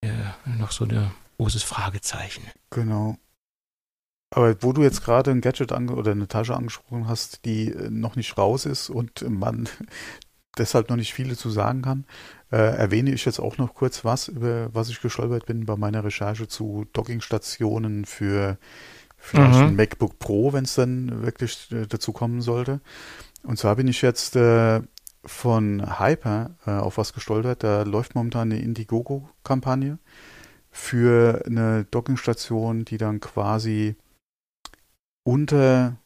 [0.00, 2.42] äh, noch so ein großes Fragezeichen.
[2.70, 3.16] Genau.
[4.34, 8.16] Aber wo du jetzt gerade ein Gadget oder eine Tasche angesprochen hast, die äh, noch
[8.16, 9.68] nicht raus ist und man
[10.58, 12.04] deshalb noch nicht viele zu sagen kann,
[12.50, 16.04] äh, erwähne ich jetzt auch noch kurz was, über was ich gestolpert bin bei meiner
[16.04, 18.58] Recherche zu Dockingstationen für
[19.16, 19.66] vielleicht mhm.
[19.66, 22.80] ein MacBook Pro, wenn es dann wirklich äh, dazu kommen sollte.
[23.42, 24.80] Und zwar bin ich jetzt äh,
[25.24, 27.62] von Hyper äh, auf was gestolpert.
[27.62, 29.98] Da läuft momentan eine Indiegogo-Kampagne
[30.70, 33.96] für eine Dockingstation, die dann quasi
[35.24, 35.96] unter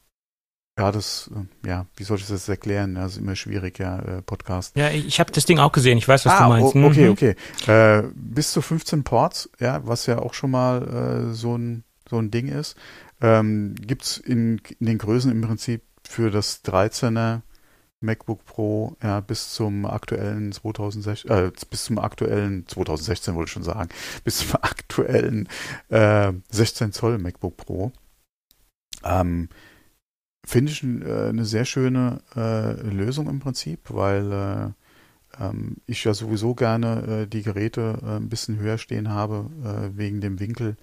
[0.78, 2.96] ja, das, äh, ja, wie soll ich das erklären?
[2.96, 4.76] Das ist immer schwierig, ja, äh, Podcast.
[4.76, 6.76] Ja, ich habe das Ding auch gesehen, ich weiß, was ah, du meinst.
[6.76, 7.12] okay, mhm.
[7.12, 7.36] okay.
[7.66, 12.18] Äh, bis zu 15 Ports, ja, was ja auch schon mal äh, so, ein, so
[12.18, 12.76] ein Ding ist,
[13.20, 17.42] ähm, gibt in, in den Größen im Prinzip für das 13er
[18.00, 23.62] MacBook Pro ja, bis zum aktuellen 2016, äh, bis zum aktuellen 2016 wollte ich schon
[23.62, 23.88] sagen,
[24.24, 25.48] bis zum aktuellen
[25.88, 27.92] äh, 16 Zoll MacBook Pro.
[29.04, 29.48] Ähm,
[30.46, 36.12] Finde ich äh, eine sehr schöne äh, Lösung im Prinzip, weil äh, ähm, ich ja
[36.12, 40.76] sowieso gerne äh, die Geräte äh, ein bisschen höher stehen habe, äh, wegen dem Winkel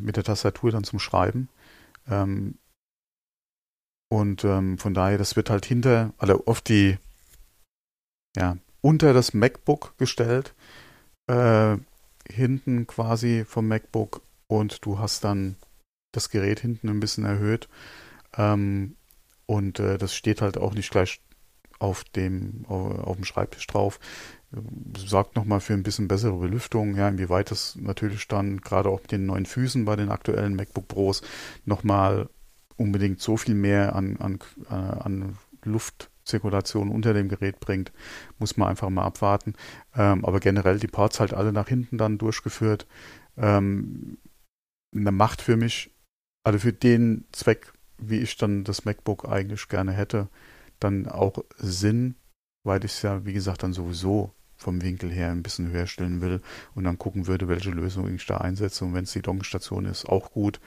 [0.00, 1.48] mit der Tastatur dann zum Schreiben.
[2.10, 2.58] Ähm,
[4.10, 6.98] und ähm, von daher, das wird halt hinter, also oft die,
[8.36, 10.54] ja, unter das MacBook gestellt,
[12.28, 15.54] hinten quasi vom MacBook und du hast dann
[16.10, 17.68] das Gerät hinten ein bisschen erhöht
[18.36, 18.96] ähm,
[19.46, 21.20] und äh, das steht halt auch nicht gleich
[21.78, 24.00] auf dem, auf dem Schreibtisch drauf.
[24.96, 29.12] Sorgt nochmal für ein bisschen bessere Belüftung, ja, inwieweit das natürlich dann gerade auch mit
[29.12, 31.22] den neuen Füßen bei den aktuellen MacBook Pros
[31.64, 32.28] nochmal
[32.76, 34.38] unbedingt so viel mehr an, an,
[34.70, 37.92] äh, an Luftzirkulation unter dem Gerät bringt,
[38.38, 39.54] muss man einfach mal abwarten.
[39.94, 42.86] Ähm, aber generell die Parts halt alle nach hinten dann durchgeführt.
[43.36, 44.18] Ähm,
[44.94, 45.90] eine Macht für mich,
[46.44, 50.28] also für den Zweck wie ich dann das MacBook eigentlich gerne hätte,
[50.80, 52.16] dann auch Sinn,
[52.64, 56.20] weil ich es ja, wie gesagt, dann sowieso vom Winkel her ein bisschen höher stellen
[56.20, 56.40] will
[56.74, 58.84] und dann gucken würde, welche Lösung ich da einsetze.
[58.84, 60.60] Und wenn es die Dockenstation ist, auch gut.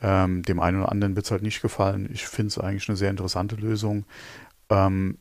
[0.00, 2.08] Ähm, dem einen oder anderen wird es halt nicht gefallen.
[2.12, 4.04] Ich finde es eigentlich eine sehr interessante Lösung.
[4.70, 5.18] Ähm,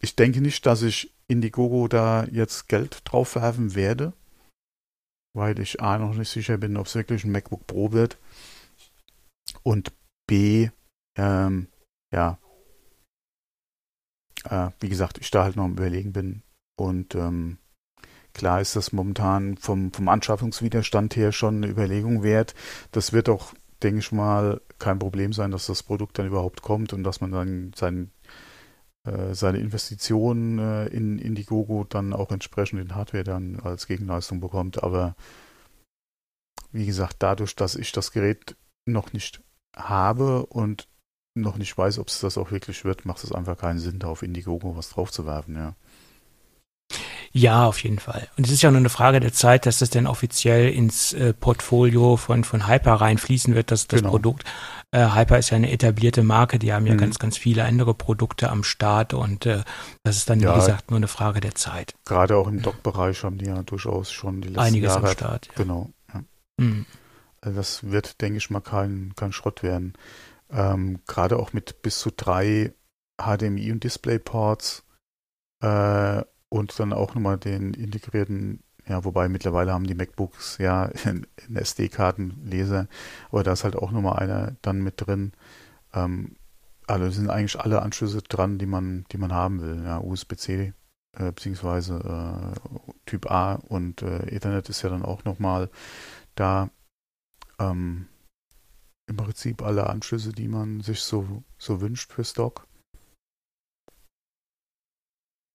[0.00, 4.12] ich denke nicht, dass ich Indiegogo da jetzt Geld drauf werfen werde,
[5.34, 8.18] weil ich A noch nicht sicher bin, ob es wirklich ein MacBook Pro wird.
[9.62, 9.92] Und
[10.32, 10.70] B,
[11.18, 11.68] ähm,
[12.10, 12.38] ja,
[14.44, 16.42] äh, wie gesagt, ich da halt noch am Überlegen bin.
[16.74, 17.58] Und ähm,
[18.32, 22.54] klar ist das momentan vom, vom Anschaffungswiderstand her schon eine Überlegung wert.
[22.92, 23.52] Das wird auch,
[23.82, 27.30] denke ich mal, kein Problem sein, dass das Produkt dann überhaupt kommt und dass man
[27.32, 28.10] dann sein,
[29.06, 34.82] äh, seine Investitionen äh, in Indiegogo dann auch entsprechend in Hardware dann als Gegenleistung bekommt.
[34.82, 35.14] Aber
[36.70, 38.56] wie gesagt, dadurch, dass ich das Gerät
[38.86, 39.42] noch nicht
[39.76, 40.88] habe und
[41.34, 44.08] noch nicht weiß, ob es das auch wirklich wird, macht es einfach keinen Sinn, da
[44.08, 45.74] auf Indiegogo was draufzuwerfen, ja.
[47.34, 48.28] Ja, auf jeden Fall.
[48.36, 51.32] Und es ist ja nur eine Frage der Zeit, dass das denn offiziell ins äh,
[51.32, 54.10] Portfolio von, von Hyper reinfließen wird, das, das genau.
[54.10, 54.44] Produkt.
[54.90, 56.98] Äh, Hyper ist ja eine etablierte Marke, die haben ja mhm.
[56.98, 59.62] ganz, ganz viele andere Produkte am Start und äh,
[60.02, 61.94] das ist dann, ja, wie gesagt, nur eine Frage der Zeit.
[62.04, 65.06] Gerade auch im Dock-Bereich haben die ja durchaus schon die letzten Einiges Jahre.
[65.06, 65.46] am Start.
[65.46, 65.52] Ja.
[65.56, 65.90] Genau.
[66.12, 66.22] Ja.
[66.58, 66.84] Mhm.
[67.42, 69.94] Das wird, denke ich mal, kein, kein Schrott werden.
[70.50, 72.72] Ähm, Gerade auch mit bis zu drei
[73.20, 74.84] HDMI und DisplayPorts
[75.60, 81.26] äh, und dann auch nochmal den integrierten, ja, wobei mittlerweile haben die MacBooks ja einen
[81.54, 82.88] SD-Kartenleser,
[83.30, 85.32] aber da ist halt auch nochmal einer dann mit drin.
[85.94, 86.36] Ähm,
[86.86, 89.82] also sind eigentlich alle Anschlüsse dran, die man, die man haben will.
[89.84, 90.74] Ja, USB-C
[91.16, 95.70] äh, beziehungsweise äh, Typ A und äh, Ethernet ist ja dann auch nochmal
[96.34, 96.70] da.
[97.70, 98.06] Ähm,
[99.08, 102.66] Im Prinzip alle Anschlüsse, die man sich so, so wünscht für Stock.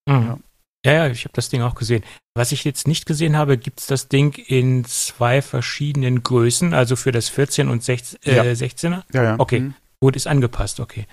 [0.07, 0.27] Mhm.
[0.27, 0.39] Ja.
[0.85, 2.03] Ja, ja, ich habe das Ding auch gesehen.
[2.33, 7.11] Was ich jetzt nicht gesehen habe, gibt's das Ding in zwei verschiedenen Größen, also für
[7.11, 8.43] das 14 und 16, äh, ja.
[8.43, 9.03] 16er?
[9.11, 9.35] Ja, ja.
[9.37, 9.73] Okay, mhm.
[9.99, 11.05] gut, ist angepasst, okay.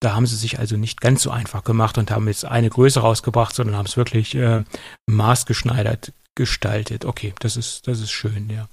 [0.00, 3.00] Da haben sie sich also nicht ganz so einfach gemacht und haben jetzt eine Größe
[3.00, 4.64] rausgebracht, sondern haben es wirklich äh,
[5.06, 7.04] maßgeschneidert gestaltet.
[7.04, 8.68] Okay, das ist, das ist schön, ja.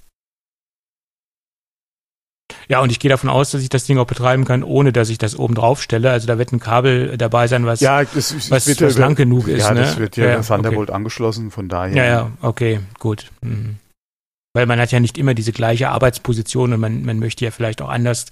[2.68, 5.08] Ja, und ich gehe davon aus, dass ich das Ding auch betreiben kann, ohne dass
[5.08, 6.10] ich das oben drauf stelle.
[6.10, 9.14] Also da wird ein Kabel dabei sein, was, ja, das, das was, wird, was lang
[9.14, 9.62] genug ist.
[9.62, 9.80] Ja, ne?
[9.80, 10.96] das wird ja, ja Thunderbolt okay.
[10.96, 11.96] angeschlossen, von daher.
[11.96, 13.30] Ja, ja, okay, gut.
[13.40, 13.76] Mhm.
[14.52, 17.82] Weil man hat ja nicht immer diese gleiche Arbeitsposition und man, man möchte ja vielleicht
[17.82, 18.26] auch anders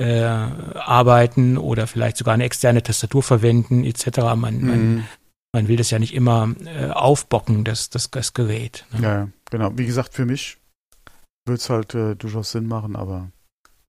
[0.00, 4.18] äh, arbeiten oder vielleicht sogar eine externe Tastatur verwenden, etc.
[4.36, 4.66] Man, mhm.
[4.66, 5.08] man,
[5.52, 8.86] man will das ja nicht immer äh, aufbocken, das, das, das Gerät.
[8.92, 9.02] Ne?
[9.02, 9.72] Ja, genau.
[9.76, 10.56] Wie gesagt, für mich
[11.46, 13.30] wird es halt äh, durchaus Sinn machen, aber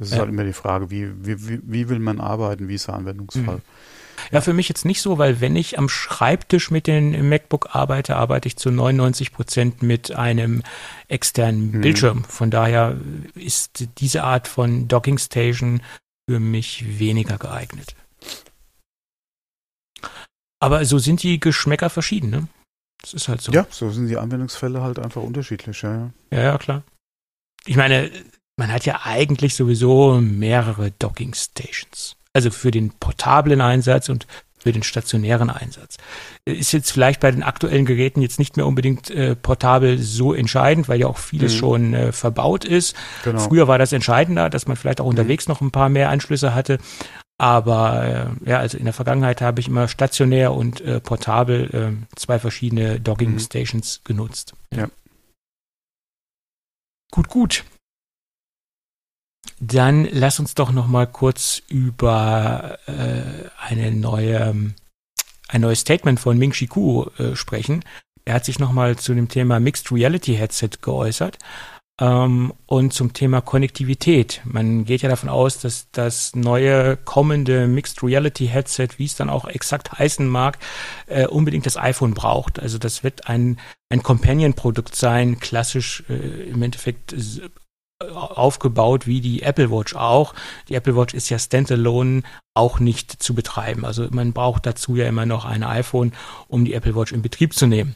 [0.01, 0.21] das ist ja.
[0.21, 3.57] halt immer die Frage, wie, wie, wie will man arbeiten, wie ist der Anwendungsfall?
[3.57, 4.31] Mhm.
[4.31, 8.15] Ja, für mich jetzt nicht so, weil wenn ich am Schreibtisch mit dem MacBook arbeite,
[8.15, 10.63] arbeite ich zu 99 Prozent mit einem
[11.07, 11.81] externen mhm.
[11.81, 12.23] Bildschirm.
[12.23, 12.97] Von daher
[13.35, 15.81] ist diese Art von Docking Station
[16.27, 17.95] für mich weniger geeignet.
[20.59, 22.47] Aber so sind die Geschmäcker verschieden, ne?
[23.03, 23.51] Das ist halt so.
[23.51, 26.09] Ja, so sind die Anwendungsfälle halt einfach unterschiedlich, ja.
[26.31, 26.81] Ja, ja, klar.
[27.65, 28.09] Ich meine,
[28.57, 32.15] man hat ja eigentlich sowieso mehrere Docking Stations.
[32.33, 34.27] Also für den portablen Einsatz und
[34.61, 35.97] für den stationären Einsatz.
[36.45, 40.87] Ist jetzt vielleicht bei den aktuellen Geräten jetzt nicht mehr unbedingt äh, portabel so entscheidend,
[40.87, 41.57] weil ja auch vieles mhm.
[41.57, 42.95] schon äh, verbaut ist.
[43.23, 43.39] Genau.
[43.39, 45.11] Früher war das entscheidender, dass man vielleicht auch mhm.
[45.11, 46.77] unterwegs noch ein paar mehr Anschlüsse hatte.
[47.39, 52.15] Aber äh, ja, also in der Vergangenheit habe ich immer stationär und äh, portabel äh,
[52.15, 53.39] zwei verschiedene Docking mhm.
[53.39, 54.53] Stations genutzt.
[54.71, 54.89] Ja.
[57.09, 57.63] Gut, gut.
[59.63, 64.73] Dann lass uns doch noch mal kurz über äh, eine neue,
[65.49, 67.85] ein neues Statement von Ming Chi Kuo äh, sprechen.
[68.25, 71.37] Er hat sich noch mal zu dem Thema Mixed Reality Headset geäußert
[71.99, 74.41] ähm, und zum Thema Konnektivität.
[74.45, 79.29] Man geht ja davon aus, dass das neue kommende Mixed Reality Headset, wie es dann
[79.29, 80.57] auch exakt heißen mag,
[81.05, 82.59] äh, unbedingt das iPhone braucht.
[82.59, 83.59] Also das wird ein,
[83.89, 87.13] ein Companion-Produkt sein, klassisch äh, im Endeffekt
[88.09, 90.33] aufgebaut wie die Apple Watch auch.
[90.69, 92.23] Die Apple Watch ist ja standalone
[92.53, 93.85] auch nicht zu betreiben.
[93.85, 96.11] Also man braucht dazu ja immer noch ein iPhone,
[96.47, 97.95] um die Apple Watch in Betrieb zu nehmen.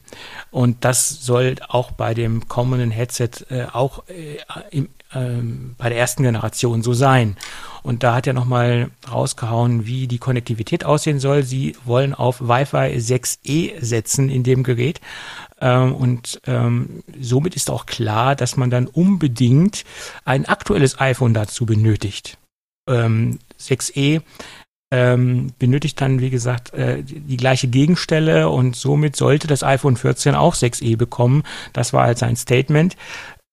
[0.50, 4.38] Und das soll auch bei dem kommenden Headset äh, auch äh,
[4.72, 7.38] im, ähm, bei der ersten Generation so sein.
[7.82, 11.44] Und da hat er nochmal rausgehauen, wie die Konnektivität aussehen soll.
[11.44, 15.02] Sie wollen auf Wi-Fi 6E setzen in dem Gerät.
[15.62, 19.86] Ähm, und ähm, somit ist auch klar, dass man dann unbedingt
[20.26, 22.38] ein aktuelles iPhone dazu benötigt.
[22.88, 24.22] Ähm, 6e
[24.92, 29.98] ähm, benötigt dann, wie gesagt, äh, die, die, gleiche Gegenstelle und somit sollte das iPhone
[29.98, 31.44] 14 auch 6e bekommen.
[31.74, 32.96] Das war halt sein Statement.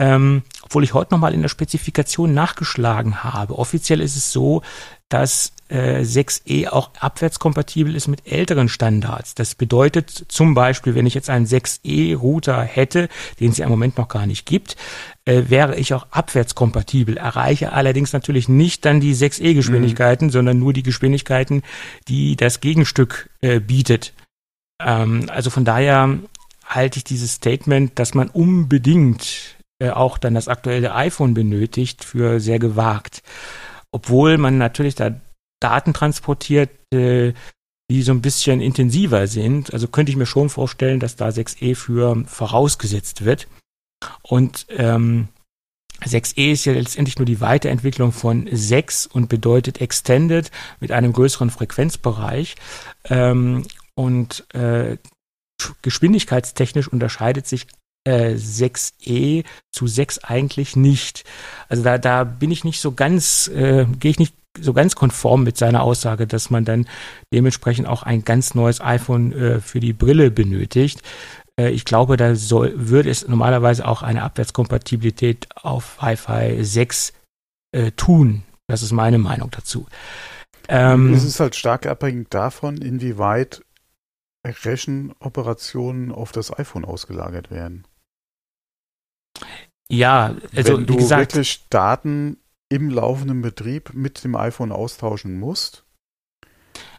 [0.03, 3.57] Ähm, obwohl ich heute nochmal in der Spezifikation nachgeschlagen habe.
[3.57, 4.63] Offiziell ist es so,
[5.09, 9.37] dass äh, 6e auch abwärtskompatibel ist mit älteren Standards.
[9.37, 13.09] Das bedeutet zum Beispiel, wenn ich jetzt einen 6e-Router hätte,
[13.39, 14.75] den es ja im Moment noch gar nicht gibt,
[15.25, 20.33] äh, wäre ich auch abwärtskompatibel, erreiche allerdings natürlich nicht dann die 6e-Geschwindigkeiten, mhm.
[20.33, 21.63] sondern nur die Geschwindigkeiten,
[22.09, 24.15] die das Gegenstück äh, bietet.
[24.85, 26.19] Ähm, also von daher
[26.67, 32.39] halte ich dieses Statement, dass man unbedingt äh, auch dann das aktuelle iPhone benötigt, für
[32.39, 33.23] sehr gewagt.
[33.91, 35.21] Obwohl man natürlich da
[35.61, 37.33] Daten transportiert, äh,
[37.91, 39.73] die so ein bisschen intensiver sind.
[39.73, 43.49] Also könnte ich mir schon vorstellen, dass da 6e für vorausgesetzt wird.
[44.23, 45.29] Und ähm,
[46.01, 50.51] 6e ist ja letztendlich nur die Weiterentwicklung von 6 und bedeutet Extended
[50.81, 52.55] mit einem größeren Frequenzbereich.
[53.11, 54.97] Ähm, und äh,
[55.83, 57.67] geschwindigkeitstechnisch unterscheidet sich
[58.05, 61.25] äh, 6e zu 6 eigentlich nicht.
[61.69, 65.45] Also da, da bin ich nicht so ganz, äh, gehe ich nicht so ganz konform
[65.45, 66.87] mit seiner Aussage, dass man dann
[67.33, 71.03] dementsprechend auch ein ganz neues iPhone äh, für die Brille benötigt.
[71.59, 77.13] Äh, ich glaube, da soll, würde es normalerweise auch eine Abwärtskompatibilität auf Wi-Fi 6
[77.73, 78.43] äh, tun.
[78.67, 79.87] Das ist meine Meinung dazu.
[80.69, 83.63] Ähm, es ist halt stark abhängig davon, inwieweit
[84.47, 87.85] Rechenoperationen auf das iPhone ausgelagert werden.
[89.89, 92.39] Ja, also Wenn du gesagt, wirklich Daten
[92.69, 95.85] im laufenden Betrieb mit dem iPhone austauschen musst,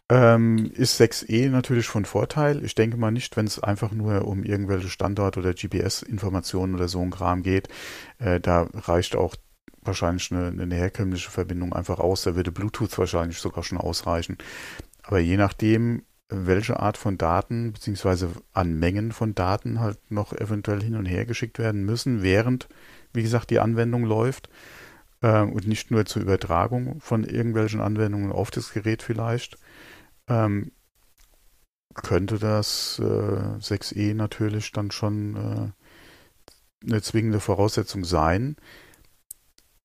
[0.09, 2.63] ähm, ist 6e natürlich von Vorteil.
[2.63, 7.01] Ich denke mal nicht, wenn es einfach nur um irgendwelche Standort- oder GPS-Informationen oder so
[7.01, 7.69] ein Kram geht.
[8.19, 9.35] Äh, da reicht auch
[9.81, 12.23] wahrscheinlich eine, eine, herkömmliche Verbindung einfach aus.
[12.23, 14.37] Da würde Bluetooth wahrscheinlich sogar schon ausreichen.
[15.03, 16.03] Aber je nachdem,
[16.33, 21.25] welche Art von Daten beziehungsweise an Mengen von Daten halt noch eventuell hin und her
[21.25, 22.67] geschickt werden müssen, während,
[23.13, 24.49] wie gesagt, die Anwendung läuft,
[25.21, 29.57] äh, und nicht nur zur Übertragung von irgendwelchen Anwendungen auf das Gerät vielleicht,
[30.27, 30.71] ähm,
[31.95, 38.57] könnte das äh, 6e natürlich dann schon äh, eine zwingende Voraussetzung sein.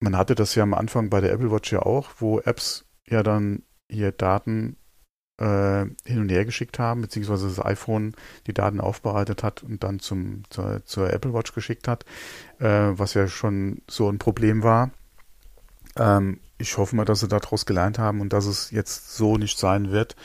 [0.01, 3.23] Man hatte das ja am Anfang bei der Apple Watch ja auch, wo Apps ja
[3.23, 4.77] dann hier Daten
[5.39, 8.15] äh, hin und her geschickt haben, beziehungsweise das iPhone
[8.47, 12.05] die Daten aufbereitet hat und dann zum, zur, zur Apple Watch geschickt hat,
[12.59, 14.91] äh, was ja schon so ein Problem war.
[15.97, 19.59] Ähm, ich hoffe mal, dass sie daraus gelernt haben und dass es jetzt so nicht
[19.59, 20.17] sein wird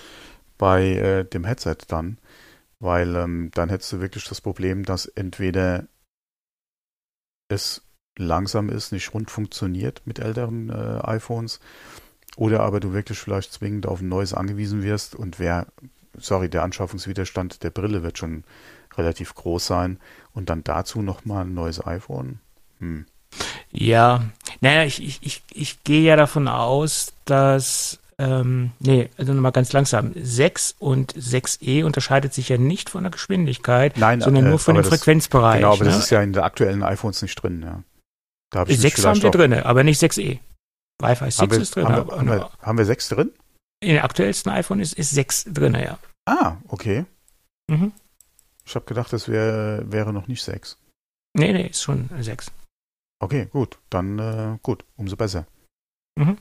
[0.58, 2.18] bei äh, dem Headset dann,
[2.80, 5.86] weil ähm, dann hättest du wirklich das Problem, dass entweder
[7.50, 7.84] es
[8.18, 11.60] langsam ist, nicht rund funktioniert mit älteren äh, iPhones
[12.36, 15.68] oder aber du wirklich vielleicht zwingend auf ein neues angewiesen wirst und wer,
[16.18, 18.44] sorry, der Anschaffungswiderstand der Brille wird schon
[18.98, 20.00] relativ groß sein
[20.34, 22.40] und dann dazu nochmal ein neues iPhone.
[22.80, 23.06] Hm.
[23.72, 24.24] Ja,
[24.62, 29.74] naja, ich, ich, ich, ich gehe ja davon aus, dass, ähm, nee, also nochmal ganz
[29.74, 34.60] langsam, 6 und 6e unterscheidet sich ja nicht von der Geschwindigkeit, Nein, sondern äh, nur
[34.60, 35.58] von dem das, Frequenzbereich.
[35.58, 35.90] Genau, aber ne?
[35.90, 37.84] das ist ja in den aktuellen iPhones nicht drin, ja.
[38.52, 40.38] Da hab ich 6 haben wir drin, aber nicht 6e.
[41.00, 41.88] Wi-Fi 6 wir, ist drin.
[41.88, 43.32] Haben wir, haben, wir, haben wir 6 drin?
[43.82, 46.00] In den aktuellsten iPhone ist, ist 6 drin, ja.
[46.26, 47.06] Ah, okay.
[47.70, 47.92] Mhm.
[48.66, 50.78] Ich habe gedacht, das wär, wäre noch nicht 6.
[51.36, 52.52] Nee, nee, ist schon 6.
[53.20, 53.80] Okay, gut.
[53.90, 55.46] Dann äh, gut, umso besser.
[56.16, 56.38] Mhm.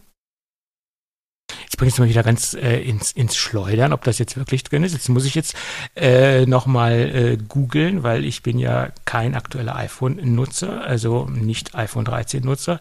[1.83, 4.85] Bringe ich es mal wieder ganz äh, ins, ins Schleudern, ob das jetzt wirklich drin
[4.85, 4.93] ist.
[4.93, 5.57] Jetzt muss ich jetzt
[5.97, 12.79] äh, nochmal äh, googeln, weil ich bin ja kein aktueller iPhone-Nutzer, also nicht iPhone 13-Nutzer.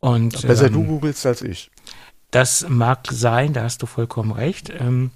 [0.00, 1.70] Und Besser ähm, du googelst als ich.
[2.32, 4.70] Das mag sein, da hast du vollkommen recht.
[4.78, 5.10] Ähm,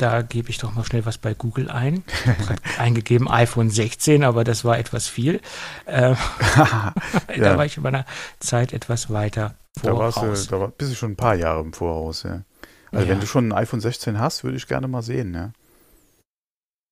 [0.00, 2.04] da gebe ich doch mal schnell was bei Google ein.
[2.78, 5.40] eingegeben iPhone 16, aber das war etwas viel.
[5.86, 6.16] Ähm,
[6.56, 6.92] ja.
[7.36, 8.06] Da war ich in meiner
[8.38, 10.14] Zeit etwas weiter voraus.
[10.14, 12.42] Da, warst da war, bist du schon ein paar Jahre im Voraus, ja.
[12.92, 13.12] Also ja.
[13.12, 15.52] wenn du schon ein iPhone 16 hast, würde ich gerne mal sehen, ja.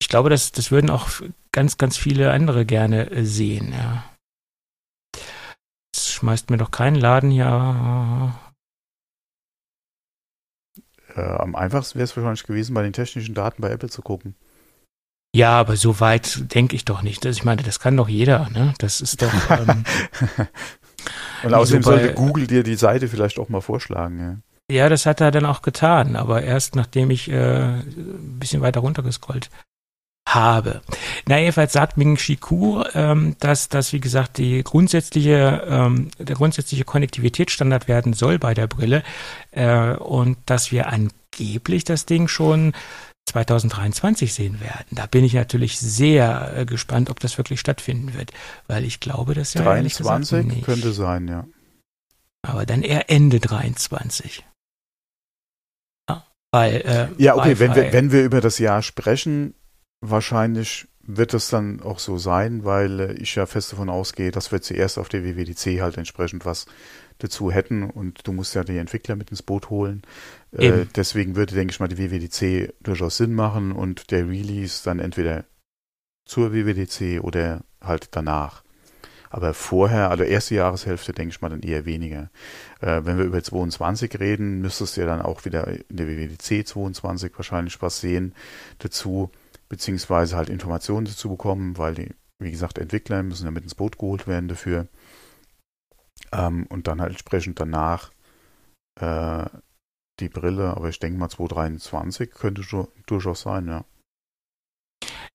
[0.01, 1.09] Ich glaube, das, das würden auch
[1.51, 4.05] ganz, ganz viele andere gerne äh, sehen, ja.
[5.93, 8.32] Das schmeißt mir doch keinen Laden hier
[11.19, 14.35] äh, am einfachsten wäre es wahrscheinlich gewesen, bei den technischen Daten bei Apple zu gucken.
[15.35, 17.24] Ja, aber so weit denke ich doch nicht.
[17.24, 18.74] Ich meine, das kann doch jeder, ne?
[18.78, 19.32] Das ist doch.
[19.51, 19.85] Ähm,
[21.43, 24.36] Und außerdem so bei, sollte Google dir die Seite vielleicht auch mal vorschlagen, ja.
[24.70, 28.81] Ja, das hat er dann auch getan, aber erst nachdem ich äh, ein bisschen weiter
[28.81, 29.49] runtergescrollt
[30.35, 30.83] habe.
[31.27, 36.37] Na, jedenfalls sagt Ming Chi Ku, ähm, dass das, wie gesagt, die grundsätzliche, ähm, der
[36.37, 39.03] grundsätzliche Konnektivitätsstandard werden soll bei der Brille
[39.51, 42.73] äh, und dass wir angeblich das Ding schon
[43.29, 44.87] 2023 sehen werden.
[44.91, 48.33] Da bin ich natürlich sehr äh, gespannt, ob das wirklich stattfinden wird,
[48.67, 51.47] weil ich glaube, dass ja 23 könnte sein, ja.
[52.43, 54.45] Aber dann eher Ende 23.
[56.09, 59.55] Ja, weil, äh, ja okay, wenn wir, wenn wir über das Jahr sprechen,
[60.01, 64.53] wahrscheinlich wird es dann auch so sein, weil äh, ich ja fest davon ausgehe, dass
[64.53, 66.66] wir zuerst auf der WWDC halt entsprechend was
[67.16, 70.03] dazu hätten und du musst ja die Entwickler mit ins Boot holen.
[70.53, 75.01] Äh, deswegen würde, denke ich mal, die WWDC durchaus Sinn machen und der Release dann
[75.01, 75.45] entweder
[76.27, 78.62] zur WWDC oder halt danach.
[79.31, 82.31] Aber vorher, also erste Jahreshälfte, denke ich mal dann eher weniger.
[82.81, 86.66] Äh, wenn wir über 22 reden, müsstest du ja dann auch wieder in der WWDC
[86.66, 88.35] 22 wahrscheinlich was sehen
[88.79, 89.31] dazu
[89.69, 93.99] beziehungsweise halt Informationen dazu bekommen, weil die, wie gesagt, Entwickler müssen ja mit ins Boot
[93.99, 94.89] geholt werden dafür.
[96.32, 98.11] Ähm, und dann halt entsprechend danach
[99.01, 99.47] äh,
[100.20, 103.85] die Brille, aber ich denke mal 2023 könnte schon durchaus sein, ja.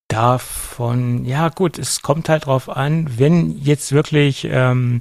[0.10, 5.00] Davon, ja gut, es kommt halt drauf an, wenn jetzt wirklich ähm,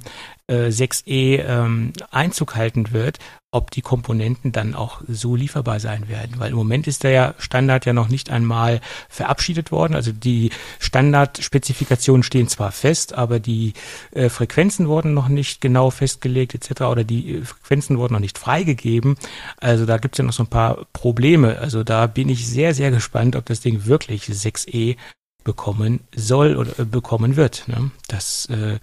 [0.49, 3.19] 6E äh, ähm, Einzug halten wird,
[3.53, 6.33] ob die Komponenten dann auch so lieferbar sein werden.
[6.37, 9.93] Weil im Moment ist der Standard ja noch nicht einmal verabschiedet worden.
[9.93, 10.49] Also die
[10.79, 13.73] Standardspezifikationen stehen zwar fest, aber die
[14.11, 16.81] äh, Frequenzen wurden noch nicht genau festgelegt etc.
[16.81, 19.17] oder die äh, Frequenzen wurden noch nicht freigegeben.
[19.57, 21.59] Also da gibt es ja noch so ein paar Probleme.
[21.59, 24.97] Also da bin ich sehr, sehr gespannt, ob das Ding wirklich 6E
[25.43, 27.67] bekommen soll oder äh, bekommen wird.
[27.67, 27.91] Ne?
[28.07, 28.79] Das äh,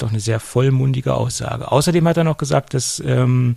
[0.00, 1.70] ist doch eine sehr vollmundige Aussage.
[1.70, 3.56] Außerdem hat er noch gesagt, dass ähm,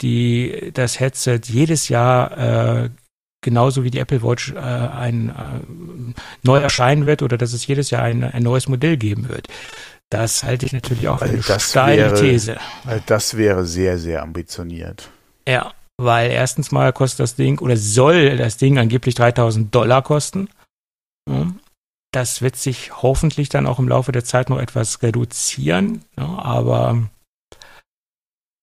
[0.00, 2.90] die, das Headset jedes Jahr äh,
[3.42, 6.12] genauso wie die Apple Watch äh, ein äh,
[6.44, 9.48] neu erscheinen wird oder dass es jedes Jahr ein, ein neues Modell geben wird.
[10.08, 12.58] Das halte ich natürlich auch für eine steile wäre, These.
[13.06, 15.10] Das wäre sehr, sehr ambitioniert.
[15.48, 20.48] Ja, weil erstens mal kostet das Ding oder soll das Ding angeblich 3000 Dollar kosten.
[22.16, 26.02] Das wird sich hoffentlich dann auch im Laufe der Zeit noch etwas reduzieren.
[26.16, 27.10] aber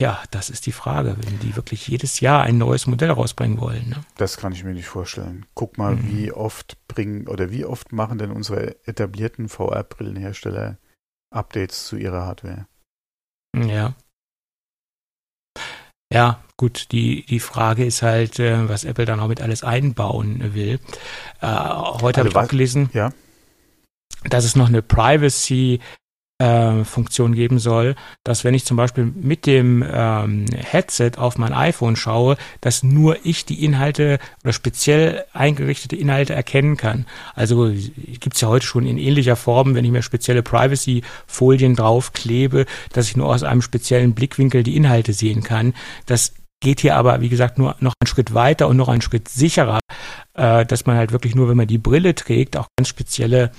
[0.02, 3.90] ja, das ist die Frage, wenn die wirklich jedes Jahr ein neues Modell rausbringen wollen.
[3.90, 4.04] Ne?
[4.18, 5.46] Das kann ich mir nicht vorstellen.
[5.54, 6.12] Guck mal, mhm.
[6.12, 10.80] wie oft bringen oder wie oft machen denn unsere etablierten VR-Brillenhersteller
[11.30, 12.66] Updates zu ihrer Hardware?
[13.56, 13.94] Ja.
[16.12, 20.56] Ja, gut, die, die Frage ist halt, äh, was Apple dann auch mit alles einbauen
[20.56, 20.80] will.
[21.40, 23.14] Äh, heute habe ich auch gelesen, ja
[24.30, 25.80] dass es noch eine Privacy
[26.40, 31.54] äh, Funktion geben soll, dass wenn ich zum Beispiel mit dem ähm, Headset auf mein
[31.54, 37.06] iPhone schaue, dass nur ich die Inhalte oder speziell eingerichtete Inhalte erkennen kann.
[37.36, 42.66] Also gibt es ja heute schon in ähnlicher Form, wenn ich mir spezielle Privacy-Folien draufklebe,
[42.92, 45.74] dass ich nur aus einem speziellen Blickwinkel die Inhalte sehen kann.
[46.08, 49.28] Das geht hier aber, wie gesagt, nur noch einen Schritt weiter und noch einen Schritt
[49.28, 49.80] sicherer,
[50.34, 53.52] äh, dass man halt wirklich nur, wenn man die Brille trägt, auch ganz spezielle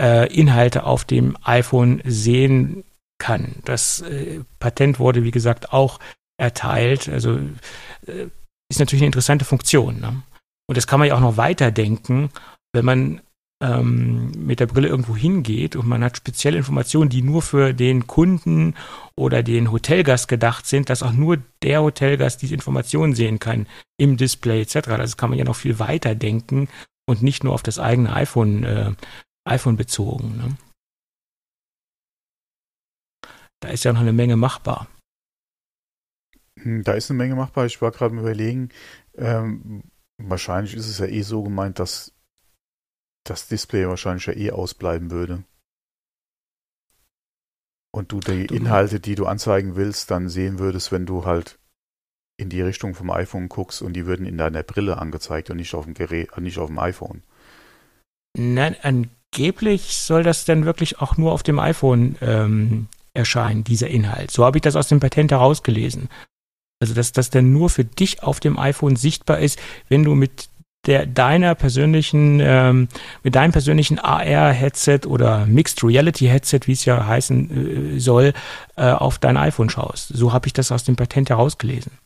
[0.00, 2.84] äh, Inhalte auf dem iPhone sehen
[3.18, 3.56] kann.
[3.64, 5.98] Das äh, Patent wurde, wie gesagt, auch
[6.38, 7.08] erteilt.
[7.08, 7.38] Also
[8.06, 8.28] äh,
[8.70, 10.00] ist natürlich eine interessante Funktion.
[10.00, 10.22] Ne?
[10.68, 12.30] Und das kann man ja auch noch weiterdenken,
[12.72, 13.20] wenn man
[13.60, 18.06] ähm, mit der Brille irgendwo hingeht und man hat spezielle Informationen, die nur für den
[18.06, 18.74] Kunden
[19.16, 23.66] oder den Hotelgast gedacht sind, dass auch nur der Hotelgast diese Informationen sehen kann
[23.96, 24.74] im Display etc.
[24.96, 26.68] Das kann man ja noch viel weiter denken
[27.06, 28.92] und nicht nur auf das eigene iPhone äh,
[29.48, 30.36] iPhone bezogen.
[30.36, 30.56] Ne?
[33.60, 34.88] Da ist ja noch eine Menge machbar.
[36.60, 37.66] Hm, da ist eine Menge machbar.
[37.66, 38.70] Ich war gerade überlegen,
[39.16, 39.82] ähm,
[40.18, 42.12] wahrscheinlich ist es ja eh so gemeint, dass
[43.24, 45.44] das Display wahrscheinlich ja eh ausbleiben würde.
[47.90, 51.58] Und du die Inhalte, die du anzeigen willst, dann sehen würdest, wenn du halt
[52.36, 55.74] in die Richtung vom iPhone guckst und die würden in deiner Brille angezeigt und nicht
[55.74, 57.22] auf dem Gerät, nicht auf dem iPhone.
[58.36, 58.76] Nein,
[59.32, 64.30] angeblich soll das dann wirklich auch nur auf dem iPhone ähm, erscheinen, dieser Inhalt.
[64.30, 66.08] So habe ich das aus dem Patent herausgelesen.
[66.80, 70.48] Also, dass das dann nur für dich auf dem iPhone sichtbar ist, wenn du mit
[70.86, 72.88] der deiner persönlichen, ähm,
[73.24, 78.32] mit deinem persönlichen AR-Headset oder Mixed Reality-Headset, wie es ja heißen äh, soll,
[78.76, 80.08] äh, auf dein iPhone schaust.
[80.08, 81.98] So habe ich das aus dem Patent herausgelesen.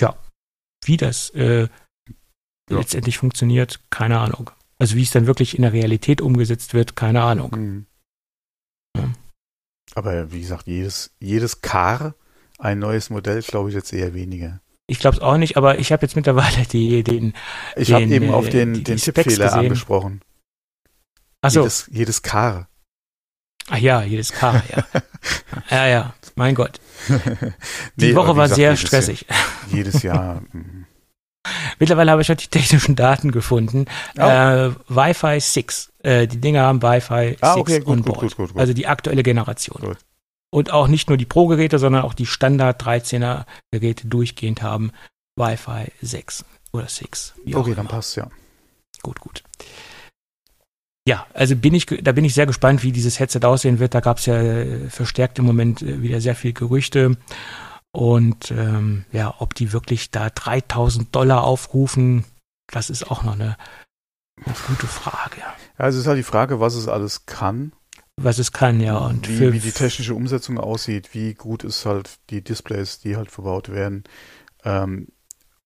[0.00, 0.16] Ja,
[0.84, 1.68] wie das äh,
[2.68, 2.78] ja.
[2.78, 4.50] letztendlich funktioniert, keine Ahnung.
[4.78, 7.50] Also wie es dann wirklich in der Realität umgesetzt wird, keine Ahnung.
[7.50, 7.86] Mhm.
[8.96, 9.10] Ja.
[9.94, 12.14] Aber wie gesagt, jedes, jedes Car
[12.58, 14.60] ein neues Modell, glaube ich jetzt eher weniger.
[14.86, 17.34] Ich glaube es auch nicht, aber ich habe jetzt mittlerweile die, den.
[17.76, 20.22] Ich habe eben auf den, die, den die Tippfehler angesprochen.
[21.40, 21.60] Achso.
[21.60, 22.68] Jedes, jedes Kar.
[23.70, 24.86] Ach ja, jedes K, ja.
[25.70, 26.80] ja, ja, mein Gott.
[27.96, 29.26] Die nee, Woche war gesagt, sehr jedes stressig.
[29.28, 29.38] Jahr,
[29.70, 30.42] jedes Jahr.
[31.78, 33.86] Mittlerweile habe ich halt die technischen Daten gefunden.
[34.18, 34.22] Oh.
[34.22, 35.92] Äh, Wi-Fi 6.
[36.02, 38.20] Äh, die Dinger haben Wi-Fi ah, 6 okay, gut, on board.
[38.20, 39.96] Gut, gut, gut, Also die aktuelle Generation.
[40.50, 44.92] Und auch nicht nur die Pro-Geräte, sondern auch die Standard 13er Geräte durchgehend haben
[45.36, 47.34] Wi-Fi 6 oder 6.
[47.52, 48.28] Okay, dann passt ja.
[49.02, 49.42] Gut, gut.
[51.08, 53.94] Ja, also bin ich, da bin ich sehr gespannt, wie dieses Headset aussehen wird.
[53.94, 57.16] Da gab es ja äh, verstärkt im Moment äh, wieder sehr viel Gerüchte.
[57.92, 62.24] Und ähm, ja, ob die wirklich da 3000 Dollar aufrufen,
[62.70, 63.56] das ist auch noch eine,
[64.44, 65.38] eine gute Frage.
[65.78, 67.72] Ja, es ist halt die Frage, was es alles kann.
[68.20, 68.98] Was es kann, ja.
[68.98, 73.30] Und wie, wie die technische Umsetzung aussieht, wie gut ist halt die Displays, die halt
[73.30, 74.04] verbaut werden.
[74.64, 75.08] Ähm,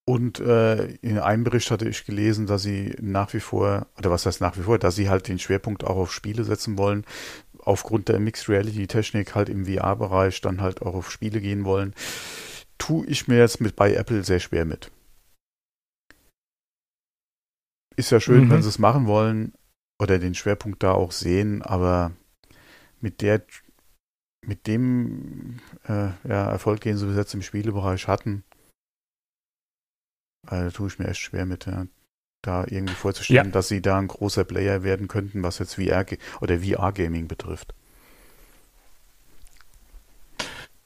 [0.05, 4.25] und äh, in einem Bericht hatte ich gelesen, dass sie nach wie vor, oder was
[4.25, 7.05] heißt nach wie vor, dass sie halt den Schwerpunkt auch auf Spiele setzen wollen,
[7.65, 11.93] aufgrund der Mixed Reality Technik halt im VR-Bereich dann halt auch auf Spiele gehen wollen,
[12.77, 14.91] tue ich mir jetzt mit bei Apple sehr schwer mit.
[17.95, 18.49] Ist ja schön, mhm.
[18.49, 19.53] wenn sie es machen wollen
[20.01, 22.11] oder den Schwerpunkt da auch sehen, aber
[22.99, 23.43] mit der
[24.45, 28.43] mit dem äh, ja, Erfolg, den sie bis jetzt im Spielebereich hatten,
[30.45, 31.87] also, da tue ich mir echt schwer mit, ja,
[32.43, 33.51] da irgendwie vorzustellen, ja.
[33.51, 36.05] dass sie da ein großer Player werden könnten, was jetzt VR
[36.41, 37.73] oder VR-Gaming betrifft.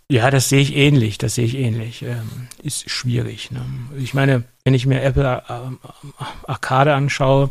[0.09, 2.01] Ja, das sehe ich ähnlich, das sehe ich ähnlich.
[2.01, 3.51] Ähm, ist schwierig.
[3.51, 3.65] Ne?
[3.97, 7.49] Ich meine, wenn ich mir Apple äh, Arcade anschaue.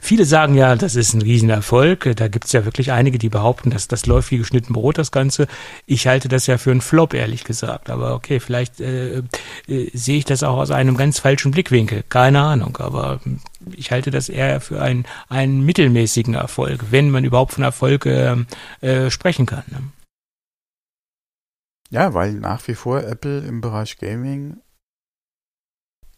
[0.00, 2.16] Viele sagen ja, das ist ein Riesenerfolg.
[2.16, 5.12] Da gibt es ja wirklich einige, die behaupten, dass das läuft wie geschnitten Brot, das
[5.12, 5.46] Ganze.
[5.86, 7.88] Ich halte das ja für einen Flop, ehrlich gesagt.
[7.88, 9.18] Aber okay, vielleicht äh,
[9.68, 12.04] äh, sehe ich das auch aus einem ganz falschen Blickwinkel.
[12.08, 12.76] Keine Ahnung.
[12.78, 13.20] Aber
[13.74, 18.36] ich halte das eher für einen, einen mittelmäßigen Erfolg, wenn man überhaupt von Erfolg äh,
[18.80, 19.64] äh, sprechen kann.
[19.68, 19.82] Ne?
[21.90, 24.56] Ja, weil nach wie vor Apple im Bereich Gaming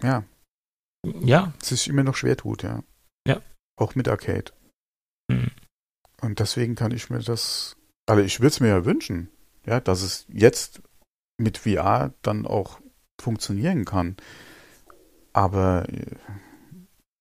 [0.01, 0.25] ja,
[1.21, 1.53] ja.
[1.61, 2.83] sich immer noch schwer tut, ja.
[3.27, 3.41] Ja.
[3.77, 4.53] Auch mit Arcade.
[5.29, 5.51] Mhm.
[6.21, 7.77] Und deswegen kann ich mir das,
[8.07, 9.31] also ich würde es mir ja wünschen,
[9.67, 10.83] ja, dass es jetzt
[11.39, 12.81] mit VR dann auch
[13.21, 14.17] funktionieren kann.
[15.33, 15.87] Aber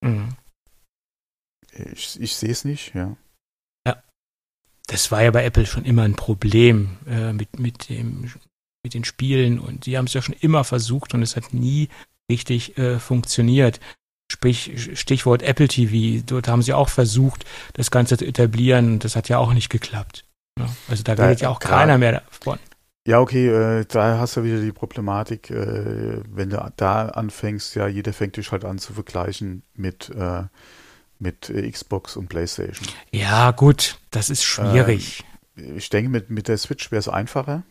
[0.00, 0.36] mhm.
[1.72, 3.16] ich, ich sehe es nicht, ja.
[3.86, 4.02] Ja.
[4.86, 8.30] Das war ja bei Apple schon immer ein Problem äh, mit, mit, dem,
[8.84, 11.88] mit den Spielen und sie haben es ja schon immer versucht und es hat nie
[12.30, 13.80] richtig äh, funktioniert.
[14.44, 19.16] Sprich, Stichwort Apple TV, dort haben sie auch versucht, das Ganze zu etablieren und das
[19.16, 20.26] hat ja auch nicht geklappt.
[20.58, 22.58] Ja, also da redet ja auch keiner mehr davon.
[23.08, 27.86] Ja, okay, äh, da hast du wieder die Problematik, äh, wenn du da anfängst, ja,
[27.86, 30.42] jeder fängt dich halt an zu vergleichen mit, äh,
[31.18, 32.86] mit Xbox und Playstation.
[33.12, 35.24] Ja, gut, das ist schwierig.
[35.56, 37.62] Ähm, ich denke, mit, mit der Switch wäre es einfacher.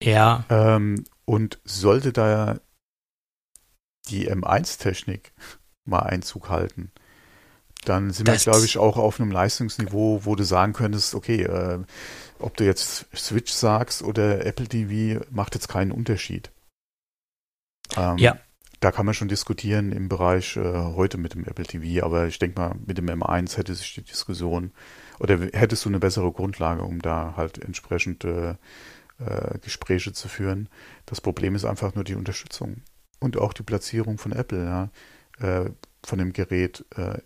[0.00, 0.44] Ja.
[0.48, 2.60] Ähm, und sollte da
[4.08, 5.32] die M1-Technik
[5.84, 6.90] mal Einzug halten,
[7.84, 11.42] dann sind das wir, glaube ich, auch auf einem Leistungsniveau, wo du sagen könntest, okay,
[11.42, 11.80] äh,
[12.38, 16.50] ob du jetzt Switch sagst oder Apple TV, macht jetzt keinen Unterschied.
[17.96, 18.38] Ähm, ja.
[18.80, 22.38] Da kann man schon diskutieren im Bereich äh, heute mit dem Apple TV, aber ich
[22.38, 24.72] denke mal, mit dem M1 hätte sich die Diskussion
[25.20, 28.50] oder hättest du eine bessere Grundlage, um da halt entsprechend äh,
[29.18, 30.68] äh Gespräche zu führen.
[31.06, 32.82] Das Problem ist einfach nur die Unterstützung
[33.20, 34.90] und auch die Platzierung von Apple, ja,
[35.42, 35.70] äh,
[36.04, 37.18] von dem Gerät äh,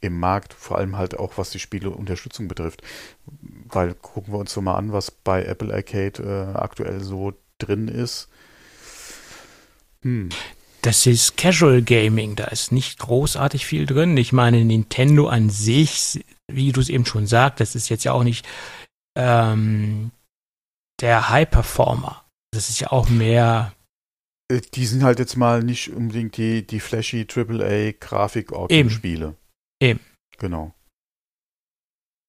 [0.00, 2.82] im Markt, vor allem halt auch was die Spieleunterstützung betrifft.
[3.68, 7.88] Weil gucken wir uns so mal an, was bei Apple Arcade äh, aktuell so drin
[7.88, 8.28] ist.
[10.02, 10.30] Hm.
[10.82, 14.16] Das ist Casual Gaming, da ist nicht großartig viel drin.
[14.16, 18.12] Ich meine, Nintendo an sich, wie du es eben schon sagst, das ist jetzt ja
[18.12, 18.46] auch nicht
[19.14, 20.10] ähm,
[21.02, 22.24] der High Performer.
[22.50, 23.74] Das ist ja auch mehr
[24.50, 28.52] die sind halt jetzt mal nicht unbedingt die, die flashy AAA Grafik
[28.90, 29.36] Spiele.
[29.80, 30.00] Eben.
[30.38, 30.74] Genau.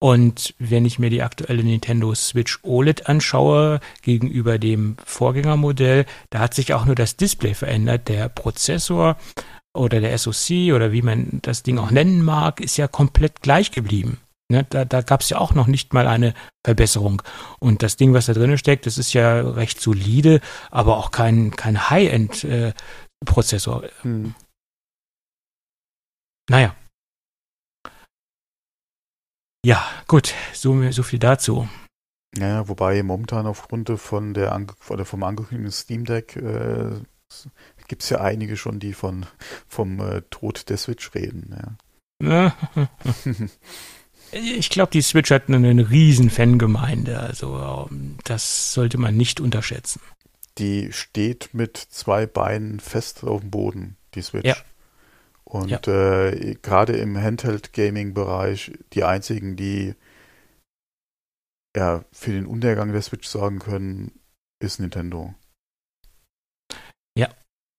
[0.03, 6.55] Und wenn ich mir die aktuelle Nintendo Switch OLED anschaue gegenüber dem Vorgängermodell, da hat
[6.55, 8.07] sich auch nur das Display verändert.
[8.07, 9.17] Der Prozessor
[9.73, 13.71] oder der SoC oder wie man das Ding auch nennen mag, ist ja komplett gleich
[13.71, 14.17] geblieben.
[14.51, 16.33] Ne, da da gab es ja auch noch nicht mal eine
[16.65, 17.21] Verbesserung.
[17.59, 20.41] Und das Ding, was da drin steckt, das ist ja recht solide,
[20.71, 23.85] aber auch kein, kein High-End-Prozessor.
[23.85, 24.35] Äh, hm.
[26.49, 26.75] Naja.
[29.65, 31.69] Ja, gut, so, so viel dazu.
[32.37, 36.99] Ja, wobei momentan aufgrund von der ange oder vom angekündigten Steam Deck äh,
[37.87, 39.25] gibt es ja einige schon, die von
[39.69, 41.77] vom äh, Tod der Switch reden.
[42.21, 42.53] Ja.
[44.31, 47.19] ich glaube, die Switch hat eine, eine riesen Fangemeinde.
[47.19, 50.01] Also ähm, das sollte man nicht unterschätzen.
[50.57, 54.45] Die steht mit zwei Beinen fest auf dem Boden, die Switch.
[54.45, 54.55] Ja.
[55.43, 55.79] Und ja.
[55.87, 59.95] äh, gerade im Handheld-Gaming-Bereich die einzigen, die
[61.75, 64.11] ja, für den Untergang der Switch sorgen können,
[64.59, 65.33] ist Nintendo.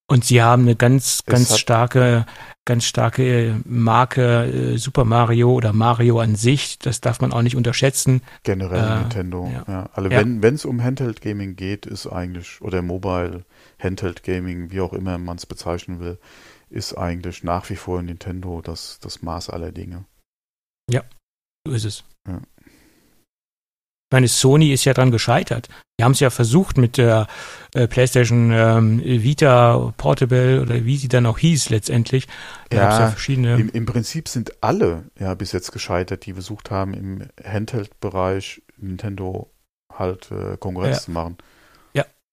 [0.07, 2.25] Und sie haben eine ganz, ganz starke,
[2.65, 6.77] ganz starke Marke äh, Super Mario oder Mario an sich.
[6.79, 8.21] Das darf man auch nicht unterschätzen.
[8.43, 9.49] Generell äh, Nintendo.
[9.51, 9.63] Ja.
[9.67, 9.89] ja.
[9.93, 10.23] Also ja.
[10.25, 13.45] wenn es um Handheld Gaming geht, ist eigentlich oder Mobile
[13.79, 16.19] Handheld Gaming, wie auch immer man es bezeichnen will,
[16.69, 20.05] ist eigentlich nach wie vor Nintendo das, das Maß aller Dinge.
[20.89, 21.03] Ja,
[21.65, 22.03] so ist es.
[22.27, 22.41] Ja
[24.13, 25.67] meine, Sony ist ja dran gescheitert.
[25.99, 27.27] Die haben es ja versucht mit der
[27.75, 32.27] äh, PlayStation ähm, Vita Portable oder wie sie dann auch hieß letztendlich.
[32.69, 33.55] Da ja, ja verschiedene.
[33.55, 39.51] Im, Im Prinzip sind alle ja bis jetzt gescheitert, die versucht haben, im Handheld-Bereich Nintendo
[39.91, 41.01] halt äh, Konkurrenz ja.
[41.03, 41.37] zu machen.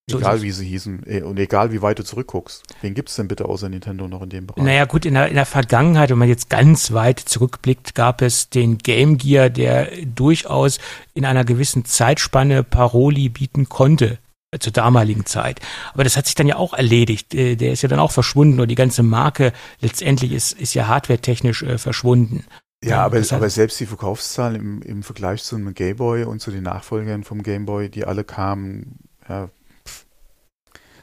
[0.08, 2.62] Egal wie sie hießen äh, und egal wie weit du zurückguckst.
[2.80, 4.64] Wen gibt es denn bitte außer Nintendo noch in dem Bereich?
[4.64, 8.50] Naja gut, in der, in der Vergangenheit, wenn man jetzt ganz weit zurückblickt, gab es
[8.50, 10.78] den Game Gear, der durchaus
[11.14, 14.18] in einer gewissen Zeitspanne Paroli bieten konnte
[14.50, 15.60] äh, zur damaligen Zeit.
[15.92, 17.34] Aber das hat sich dann ja auch erledigt.
[17.34, 20.88] Äh, der ist ja dann auch verschwunden und die ganze Marke letztendlich ist, ist ja
[20.88, 22.44] hardwaretechnisch verschwunden.
[22.82, 26.62] Ja, aber, aber selbst die Verkaufszahlen im, im Vergleich zu einem Gameboy und zu den
[26.62, 29.50] Nachfolgern vom Gameboy, die alle kamen, ja,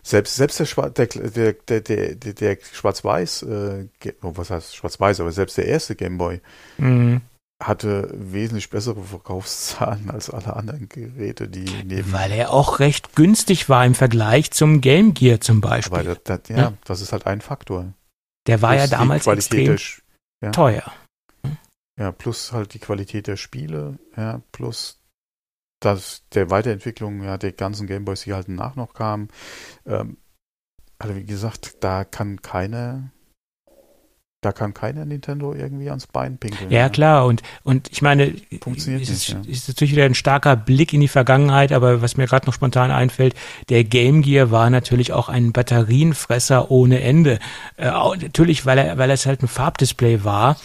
[0.08, 3.88] selbst, selbst der, der, der, der, der, Schwarz-Weiß, äh,
[4.22, 6.40] oh, was heißt Schwarz-Weiß, aber selbst der erste Gameboy
[6.78, 7.22] mhm.
[7.62, 12.12] hatte wesentlich bessere Verkaufszahlen als alle anderen Geräte, die neben.
[12.14, 16.00] Weil er auch recht günstig war im Vergleich zum Game Gear zum Beispiel.
[16.00, 17.94] Aber das, das, ja, ja, das ist halt ein Faktor.
[18.48, 19.78] Der war plus ja damals extrem
[20.42, 20.52] ja.
[20.52, 20.94] teuer.
[22.00, 25.00] Ja, plus halt die Qualität der Spiele, ja, plus
[25.80, 29.30] dass der Weiterentwicklung ja, der ganzen Gameboys, die halt nach noch kamen.
[29.86, 30.18] Ähm,
[30.99, 33.12] also wie gesagt, da kann keine,
[34.41, 36.72] da kann keiner Nintendo irgendwie ans Bein pinkeln.
[36.72, 36.90] Ja, ja.
[36.90, 38.34] klar, und, und ich meine,
[38.64, 39.52] Funktioniert ist, nicht, ja.
[39.52, 42.90] ist natürlich wieder ein starker Blick in die Vergangenheit, aber was mir gerade noch spontan
[42.90, 43.36] einfällt,
[43.70, 47.38] der Game Gear war natürlich auch ein Batterienfresser ohne Ende.
[47.76, 50.58] Äh, natürlich, weil er, weil es halt ein Farbdisplay war,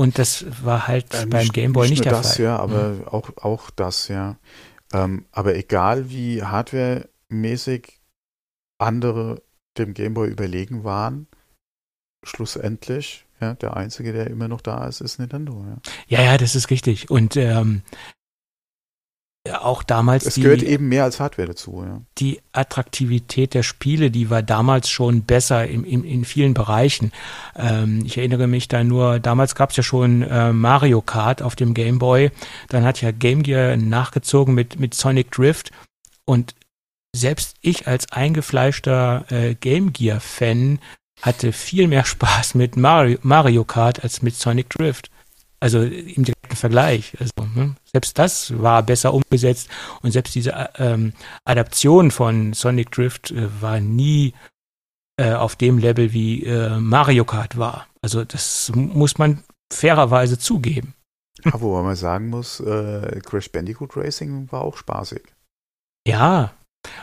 [0.00, 2.46] und das war halt ähm, beim Gameboy nicht, nicht der das, Fall.
[2.46, 3.08] Ja, aber mhm.
[3.08, 4.38] auch, auch das, ja.
[4.94, 8.00] Ähm, aber egal wie hardwaremäßig
[8.78, 9.42] andere
[9.76, 11.26] dem Gameboy überlegen waren,
[12.24, 15.66] schlussendlich, ja, der einzige, der immer noch da ist, ist Nintendo.
[16.08, 17.10] Ja, ja, ja das ist richtig.
[17.10, 17.82] Und ähm,
[19.48, 20.26] auch damals.
[20.26, 22.02] Es die, gehört eben mehr als Hardware dazu, ja.
[22.18, 27.12] Die Attraktivität der Spiele, die war damals schon besser in, in, in vielen Bereichen.
[27.56, 31.56] Ähm, ich erinnere mich da nur, damals gab es ja schon äh, Mario Kart auf
[31.56, 32.30] dem Game Boy.
[32.68, 35.70] Dann hat ja Game Gear nachgezogen mit, mit Sonic Drift.
[36.26, 36.54] Und
[37.16, 40.80] selbst ich als eingefleischter äh, Game Gear-Fan
[41.22, 45.10] hatte viel mehr Spaß mit Mario, Mario Kart als mit Sonic Drift.
[45.60, 47.16] Also im direkten Vergleich.
[47.20, 47.76] Also, ne?
[47.84, 49.68] Selbst das war besser umgesetzt
[50.02, 51.12] und selbst diese äh, ähm,
[51.44, 54.32] Adaption von Sonic Drift äh, war nie
[55.18, 57.86] äh, auf dem Level wie äh, Mario Kart war.
[58.00, 60.94] Also das muss man fairerweise zugeben.
[61.44, 65.22] Ja, wo man sagen muss, äh, Crash Bandicoot Racing war auch spaßig.
[66.06, 66.52] Ja,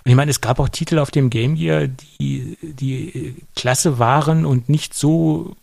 [0.03, 3.99] und ich meine, es gab auch Titel auf dem Game Gear, die, die äh, klasse
[3.99, 5.55] waren und nicht so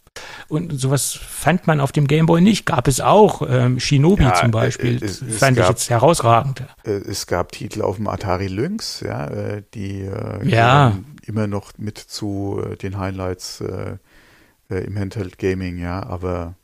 [0.49, 2.66] und sowas fand man auf dem Gameboy nicht.
[2.66, 3.43] Gab es auch.
[3.49, 6.62] Ähm, Shinobi ja, zum Beispiel es, es fand gab, ich jetzt herausragend.
[6.85, 10.97] Äh, es gab Titel auf dem Atari Lynx, ja, äh, die äh, ja.
[11.27, 13.97] immer noch mit zu den Highlights äh,
[14.69, 16.55] im Handheld Gaming, ja, aber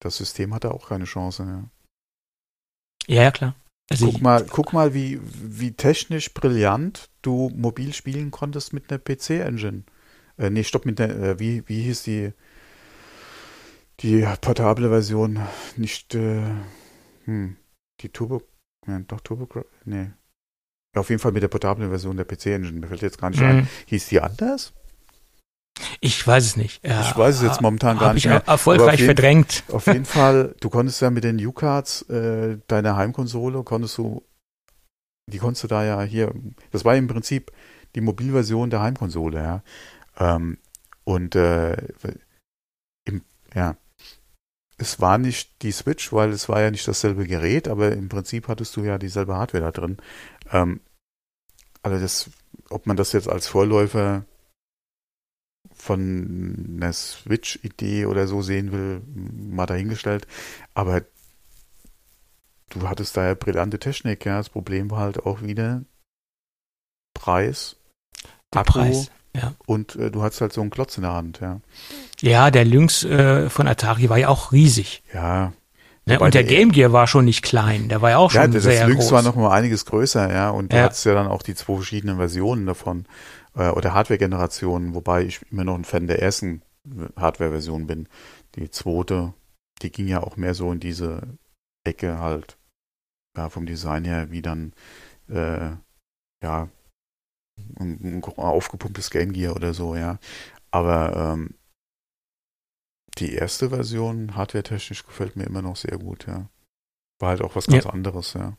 [0.00, 1.44] das System hatte auch keine Chance.
[3.08, 3.54] Ja, ja, ja klar.
[3.88, 8.98] Also guck mal, guck mal, wie, wie technisch brillant du mobil spielen konntest mit einer
[8.98, 9.84] PC-Engine.
[10.38, 12.32] Äh, nee, stopp, mit der, äh, wie, wie hieß die?
[14.00, 15.40] Die portable Version
[15.76, 16.42] nicht, äh,
[17.24, 17.56] hm,
[18.00, 18.42] die Turbo,
[18.86, 20.10] ja, doch Turbo, nee.
[20.96, 22.80] Auf jeden Fall mit der portablen Version der PC-Engine.
[22.80, 23.46] Mir fällt jetzt gar nicht mhm.
[23.46, 23.68] ein.
[23.86, 24.72] Hieß die anders?
[26.00, 26.84] Ich weiß es nicht.
[26.86, 28.42] Ja, ich weiß es jetzt momentan gar nicht ich mehr.
[28.46, 29.64] Erfolgreich auf jeden, verdrängt.
[29.70, 34.24] Auf jeden Fall, du konntest ja mit den U-Cards äh, deiner Heimkonsole, konntest du,
[35.30, 36.32] die konntest du da ja hier,
[36.70, 37.52] das war im Prinzip
[37.94, 39.62] die Mobilversion der Heimkonsole, ja.
[40.18, 40.56] Ähm,
[41.04, 41.76] und äh,
[43.04, 43.22] im,
[43.54, 43.76] ja,
[44.78, 48.48] es war nicht die Switch, weil es war ja nicht dasselbe Gerät, aber im Prinzip
[48.48, 49.96] hattest du ja dieselbe Hardware da drin.
[50.52, 50.80] Ähm,
[51.82, 52.30] also das,
[52.68, 54.24] ob man das jetzt als Vorläufer
[55.74, 60.26] von einer Switch-Idee oder so sehen will, mal dahingestellt.
[60.74, 61.02] Aber
[62.70, 64.38] du hattest da ja brillante Technik, ja.
[64.38, 65.84] Das Problem war halt auch wieder
[67.14, 67.76] Preis,
[68.52, 69.10] der Akku Preis,
[69.40, 69.52] ja.
[69.66, 71.60] und äh, du hattest halt so einen Klotz in der Hand, ja.
[72.20, 75.02] Ja, der Lynx äh, von Atari war ja auch riesig.
[75.12, 75.52] Ja.
[76.08, 78.46] Ne, und der Game Gear war schon nicht klein, der war ja auch schon ja,
[78.46, 79.12] das sehr Lynx groß.
[79.12, 80.50] war noch mal einiges größer, ja.
[80.50, 80.84] Und du ja.
[80.84, 83.06] hattest ja dann auch die zwei verschiedenen Versionen davon
[83.56, 86.62] äh, oder Hardware-Generationen, wobei ich immer noch ein Fan der ersten
[87.16, 88.08] Hardware-Version bin.
[88.54, 89.34] Die zweite,
[89.82, 91.22] die ging ja auch mehr so in diese
[91.84, 92.56] Ecke halt,
[93.36, 94.74] ja, vom Design her, wie dann,
[95.28, 95.70] äh,
[96.42, 96.68] ja,
[97.78, 100.18] ein, aufgepumptes Game Gear oder so, ja.
[100.70, 101.54] Aber ähm,
[103.18, 106.48] die erste Version, hardware-technisch, gefällt mir immer noch sehr gut, ja.
[107.18, 107.90] War halt auch was ganz ja.
[107.90, 108.56] anderes, ja.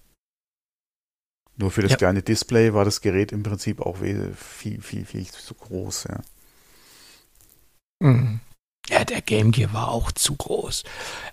[1.56, 1.98] Nur für das ja.
[1.98, 6.22] kleine Display war das Gerät im Prinzip auch viel, viel, viel, viel zu groß, ja.
[8.00, 8.40] Mhm.
[8.90, 10.84] Ja, der Game Gear war auch zu groß.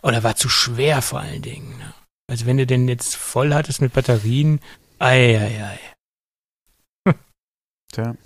[0.03, 1.79] Oder war zu schwer vor allen Dingen.
[1.79, 1.95] Ne?
[2.27, 4.61] Also wenn du den jetzt voll hattest mit Batterien,
[4.99, 5.79] ei, ei, ei.
[7.95, 8.17] Tja.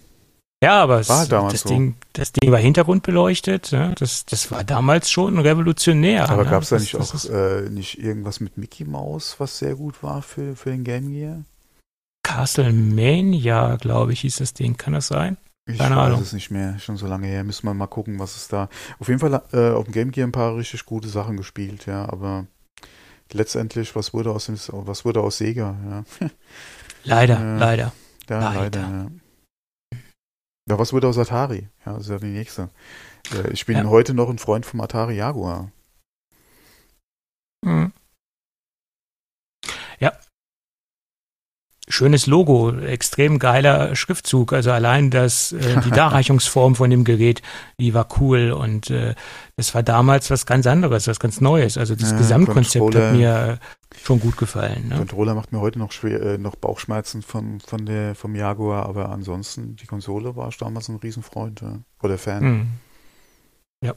[0.63, 1.69] Ja, aber es, halt das, so.
[1.69, 3.71] Ding, das Ding war hintergrundbeleuchtet.
[3.71, 3.93] Ja?
[3.95, 6.29] Das, das war damals schon revolutionär.
[6.29, 6.51] Aber ne?
[6.51, 9.77] gab es da nicht das, auch das äh, nicht irgendwas mit Mickey Mouse, was sehr
[9.77, 11.45] gut war für, für den Game Gear?
[12.25, 14.77] Castlemania, glaube ich, hieß das Ding.
[14.77, 15.37] Kann das sein?
[15.71, 16.23] Ich Keine weiß Ahnung.
[16.23, 17.45] es nicht mehr, schon so lange her.
[17.45, 18.69] Müssen wir mal gucken, was es da.
[18.99, 22.09] Auf jeden Fall äh, auf dem Game Gear ein paar richtig gute Sachen gespielt, ja,
[22.09, 22.47] aber
[23.33, 26.29] letztendlich, was wurde aus dem, was wurde aus Sega, ja.
[27.05, 27.93] Leider, äh, leider.
[28.29, 29.07] Ja, leider, leider ja.
[30.69, 31.69] Ja, was wurde aus Atari?
[31.87, 32.69] Ja, das ist ja die nächste.
[33.33, 33.85] Äh, ich bin ja.
[33.85, 35.73] heute noch ein Freund vom Atari Jaguar.
[37.65, 37.93] Mhm.
[39.99, 40.13] Ja,
[41.89, 44.53] schönes Logo, extrem geiler Schriftzug.
[44.53, 47.43] Also allein das, äh, die Darreichungsform von dem Gerät,
[47.81, 49.15] die war cool und äh,
[49.57, 51.79] das war damals was ganz anderes, was ganz Neues.
[51.79, 53.59] Also das ja, Gesamtkonzept Controller, hat mir
[54.03, 54.89] schon gut gefallen.
[54.89, 54.97] Ne?
[54.97, 59.09] Controller macht mir heute noch schwer, äh, noch Bauchschmerzen vom, von der, vom Jaguar, aber
[59.09, 61.79] ansonsten, die Konsole war ich damals ein Riesenfreund ja.
[62.03, 62.45] oder Fan.
[62.45, 62.67] Mhm.
[63.85, 63.95] Ja.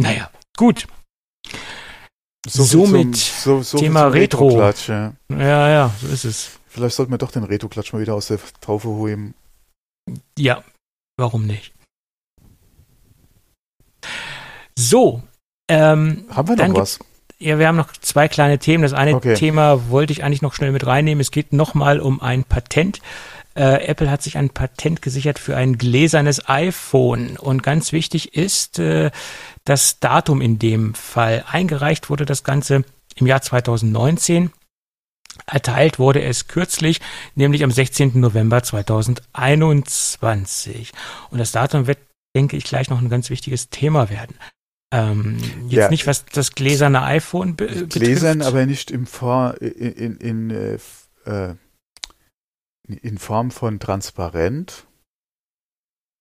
[0.00, 0.86] Naja, gut.
[2.46, 4.48] So Somit zum, so, so Thema Retro.
[4.48, 5.12] Retro ja.
[5.30, 6.50] ja, ja, so ist es.
[6.66, 9.34] Vielleicht sollten wir doch den Retro-Klatsch mal wieder aus der Taufe holen.
[10.38, 10.64] Ja,
[11.18, 11.72] warum nicht?
[14.76, 15.22] So.
[15.68, 16.98] Ähm, haben wir noch was?
[17.38, 18.82] Ja, wir haben noch zwei kleine Themen.
[18.82, 19.34] Das eine okay.
[19.34, 21.20] Thema wollte ich eigentlich noch schnell mit reinnehmen.
[21.20, 23.00] Es geht nochmal um ein Patent.
[23.54, 27.36] Äh, Apple hat sich ein Patent gesichert für ein gläsernes iPhone.
[27.36, 29.10] Und ganz wichtig ist äh,
[29.64, 31.44] das Datum in dem Fall.
[31.48, 32.84] Eingereicht wurde das Ganze
[33.16, 34.52] im Jahr 2019.
[35.46, 37.00] Erteilt wurde es kürzlich,
[37.34, 38.20] nämlich am 16.
[38.20, 40.92] November 2021.
[41.30, 41.98] Und das Datum wird,
[42.36, 44.36] denke ich, gleich noch ein ganz wichtiges Thema werden.
[44.92, 45.88] Ähm, jetzt ja.
[45.88, 47.92] nicht, was das gläserne iPhone be betrifft.
[47.92, 50.78] Gläsern, aber nicht im Vor in, in, in äh,
[51.24, 51.54] äh
[52.86, 54.86] in Form von transparent?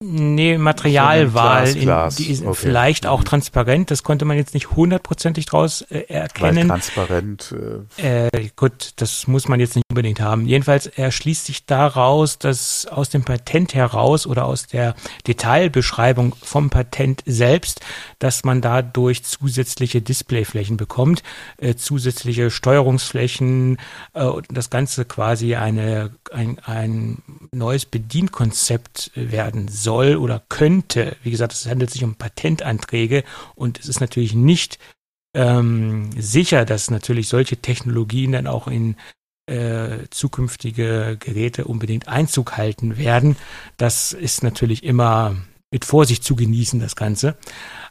[0.03, 2.55] Nee, Materialwahl, in, die ist okay.
[2.55, 3.25] vielleicht auch mhm.
[3.25, 6.57] transparent, das konnte man jetzt nicht hundertprozentig draus äh, erkennen.
[6.57, 7.55] Weil transparent.
[7.97, 10.47] Äh, äh, gut, das muss man jetzt nicht unbedingt haben.
[10.47, 14.95] Jedenfalls erschließt sich daraus, dass aus dem Patent heraus oder aus der
[15.27, 17.81] Detailbeschreibung vom Patent selbst,
[18.17, 21.21] dass man dadurch zusätzliche Displayflächen bekommt,
[21.57, 23.77] äh, zusätzliche Steuerungsflächen
[24.13, 27.21] äh, und das Ganze quasi eine, ein, ein
[27.51, 31.17] neues Bedienkonzept werden soll soll oder könnte.
[31.21, 34.79] Wie gesagt, es handelt sich um Patentanträge und es ist natürlich nicht
[35.35, 38.95] ähm, sicher, dass natürlich solche Technologien dann auch in
[39.47, 43.35] äh, zukünftige Geräte unbedingt Einzug halten werden.
[43.75, 45.35] Das ist natürlich immer
[45.71, 47.35] mit Vorsicht zu genießen, das Ganze.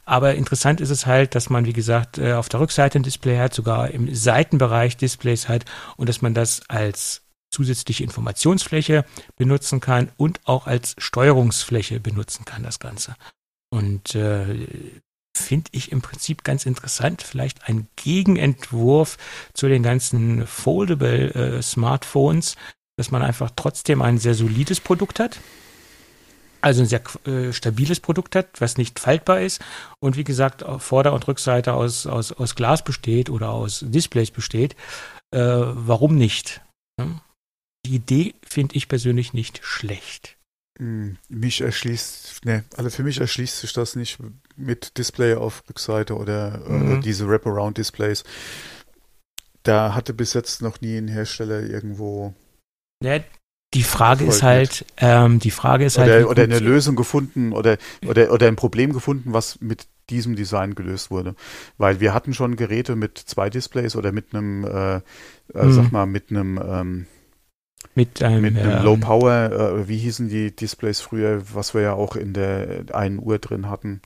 [0.06, 3.36] Aber interessant ist es halt, dass man, wie gesagt, äh, auf der Rückseite ein Display
[3.36, 5.66] hat, sogar im Seitenbereich Displays hat
[5.98, 9.04] und dass man das als zusätzliche Informationsfläche
[9.36, 13.16] benutzen kann und auch als Steuerungsfläche benutzen kann, das Ganze.
[13.70, 14.66] Und äh,
[15.36, 19.16] finde ich im Prinzip ganz interessant, vielleicht ein Gegenentwurf
[19.52, 22.56] zu den ganzen Foldable äh, Smartphones,
[22.96, 25.40] dass man einfach trotzdem ein sehr solides Produkt hat.
[26.62, 29.62] Also ein sehr äh, stabiles Produkt hat, was nicht faltbar ist
[29.98, 34.76] und wie gesagt Vorder- und Rückseite aus, aus, aus Glas besteht oder aus Displays besteht.
[35.30, 36.60] Äh, warum nicht?
[37.00, 37.20] Hm?
[37.86, 40.36] Die Idee finde ich persönlich nicht schlecht.
[40.78, 44.18] Hm, mich erschließt, ne, also für mich erschließt sich das nicht
[44.56, 46.98] mit Display auf Rückseite oder äh, mhm.
[46.98, 48.24] äh, diese Wraparound-Displays.
[49.62, 52.34] Da hatte bis jetzt noch nie ein Hersteller irgendwo.
[53.02, 53.20] Ja,
[53.74, 56.26] die Frage ist halt, ähm, die Frage ist oder, halt.
[56.26, 61.10] Oder eine Lösung gefunden oder, oder, oder ein Problem gefunden, was mit diesem Design gelöst
[61.10, 61.36] wurde.
[61.78, 65.00] Weil wir hatten schon Geräte mit zwei Displays oder mit einem, äh, äh,
[65.52, 65.72] mhm.
[65.72, 67.06] sag mal, mit einem ähm,
[67.94, 71.92] mit einem, mit einem Low Power, äh, wie hießen die Displays früher, was wir ja
[71.94, 74.00] auch in der einen Uhr drin hatten.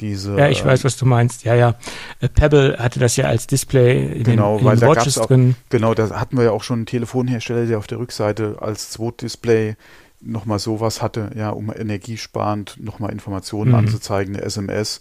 [0.00, 1.44] Diese, ja, ich weiß, was du meinst.
[1.44, 1.74] Ja, ja.
[2.20, 5.26] Äh, Pebble hatte das ja als Display in genau, den, in weil den Watches auch,
[5.26, 5.56] drin.
[5.68, 9.76] Genau, da hatten wir ja auch schon einen Telefonhersteller, der auf der Rückseite als Zwotdisplay
[10.20, 13.78] nochmal sowas hatte, ja, um energiesparend nochmal Informationen mhm.
[13.78, 15.00] anzuzeigen, eine SMS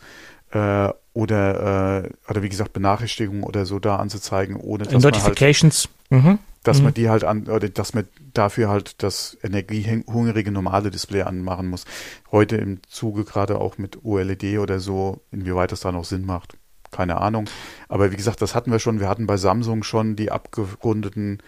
[0.51, 5.89] äh, oder, äh, oder wie gesagt Benachrichtigungen oder so da anzuzeigen, ohne dass Notifications.
[6.09, 6.39] man halt, mhm.
[6.63, 6.85] Dass mhm.
[6.85, 11.85] man die halt an, oder dass man dafür halt das energiehungrige normale Display anmachen muss.
[12.31, 16.57] Heute im Zuge gerade auch mit OLED oder so, inwieweit das da noch Sinn macht,
[16.91, 17.49] keine Ahnung.
[17.87, 18.99] Aber wie gesagt, das hatten wir schon.
[18.99, 21.41] Wir hatten bei Samsung schon die abgerundeten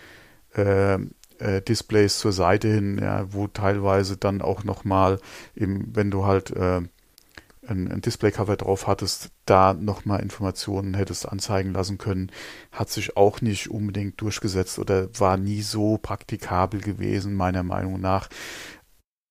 [0.56, 0.96] äh,
[1.42, 5.20] äh, Displays zur Seite hin, ja, wo teilweise dann auch nochmal,
[5.56, 6.82] wenn du halt äh,
[7.68, 12.32] ein, ein Displaycover drauf hattest, da nochmal Informationen hättest anzeigen lassen können,
[12.72, 18.30] hat sich auch nicht unbedingt durchgesetzt oder war nie so praktikabel gewesen, meiner Meinung nach.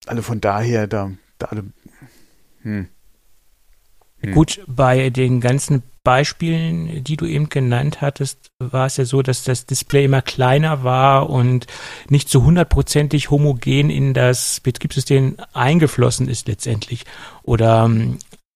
[0.06, 1.64] Also von daher, da, da alle,
[2.62, 2.88] hm.
[4.20, 4.32] Hm.
[4.32, 9.44] Gut, bei den ganzen Beispielen, die du eben genannt hattest, war es ja so, dass
[9.44, 11.66] das Display immer kleiner war und
[12.08, 17.04] nicht so hundertprozentig homogen in das Betriebssystem eingeflossen ist letztendlich
[17.42, 17.90] oder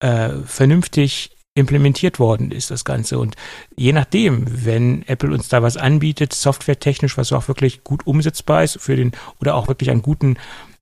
[0.01, 3.19] äh, vernünftig implementiert worden ist, das Ganze.
[3.19, 3.37] Und
[3.77, 8.81] je nachdem, wenn Apple uns da was anbietet, softwaretechnisch, was auch wirklich gut umsetzbar ist
[8.81, 10.37] für den oder auch wirklich einen guten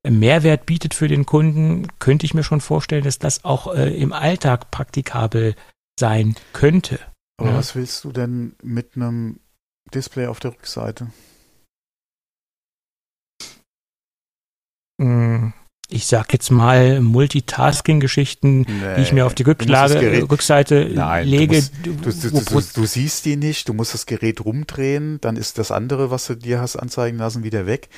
[0.08, 4.12] Mehrwert bietet für den Kunden, könnte ich mir schon vorstellen, dass das auch äh, im
[4.12, 5.54] Alltag praktikabel
[5.98, 6.98] sein könnte.
[7.38, 7.56] Aber ja.
[7.56, 9.40] was willst du denn mit einem
[9.94, 11.08] Display auf der Rückseite?
[15.00, 15.52] Hm,
[15.88, 21.62] ich sag jetzt mal Multitasking-Geschichten, nee, die ich mir auf die Rücklage, Rückseite Nein, lege.
[21.82, 25.58] Du, musst, du, du, du, siehst die nicht, du musst das Gerät rumdrehen, dann ist
[25.58, 27.88] das andere, was du dir hast anzeigen lassen, wieder weg.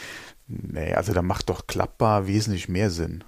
[0.46, 3.24] Nee, also da macht doch klappbar wesentlich mehr Sinn.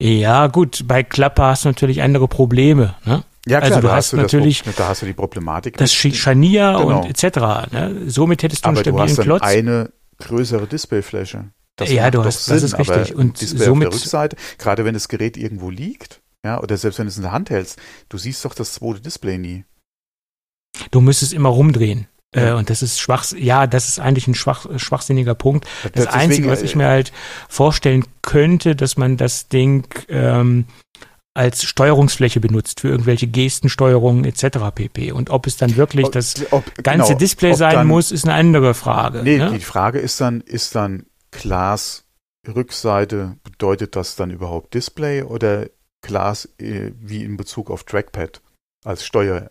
[0.00, 2.96] Ja, gut, bei Klapper hast du natürlich andere Probleme.
[3.04, 3.24] Ne?
[3.46, 5.76] Ja, klar, also du hast, hast du natürlich das, da hast du die Problematik.
[5.76, 7.02] Das Scharnier genau.
[7.02, 7.72] und etc.
[7.72, 8.02] Ne?
[8.06, 9.42] Somit hättest du aber einen stabilen du hast dann Klotz.
[9.42, 11.50] eine größere Displayfläche.
[11.76, 13.14] Das ja, du hast, Sinn, das ist richtig.
[13.14, 16.98] Und Display somit auf der Rückseite, gerade wenn das Gerät irgendwo liegt, ja, oder selbst
[16.98, 19.64] wenn du es in der Hand hältst, du siehst doch das zweite Display nie.
[20.90, 22.06] Du müsstest immer rumdrehen.
[22.32, 25.66] Äh, und das ist schwach, ja, das ist eigentlich ein schwach, schwachsinniger Punkt.
[25.92, 27.12] Das, das Einzige, was ich mir halt
[27.48, 30.66] vorstellen könnte, dass man das Ding ähm,
[31.34, 34.58] als Steuerungsfläche benutzt für irgendwelche Gestensteuerungen etc.
[34.72, 35.12] pp.
[35.12, 38.34] Und ob es dann wirklich das ob, ganze genau, Display sein dann, muss, ist eine
[38.34, 39.22] andere Frage.
[39.24, 39.50] Nee, ne?
[39.52, 42.04] die Frage ist dann, ist dann Glas
[42.46, 45.68] Rückseite, bedeutet das dann überhaupt Display oder
[46.02, 48.40] Glas äh, wie in Bezug auf Trackpad
[48.84, 49.50] als Steuer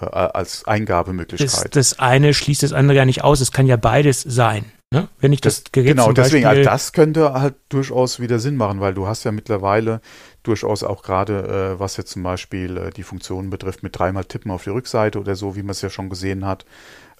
[0.00, 1.76] äh, als Eingabemöglichkeit.
[1.76, 3.40] Das, das eine schließt das andere ja nicht aus.
[3.40, 4.64] Es kann ja beides sein.
[4.92, 5.08] Ne?
[5.20, 8.80] Wenn ich das, das Gerät Genau, deswegen, also das könnte halt durchaus wieder Sinn machen,
[8.80, 10.00] weil du hast ja mittlerweile
[10.42, 14.50] durchaus auch gerade, äh, was jetzt zum Beispiel äh, die Funktionen betrifft, mit dreimal Tippen
[14.50, 16.64] auf die Rückseite oder so, wie man es ja schon gesehen hat,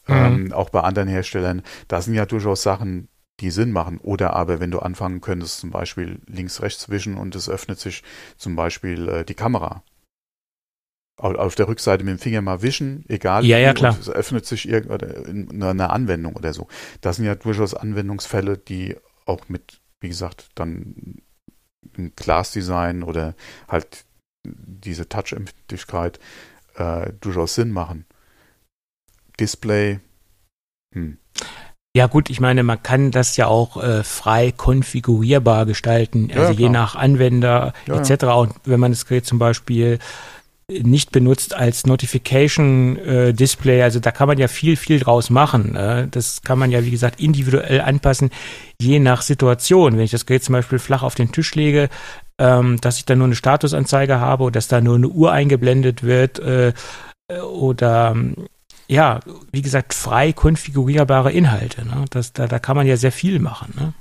[0.09, 0.15] mhm.
[0.15, 3.09] ähm, auch bei anderen Herstellern, da sind ja durchaus Sachen,
[3.39, 3.99] die Sinn machen.
[3.99, 8.03] Oder aber, wenn du anfangen könntest, zum Beispiel links-rechts wischen und es öffnet sich
[8.37, 9.83] zum Beispiel äh, die Kamera
[11.21, 13.45] auf der Rückseite mit dem Finger mal wischen, egal.
[13.45, 13.97] Ja, ja, klar.
[13.99, 16.67] es öffnet sich irgendeine Anwendung oder so.
[17.01, 21.23] Das sind ja durchaus Anwendungsfälle, die auch mit, wie gesagt, dann
[21.97, 23.35] ein Glasdesign oder
[23.69, 24.05] halt
[24.45, 26.19] diese Touch-Empfindlichkeit
[26.77, 28.07] äh, durchaus Sinn machen.
[29.39, 30.01] Display,
[30.95, 31.19] hm.
[31.97, 36.59] Ja gut, ich meine, man kann das ja auch äh, frei konfigurierbar gestalten, also ja,
[36.59, 38.27] je nach Anwender ja, etc.
[38.27, 39.99] Und wenn man das Gerät zum Beispiel
[40.83, 43.83] nicht benutzt als Notification äh, Display.
[43.83, 45.75] Also da kann man ja viel, viel draus machen.
[45.75, 46.09] Äh.
[46.09, 48.31] Das kann man ja, wie gesagt, individuell anpassen,
[48.81, 49.97] je nach Situation.
[49.97, 51.89] Wenn ich das Gerät zum Beispiel flach auf den Tisch lege,
[52.39, 56.03] ähm, dass ich da nur eine Statusanzeige habe oder dass da nur eine Uhr eingeblendet
[56.03, 56.73] wird äh,
[57.53, 58.17] oder
[58.89, 59.21] ja,
[59.53, 61.87] wie gesagt, frei konfigurierbare Inhalte.
[61.87, 62.05] Ne?
[62.11, 63.73] Das, da, da kann man ja sehr viel machen.
[63.79, 63.95] Ne?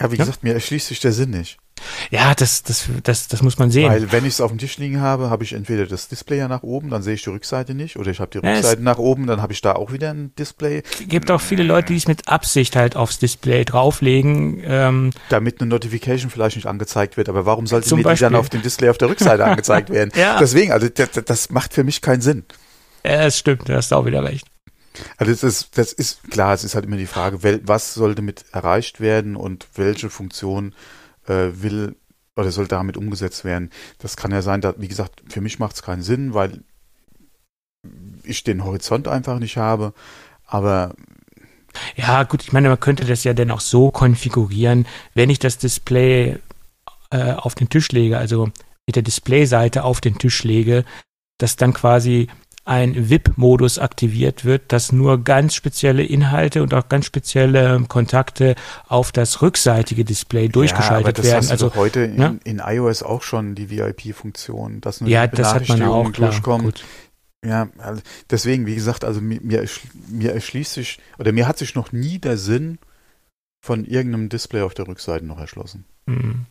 [0.00, 0.24] Ja, wie ja?
[0.24, 1.58] gesagt, mir erschließt sich der Sinn nicht.
[2.10, 3.90] Ja, das, das, das, das muss man sehen.
[3.90, 6.48] Weil wenn ich es auf dem Tisch liegen habe, habe ich entweder das Display ja
[6.48, 8.98] nach oben, dann sehe ich die Rückseite nicht, oder ich habe die Rückseite ja, nach
[8.98, 10.82] oben, dann habe ich da auch wieder ein Display.
[10.92, 14.62] Es gibt auch viele Leute, die es mit Absicht halt aufs Display drauflegen.
[14.64, 18.48] Ähm, Damit eine Notification vielleicht nicht angezeigt wird, aber warum sollte mir die dann auf
[18.48, 20.10] dem Display auf der Rückseite angezeigt werden?
[20.14, 20.38] ja.
[20.38, 22.44] Deswegen, also das, das macht für mich keinen Sinn.
[23.04, 24.49] Ja, das stimmt, da hast du auch wieder recht.
[25.16, 28.44] Also das ist, das ist klar, es ist halt immer die Frage, was sollte mit
[28.52, 30.74] erreicht werden und welche Funktion
[31.26, 31.96] äh, will
[32.36, 33.70] oder soll damit umgesetzt werden.
[33.98, 36.62] Das kann ja sein, dass, wie gesagt, für mich macht es keinen Sinn, weil
[38.24, 39.94] ich den Horizont einfach nicht habe.
[40.46, 40.94] Aber
[41.96, 45.58] ja, gut, ich meine, man könnte das ja dann auch so konfigurieren, wenn ich das
[45.58, 46.38] Display
[47.10, 48.50] äh, auf den Tisch lege, also
[48.86, 50.84] mit der Displayseite auf den Tisch lege,
[51.38, 52.28] dass dann quasi
[52.64, 58.54] ein VIP-Modus aktiviert wird, dass nur ganz spezielle Inhalte und auch ganz spezielle Kontakte
[58.86, 61.36] auf das rückseitige Display durchgeschaltet ja, aber das werden.
[61.38, 62.38] Hast also heute in, ne?
[62.44, 66.72] in, iOS auch schon die VIP-Funktion, dass nur ja, die das hat man auch durchkommen.
[67.44, 71.90] Ja, also deswegen, wie gesagt, also mir, mir erschließt sich, oder mir hat sich noch
[71.90, 72.78] nie der Sinn
[73.64, 75.86] von irgendeinem Display auf der Rückseite noch erschlossen.
[76.06, 76.46] Mhm.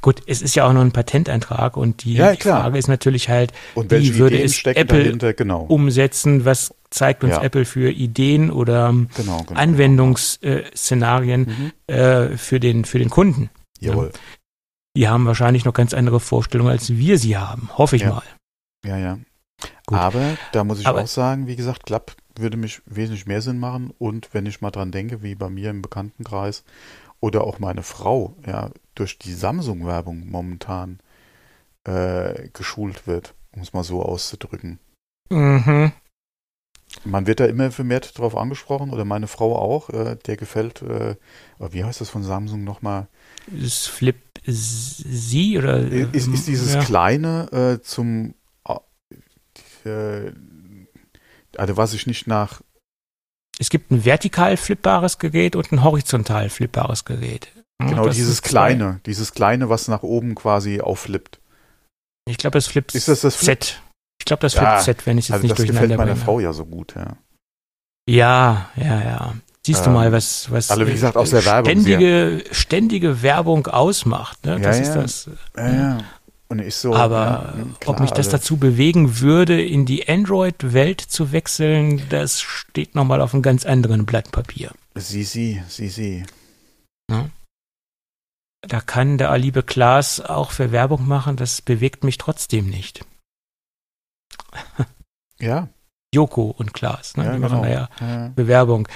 [0.00, 3.52] Gut, es ist ja auch noch ein Patenteintrag und die, ja, Frage ist natürlich halt,
[3.74, 5.62] wie würde es Apple genau.
[5.62, 6.44] umsetzen?
[6.44, 7.42] Was zeigt uns ja.
[7.42, 11.92] Apple für Ideen oder genau, genau, Anwendungsszenarien mhm.
[11.92, 13.50] äh, für, den, für den Kunden?
[13.80, 14.10] Jawohl.
[14.12, 14.20] Ja.
[14.96, 18.10] Die haben wahrscheinlich noch ganz andere Vorstellungen, als wir sie haben, hoffe ich ja.
[18.10, 18.22] mal.
[18.84, 19.18] Ja, ja.
[19.86, 19.98] Gut.
[19.98, 23.58] Aber da muss ich Aber, auch sagen, wie gesagt, Klapp würde mich wesentlich mehr Sinn
[23.58, 26.64] machen und wenn ich mal dran denke, wie bei mir im Bekanntenkreis,
[27.20, 30.98] oder auch meine Frau ja durch die Samsung-Werbung momentan
[31.84, 34.80] äh, geschult wird, um es mal so auszudrücken.
[35.30, 35.92] Mhm.
[37.04, 41.16] Man wird da immer vermehrt drauf angesprochen, oder meine Frau auch, äh, der gefällt, äh,
[41.58, 43.08] wie heißt das von Samsung nochmal?
[43.46, 45.78] Ist Flip Sie oder?
[45.80, 46.84] Äh, ist, ist dieses ja.
[46.84, 48.34] kleine äh, zum,
[49.84, 50.32] äh,
[51.56, 52.60] also was ich nicht nach
[53.58, 57.48] es gibt ein vertikal flippbares Gerät und ein horizontal flippbares Gerät.
[57.78, 59.00] Genau, das dieses kleine, zwei.
[59.06, 61.40] dieses kleine, was nach oben quasi aufflippt.
[62.28, 63.62] Ich glaube, das Flip ist das das Flip?
[63.62, 63.82] Z.
[64.18, 66.08] Ich glaube, das Flip ja, Z, wenn ich es jetzt also nicht das durcheinander gefällt
[66.08, 67.16] meiner Frau ja so gut, ja.
[68.08, 69.34] Ja, ja, ja.
[69.66, 73.66] Siehst ähm, du mal, was, was also wie gesagt, aus der Werbung ständige, ständige Werbung
[73.66, 74.44] ausmacht.
[74.46, 74.60] Ne?
[74.60, 75.02] Das ja, ist ja.
[75.02, 75.30] das.
[75.56, 75.98] Ja, ja.
[76.48, 78.36] Und ich so, Aber ja, klar, ob mich das also.
[78.36, 84.06] dazu bewegen würde, in die Android-Welt zu wechseln, das steht nochmal auf einem ganz anderen
[84.06, 84.70] Blatt Papier.
[84.94, 86.24] Sie, sie, sie, sie.
[87.10, 87.26] Ja.
[88.68, 93.04] Da kann der liebe Klaas auch für Werbung machen, das bewegt mich trotzdem nicht.
[95.38, 95.68] Ja.
[96.14, 97.26] Joko und Klaas, ne?
[97.26, 97.70] ja, die machen genau.
[97.70, 98.88] ja, ja Bewerbung.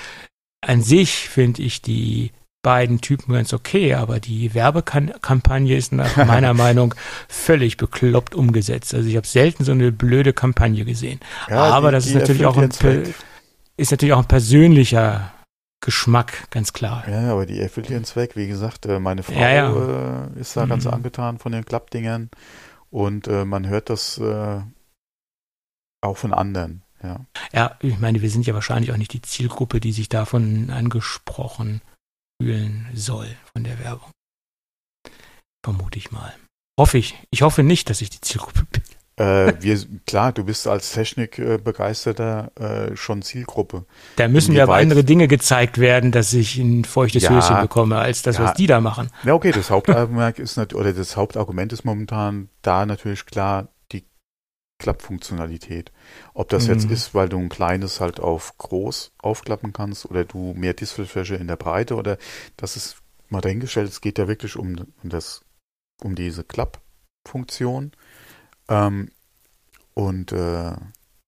[0.62, 2.32] An sich finde ich die
[2.62, 6.94] beiden Typen ganz okay, aber die Werbekampagne ist nach meiner Meinung
[7.28, 8.94] völlig bekloppt umgesetzt.
[8.94, 11.20] Also ich habe selten so eine blöde Kampagne gesehen.
[11.48, 12.70] Ja, aber die, das ist natürlich auch ein
[13.76, 15.32] ist natürlich auch ein persönlicher
[15.80, 17.08] Geschmack, ganz klar.
[17.08, 18.36] Ja, aber die erfüllt ihren Zweck.
[18.36, 20.26] Wie gesagt, äh, meine Frau ja, ja.
[20.34, 20.70] Äh, ist da mhm.
[20.70, 22.30] ganz angetan von den Klappdingern
[22.90, 24.60] und äh, man hört das äh,
[26.02, 26.82] auch von anderen.
[27.02, 27.24] Ja.
[27.52, 31.80] ja, ich meine, wir sind ja wahrscheinlich auch nicht die Zielgruppe, die sich davon angesprochen
[32.40, 34.10] fühlen soll von der Werbung.
[35.64, 36.34] Vermute ich mal.
[36.78, 37.14] Hoffe ich.
[37.30, 38.82] Ich hoffe nicht, dass ich die Zielgruppe bin.
[39.20, 43.84] Äh, wir, klar, du bist als Technikbegeisterter äh, schon Zielgruppe.
[44.16, 47.98] Da müssen mir aber andere Dinge gezeigt werden, dass ich ein feuchtes ja, Höschen bekomme,
[47.98, 49.10] als das, ja, was die da machen.
[49.24, 54.06] Ja, okay, das Hauptargument ist oder das Hauptargument ist momentan da natürlich klar die
[54.78, 55.92] Klappfunktionalität.
[56.32, 56.72] Ob das mhm.
[56.72, 61.34] jetzt ist, weil du ein kleines halt auf groß aufklappen kannst oder du mehr Displayfläche
[61.34, 62.16] in der Breite oder
[62.56, 62.96] das ist
[63.28, 63.90] mal dahingestellt.
[63.90, 65.44] Es geht ja wirklich um, um das,
[66.02, 67.92] um diese Klappfunktion.
[68.70, 69.10] Ähm,
[69.94, 70.74] und äh,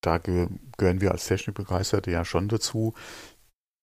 [0.01, 0.49] da ge
[0.79, 2.95] gehören wir als Technikbegeisterte ja schon dazu.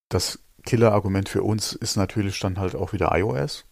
[0.09, 3.65] Das Killer-Argument für uns ist natürlich dann halt auch wieder iOS.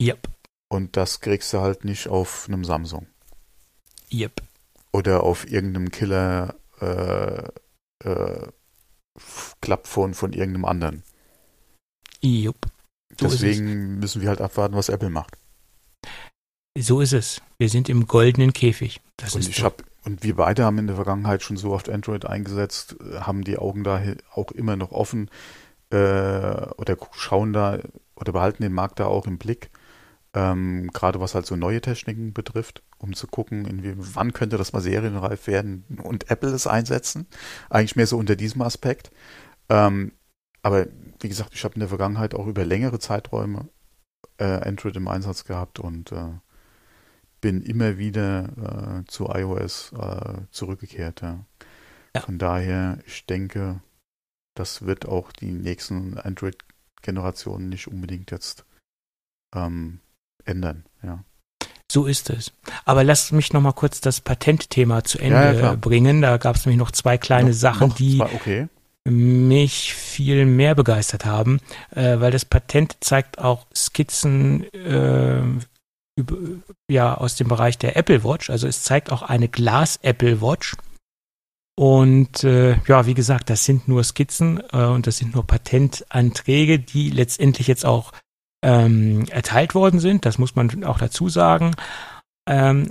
[0.00, 0.28] Yep.
[0.68, 3.06] Und das kriegst du halt nicht auf einem Samsung.
[4.10, 4.42] Yep
[4.94, 7.48] oder auf irgendeinem Killer äh,
[8.08, 8.46] äh,
[9.60, 11.02] Klappphone von irgendeinem anderen.
[12.20, 12.66] Jupp.
[13.18, 15.36] So Deswegen müssen wir halt abwarten, was Apple macht.
[16.76, 17.40] So ist es.
[17.58, 19.00] Wir sind im goldenen Käfig.
[19.16, 21.88] Das und ist ich habe und wir beide haben in der Vergangenheit schon so oft
[21.88, 24.02] Android eingesetzt, haben die Augen da
[24.32, 25.30] auch immer noch offen
[25.90, 27.78] äh, oder schauen da
[28.16, 29.70] oder behalten den Markt da auch im Blick.
[30.34, 34.72] Ähm, gerade was halt so neue Techniken betrifft, um zu gucken, in wann könnte das
[34.72, 37.28] mal serienreif werden und Apple es einsetzen.
[37.70, 39.12] Eigentlich mehr so unter diesem Aspekt.
[39.68, 40.12] Ähm,
[40.62, 40.86] aber
[41.20, 43.68] wie gesagt, ich habe in der Vergangenheit auch über längere Zeiträume
[44.38, 46.32] äh, Android im Einsatz gehabt und äh,
[47.44, 51.20] bin immer wieder äh, zu iOS äh, zurückgekehrt.
[51.20, 51.44] Ja.
[52.16, 52.22] Ja.
[52.22, 53.80] Von daher, ich denke,
[54.54, 58.64] das wird auch die nächsten Android-Generationen nicht unbedingt jetzt
[59.54, 60.00] ähm,
[60.46, 60.86] ändern.
[61.02, 61.22] Ja.
[61.92, 62.50] So ist es.
[62.86, 66.22] Aber lass mich noch mal kurz das Patentthema zu Ende ja, bringen.
[66.22, 68.68] Da gab es nämlich noch zwei kleine noch, Sachen, noch die okay.
[69.04, 71.60] mich viel mehr begeistert haben,
[71.90, 75.42] äh, weil das Patent zeigt auch Skizzen äh,
[76.16, 76.36] über,
[76.88, 78.50] ja aus dem Bereich der Apple Watch.
[78.50, 80.76] Also es zeigt auch eine Glas Apple Watch.
[81.76, 86.78] Und äh, ja, wie gesagt, das sind nur Skizzen äh, und das sind nur Patentanträge,
[86.78, 88.12] die letztendlich jetzt auch
[88.62, 90.24] ähm, erteilt worden sind.
[90.24, 91.74] Das muss man auch dazu sagen.
[92.48, 92.88] Ähm,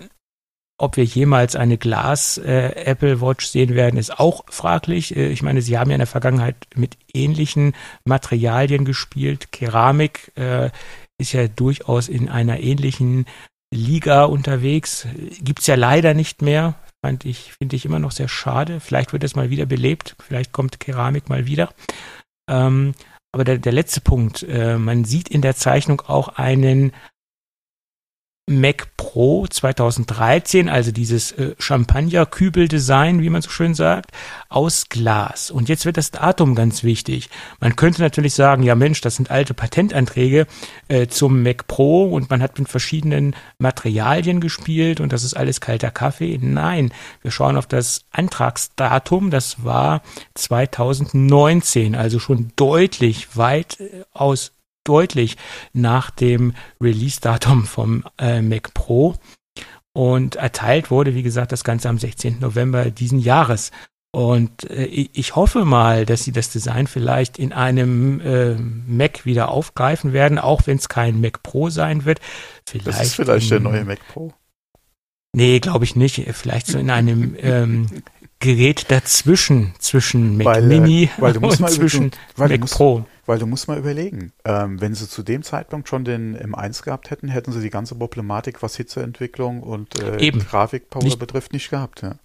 [0.77, 5.15] ob wir jemals eine Glas äh, Apple Watch sehen werden, ist auch fraglich.
[5.15, 7.73] Äh, ich meine, sie haben ja in der Vergangenheit mit ähnlichen
[8.03, 9.51] Materialien gespielt.
[9.51, 10.71] Keramik äh,
[11.19, 13.26] ist ja durchaus in einer ähnlichen
[13.73, 15.07] Liga unterwegs.
[15.41, 16.76] Gibt's ja leider nicht mehr.
[17.03, 18.80] Fand ich, finde ich immer noch sehr schade.
[18.80, 20.15] Vielleicht wird es mal wieder belebt.
[20.26, 21.73] Vielleicht kommt Keramik mal wieder.
[22.49, 22.94] Ähm,
[23.34, 26.94] aber der, der letzte Punkt, äh, man sieht in der Zeichnung auch einen
[28.45, 34.11] Mac Pro 2013, also dieses äh, Champagner-Kübel-Design, wie man so schön sagt,
[34.49, 35.49] aus Glas.
[35.49, 37.30] Und jetzt wird das Datum ganz wichtig.
[37.61, 40.45] Man könnte natürlich sagen, ja Mensch, das sind alte Patentanträge
[40.90, 45.61] äh, zum Mac Pro und man hat mit verschiedenen Materialien gespielt und das ist alles
[45.61, 46.38] kalter Kaffee.
[46.41, 46.91] Nein,
[47.22, 50.02] wir schauen auf das Antragsdatum, das war
[50.34, 54.52] 2019, also schon deutlich weit äh, aus
[54.84, 55.38] deutlich
[55.73, 59.15] nach dem Release-Datum vom äh, Mac Pro.
[59.95, 62.39] Und erteilt wurde, wie gesagt, das Ganze am 16.
[62.39, 63.72] November diesen Jahres.
[64.15, 69.49] Und äh, ich hoffe mal, dass sie das Design vielleicht in einem äh, Mac wieder
[69.49, 72.19] aufgreifen werden, auch wenn es kein Mac Pro sein wird.
[72.65, 74.34] Vielleicht das ist vielleicht in, der neue Mac Pro.
[75.35, 76.23] Nee, glaube ich nicht.
[76.34, 77.88] Vielleicht so in einem ähm,
[78.44, 83.06] Gerät dazwischen, zwischen Mac weil, äh, Mini weil und zwischen Mac Pro.
[83.26, 87.10] Weil du musst mal überlegen, ähm, wenn sie zu dem Zeitpunkt schon den M1 gehabt
[87.10, 92.02] hätten, hätten sie die ganze Problematik, was Hitzeentwicklung und äh, Grafikpower betrifft, nicht gehabt.
[92.02, 92.15] Ja.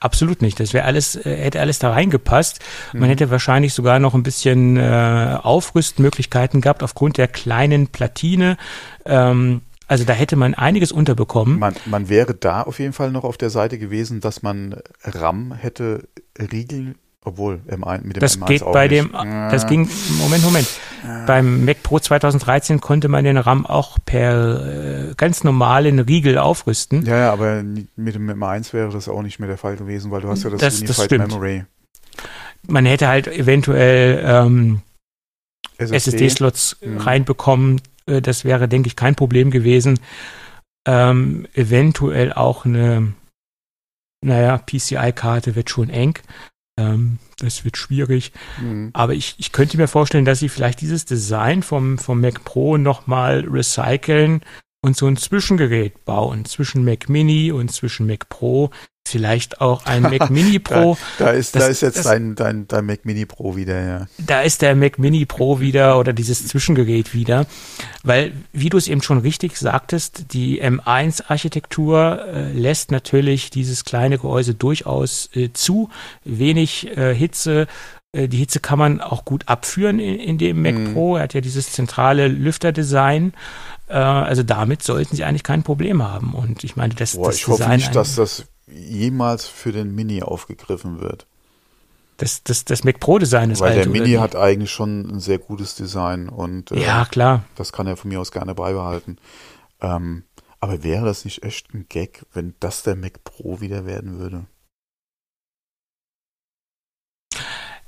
[0.00, 0.58] Absolut nicht.
[0.58, 2.58] Das wäre alles, äh, hätte alles da reingepasst.
[2.92, 3.06] Man mhm.
[3.06, 8.56] hätte wahrscheinlich sogar noch ein bisschen äh, Aufrüstmöglichkeiten gehabt aufgrund der kleinen Platine.
[9.04, 11.58] Ähm, also da hätte man einiges unterbekommen.
[11.58, 15.52] Man, man wäre da auf jeden Fall noch auf der Seite gewesen, dass man RAM
[15.52, 16.08] hätte
[16.38, 16.94] riegeln
[17.24, 19.02] obwohl, M1, mit dem das M1 geht auch bei nicht.
[19.02, 19.88] dem, das ging,
[20.18, 20.66] Moment, Moment.
[21.26, 27.04] Beim Mac Pro 2013 konnte man den RAM auch per äh, ganz normalen Riegel aufrüsten.
[27.04, 30.22] Ja, ja, aber mit dem M1 wäre das auch nicht mehr der Fall gewesen, weil
[30.22, 31.64] du hast ja das, das Unified das Memory.
[32.66, 34.80] Man hätte halt eventuell ähm,
[35.78, 36.98] SSD-Slots SSD mhm.
[36.98, 37.80] reinbekommen.
[38.08, 40.00] Äh, das wäre, denke ich, kein Problem gewesen.
[40.86, 43.12] Ähm, eventuell auch eine,
[44.24, 46.18] naja, PCI-Karte wird schon eng.
[46.78, 48.32] Ähm, das wird schwierig.
[48.60, 48.90] Mhm.
[48.94, 52.78] Aber ich, ich könnte mir vorstellen, dass sie vielleicht dieses Design vom, vom Mac Pro
[52.78, 54.40] nochmal recyceln
[54.80, 58.70] und so ein Zwischengerät bauen zwischen Mac Mini und zwischen Mac Pro,
[59.08, 60.96] vielleicht auch ein Mac Mini Pro.
[61.18, 63.82] da, da, ist, das, da ist jetzt das, dein, dein, dein Mac Mini Pro wieder,
[63.82, 64.06] ja.
[64.18, 67.46] Da ist der Mac Mini Pro wieder oder dieses Zwischengerät wieder.
[68.04, 74.18] Weil, wie du es eben schon richtig sagtest, die M1-Architektur äh, lässt natürlich dieses kleine
[74.18, 75.90] Gehäuse durchaus äh, zu.
[76.24, 77.66] Wenig äh, Hitze,
[78.12, 80.92] äh, die Hitze kann man auch gut abführen in, in dem Mac mm.
[80.92, 81.16] Pro.
[81.16, 83.32] Er hat ja dieses zentrale Lüfterdesign.
[83.88, 86.34] Äh, also damit sollten sie eigentlich kein Problem haben.
[86.34, 89.94] Und ich meine, das, Boah, das ich Design hoffe nicht, dass das jemals für den
[89.94, 91.26] Mini aufgegriffen wird.
[92.18, 95.20] Das, das, das Mac Pro Design ist Weil alt, der Mini hat eigentlich schon ein
[95.20, 97.44] sehr gutes Design und äh, ja, klar.
[97.54, 99.18] das kann er von mir aus gerne beibehalten.
[99.80, 100.24] Ähm,
[100.58, 104.46] aber wäre das nicht echt ein Gag, wenn das der Mac Pro wieder werden würde?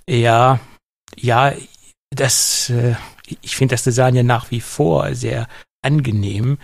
[0.08, 0.60] Ja,
[1.16, 1.52] ja,
[2.10, 2.94] das, äh,
[3.42, 5.48] ich finde das Design ja nach wie vor sehr
[5.82, 6.58] angenehm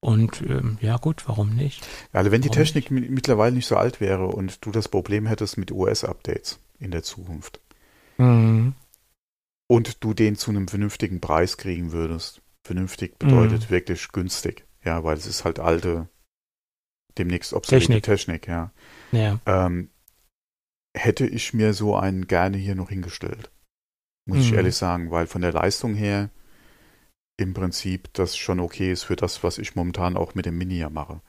[0.00, 1.86] und ähm, ja gut, warum nicht?
[2.12, 3.10] Also wenn die warum Technik nicht?
[3.10, 7.60] mittlerweile nicht so alt wäre und du das Problem hättest mit OS-Updates in der Zukunft
[8.16, 8.74] mhm.
[9.66, 13.70] und du den zu einem vernünftigen Preis kriegen würdest, vernünftig bedeutet mhm.
[13.70, 16.08] wirklich günstig, ja, weil es ist halt alte,
[17.16, 18.70] demnächst obsolete Technik, Technik ja.
[19.10, 19.40] ja.
[19.46, 19.90] Ähm,
[20.96, 23.50] hätte ich mir so einen gerne hier noch hingestellt.
[24.26, 24.42] Muss mhm.
[24.44, 26.30] ich ehrlich sagen, weil von der Leistung her
[27.38, 30.78] im Prinzip das schon okay ist für das, was ich momentan auch mit dem Mini
[30.78, 31.20] ja mache.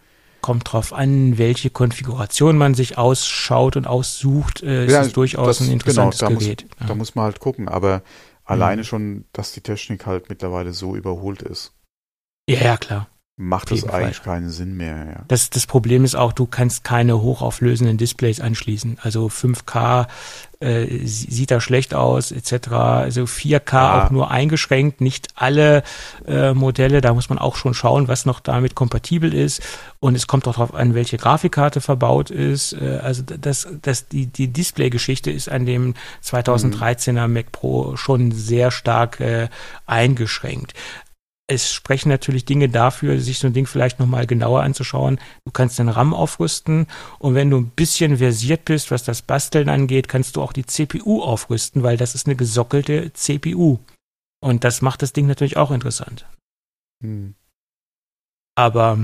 [0.41, 5.47] Kommt drauf an, welche Konfiguration man sich ausschaut und aussucht, äh, ist ja, es durchaus
[5.47, 6.63] das, ein genau, interessantes genau, da Gerät.
[6.63, 6.87] Muss, ja.
[6.87, 8.03] Da muss man halt gucken, aber
[8.49, 8.85] Alleine mhm.
[8.85, 11.71] schon, dass die Technik halt mittlerweile so überholt ist.
[12.49, 13.07] Ja, ja, klar
[13.41, 14.35] macht es eigentlich Fall.
[14.35, 14.97] keinen Sinn mehr.
[14.97, 15.23] Ja.
[15.29, 18.97] Das, das Problem ist auch, du kannst keine hochauflösenden Displays anschließen.
[19.01, 20.07] Also 5K
[20.59, 22.67] äh, sieht da schlecht aus, etc.
[22.71, 24.03] Also 4K ja.
[24.03, 25.83] auch nur eingeschränkt, nicht alle
[26.27, 26.99] äh, Modelle.
[26.99, 29.61] Da muss man auch schon schauen, was noch damit kompatibel ist.
[30.01, 32.73] Und es kommt auch darauf an, welche Grafikkarte verbaut ist.
[32.73, 35.93] Äh, also das, das, die, die Display-Geschichte ist an dem
[36.25, 37.33] 2013er mhm.
[37.33, 39.47] Mac Pro schon sehr stark äh,
[39.85, 40.73] eingeschränkt
[41.49, 45.19] es sprechen natürlich Dinge dafür, sich so ein Ding vielleicht nochmal genauer anzuschauen.
[45.45, 46.85] Du kannst den RAM aufrüsten
[47.17, 50.65] und wenn du ein bisschen versiert bist, was das Basteln angeht, kannst du auch die
[50.65, 53.79] CPU aufrüsten, weil das ist eine gesockelte CPU.
[54.41, 56.27] Und das macht das Ding natürlich auch interessant.
[57.03, 57.33] Hm.
[58.55, 58.99] Aber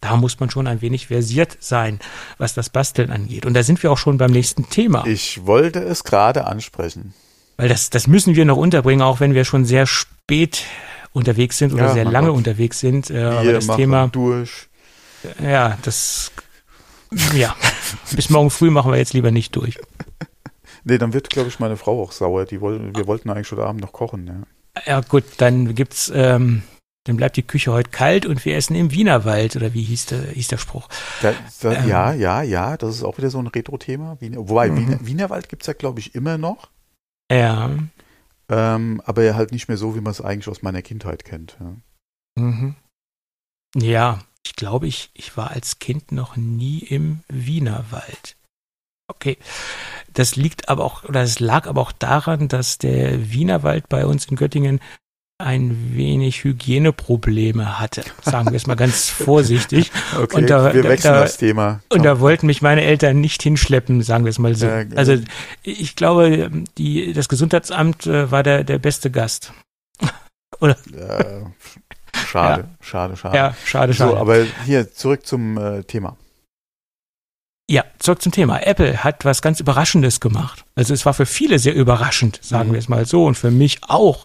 [0.00, 2.00] da muss man schon ein wenig versiert sein,
[2.36, 3.46] was das Basteln angeht.
[3.46, 5.06] Und da sind wir auch schon beim nächsten Thema.
[5.06, 7.14] Ich wollte es gerade ansprechen.
[7.56, 10.64] Weil das, das müssen wir noch unterbringen, auch wenn wir schon sehr spät
[11.12, 12.36] unterwegs sind oder ja, sehr lange Gott.
[12.36, 13.10] unterwegs sind.
[13.10, 14.68] Äh, aber das Thema durch.
[15.42, 16.30] Ja, das
[17.34, 17.56] ja.
[18.14, 19.78] Bis morgen früh machen wir jetzt lieber nicht durch.
[20.84, 22.44] Nee, dann wird, glaube ich, meine Frau auch sauer.
[22.44, 24.82] Die wollen, wir wollten eigentlich heute Abend noch kochen, ja.
[24.86, 26.62] Ja, gut, dann gibt's, ähm,
[27.04, 30.22] dann bleibt die Küche heute kalt und wir essen im Wienerwald, oder wie hieß der,
[30.30, 30.88] hieß der Spruch?
[31.20, 34.18] Da, da, ähm, ja, ja, ja, das ist auch wieder so ein Retro-Thema.
[34.20, 34.76] Wobei, mhm.
[34.76, 36.68] Wiener, Wienerwald gibt's ja, glaube ich, immer noch.
[37.30, 37.70] Ja.
[38.50, 41.58] Ähm, aber halt nicht mehr so, wie man es eigentlich aus meiner Kindheit kennt.
[41.60, 41.76] Ja,
[42.42, 42.76] mhm.
[43.74, 48.36] ja ich glaube, ich, ich war als Kind noch nie im Wienerwald.
[49.08, 49.38] Okay.
[50.12, 54.26] Das liegt aber auch, oder es lag aber auch daran, dass der Wienerwald bei uns
[54.26, 54.80] in Göttingen
[55.40, 59.92] ein wenig Hygieneprobleme hatte, sagen wir es mal ganz vorsichtig.
[60.20, 61.80] Okay, und da, wir wechseln da, das Thema.
[61.90, 64.66] Und da wollten mich meine Eltern nicht hinschleppen, sagen wir es mal so.
[64.66, 65.16] Ja, also
[65.62, 69.52] ich glaube, die, das Gesundheitsamt äh, war der, der beste Gast.
[70.60, 70.76] Oder?
[70.92, 71.52] Ja,
[72.26, 72.68] schade, ja.
[72.80, 73.36] schade, schade.
[73.36, 74.10] Ja, schade, schade.
[74.10, 76.16] So, aber hier zurück zum äh, Thema.
[77.70, 78.66] Ja, zurück zum Thema.
[78.66, 80.64] Apple hat was ganz Überraschendes gemacht.
[80.74, 82.72] Also es war für viele sehr überraschend, sagen mhm.
[82.72, 84.24] wir es mal so, und für mich auch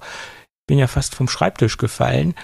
[0.68, 2.36] bin ja fast vom Schreibtisch gefallen.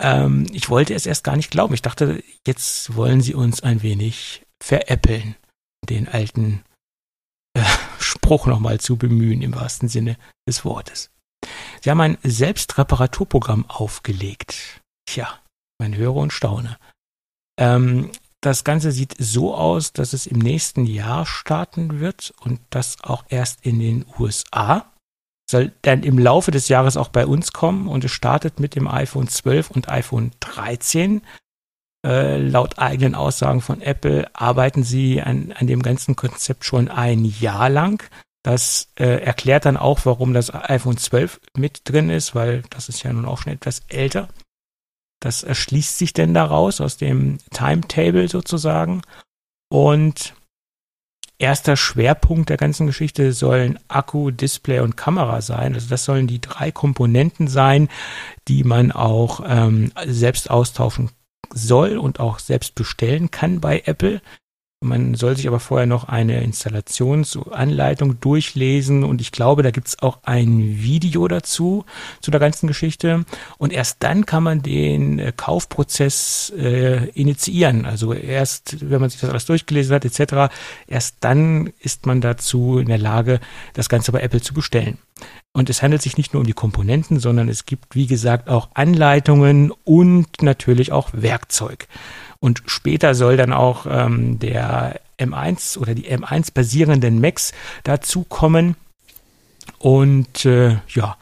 [0.00, 1.74] Ähm, ich wollte es erst gar nicht glauben.
[1.74, 5.36] Ich dachte, jetzt wollen sie uns ein wenig veräppeln,
[5.88, 6.64] den alten
[7.56, 7.62] äh,
[7.98, 10.16] Spruch nochmal zu bemühen, im wahrsten Sinne
[10.48, 11.10] des Wortes.
[11.82, 14.80] Sie haben ein Selbstreparaturprogramm aufgelegt.
[15.06, 15.28] Tja,
[15.78, 16.78] man höre und staune.
[17.58, 18.10] Ähm,
[18.40, 23.24] das Ganze sieht so aus, dass es im nächsten Jahr starten wird und das auch
[23.28, 24.92] erst in den USA
[25.50, 28.88] soll dann im Laufe des Jahres auch bei uns kommen und es startet mit dem
[28.88, 31.22] iPhone 12 und iPhone 13.
[32.06, 37.24] Äh, laut eigenen Aussagen von Apple arbeiten sie an, an dem ganzen Konzept schon ein
[37.24, 38.02] Jahr lang.
[38.42, 43.02] Das äh, erklärt dann auch, warum das iPhone 12 mit drin ist, weil das ist
[43.02, 44.28] ja nun auch schon etwas älter.
[45.20, 49.00] Das erschließt sich denn daraus aus dem Timetable sozusagen.
[49.70, 50.34] Und
[51.38, 55.74] erster Schwerpunkt der ganzen Geschichte sollen Akku, Display und Kamera sein.
[55.74, 57.88] Also das sollen die drei Komponenten sein,
[58.48, 61.10] die man auch ähm, selbst austauschen
[61.52, 64.20] soll und auch selbst bestellen kann bei Apple.
[64.84, 70.02] Man soll sich aber vorher noch eine Installationsanleitung durchlesen und ich glaube, da gibt es
[70.02, 71.84] auch ein Video dazu,
[72.20, 73.24] zu der ganzen Geschichte.
[73.58, 77.86] Und erst dann kann man den äh, Kaufprozess äh, initiieren.
[77.86, 80.52] Also erst, wenn man sich das alles durchgelesen hat, etc.,
[80.86, 83.40] erst dann ist man dazu in der Lage,
[83.72, 84.98] das Ganze bei Apple zu bestellen.
[85.52, 88.70] Und es handelt sich nicht nur um die Komponenten, sondern es gibt, wie gesagt, auch
[88.74, 91.86] Anleitungen und natürlich auch Werkzeug.
[92.40, 97.52] Und später soll dann auch ähm, der M1 oder die M1 basierenden Macs
[97.84, 98.74] dazukommen.
[99.78, 101.16] Und äh, ja,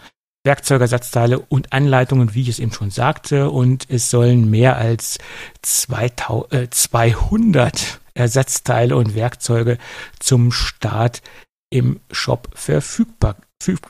[0.45, 3.51] Werkzeugersatzteile und Anleitungen, wie ich es eben schon sagte.
[3.51, 5.19] Und es sollen mehr als
[5.61, 9.79] 2000, äh, 200 Ersatzteile und Werkzeuge
[10.19, 11.23] zum Start
[11.71, 13.37] im Shop verfügbar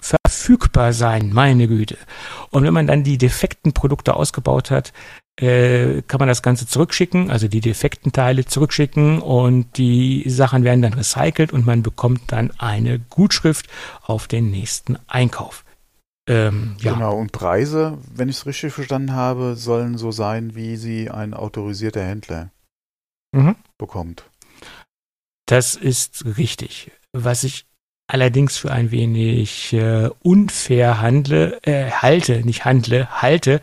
[0.01, 1.99] verfügbar sein, meine Güte.
[2.51, 4.93] Und wenn man dann die defekten Produkte ausgebaut hat,
[5.40, 10.82] äh, kann man das Ganze zurückschicken, also die defekten Teile zurückschicken und die Sachen werden
[10.82, 13.66] dann recycelt und man bekommt dann eine Gutschrift
[14.03, 15.65] auf den nächsten Einkauf.
[16.28, 16.93] Ähm, ja.
[16.93, 21.35] Genau, und Preise, wenn ich es richtig verstanden habe, sollen so sein, wie sie ein
[21.35, 22.51] autorisierter Händler
[23.32, 23.57] mhm.
[23.78, 24.24] bekommt.
[25.47, 26.93] Das ist richtig.
[27.12, 27.66] Was ich
[28.12, 33.62] allerdings für ein wenig äh, unfair handle, äh, halte, nicht handle, halte,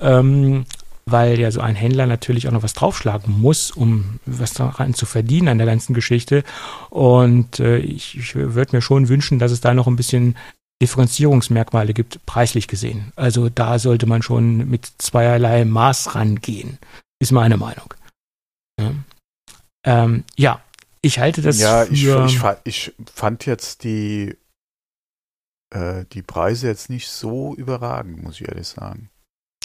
[0.00, 0.66] ähm,
[1.06, 5.06] weil ja so ein Händler natürlich auch noch was draufschlagen muss, um was daran zu
[5.06, 6.42] verdienen an der ganzen Geschichte.
[6.90, 10.36] Und äh, ich, ich würde mir schon wünschen, dass es da noch ein bisschen
[10.82, 13.12] Differenzierungsmerkmale gibt, preislich gesehen.
[13.14, 16.78] Also da sollte man schon mit zweierlei Maß rangehen,
[17.20, 17.94] ist meine Meinung.
[18.80, 18.90] Ja,
[19.84, 20.63] ähm, ja
[21.04, 22.26] ich halte das ja, für...
[22.26, 24.36] Ich, ich, ich fand jetzt die,
[25.70, 29.10] äh, die Preise jetzt nicht so überragend, muss ich ehrlich sagen.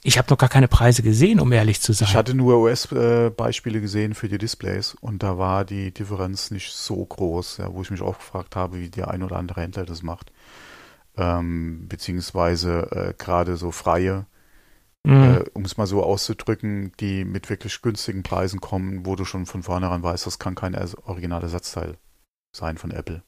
[0.03, 2.07] Ich habe noch gar keine Preise gesehen, um ehrlich zu sein.
[2.07, 7.03] Ich hatte nur US-Beispiele gesehen für die Displays und da war die Differenz nicht so
[7.03, 10.02] groß, ja, wo ich mich auch gefragt habe, wie der ein oder andere Händler das
[10.02, 10.32] macht.
[11.18, 14.26] Ähm, beziehungsweise äh, gerade so freie,
[15.10, 15.23] mhm.
[15.23, 19.45] äh, um es mal so auszudrücken, die mit wirklich günstigen Preisen kommen, wo du schon
[19.45, 21.98] von vornherein weißt, das kann kein Originalersatzteil
[22.56, 23.23] sein von Apple.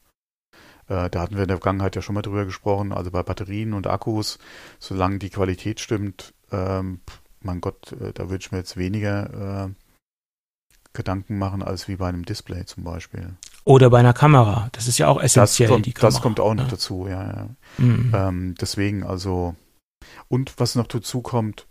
[0.87, 3.73] Äh, da hatten wir in der Vergangenheit ja schon mal drüber gesprochen, also bei Batterien
[3.73, 4.39] und Akkus,
[4.79, 7.01] solange die Qualität stimmt, ähm,
[7.39, 9.69] mein Gott, äh, da würde ich mir jetzt weniger äh,
[10.93, 13.35] Gedanken machen als wie bei einem Display zum Beispiel.
[13.63, 14.69] Oder bei einer Kamera.
[14.73, 15.69] Das ist ja auch essentiell.
[15.69, 16.69] Das kommt, die Kamera, das kommt auch noch ne?
[16.69, 17.23] dazu, ja.
[17.23, 17.49] ja.
[17.77, 18.11] Mhm.
[18.13, 19.55] Ähm, deswegen also.
[20.27, 21.67] Und was noch dazu kommt,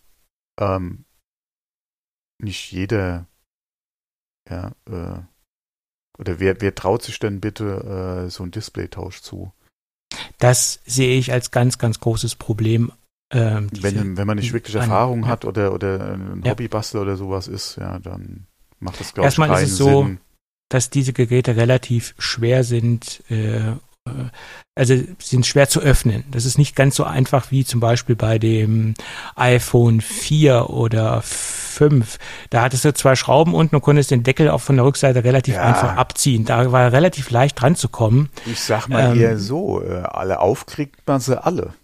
[0.59, 1.05] ähm,
[2.39, 3.27] nicht jeder,
[4.49, 5.23] ja, äh,
[6.19, 9.53] oder wer, wer traut sich denn bitte äh, so einen Displaytausch zu?
[10.39, 12.93] Das sehe ich als ganz, ganz großes Problem
[13.33, 16.51] ähm, wenn, wenn man nicht wirklich Erfahrung hat oder, oder ein ja.
[16.51, 18.47] Hobbybastler oder sowas ist, ja, dann
[18.81, 20.21] macht das, glaube ich, keinen ist es so, Sinn.
[20.69, 23.73] dass diese Geräte relativ schwer sind, äh,
[24.75, 26.25] also sind schwer zu öffnen.
[26.31, 28.95] Das ist nicht ganz so einfach wie zum Beispiel bei dem
[29.37, 32.19] iPhone 4 oder 5.
[32.51, 35.55] Da hattest du zwei Schrauben unten und konntest den Deckel auch von der Rückseite relativ
[35.55, 35.63] ja.
[35.63, 36.45] einfach abziehen.
[36.45, 38.31] Da war relativ leicht dran zu kommen.
[38.47, 41.75] Ich sag mal ähm, eher so, äh, alle aufkriegt man sie alle.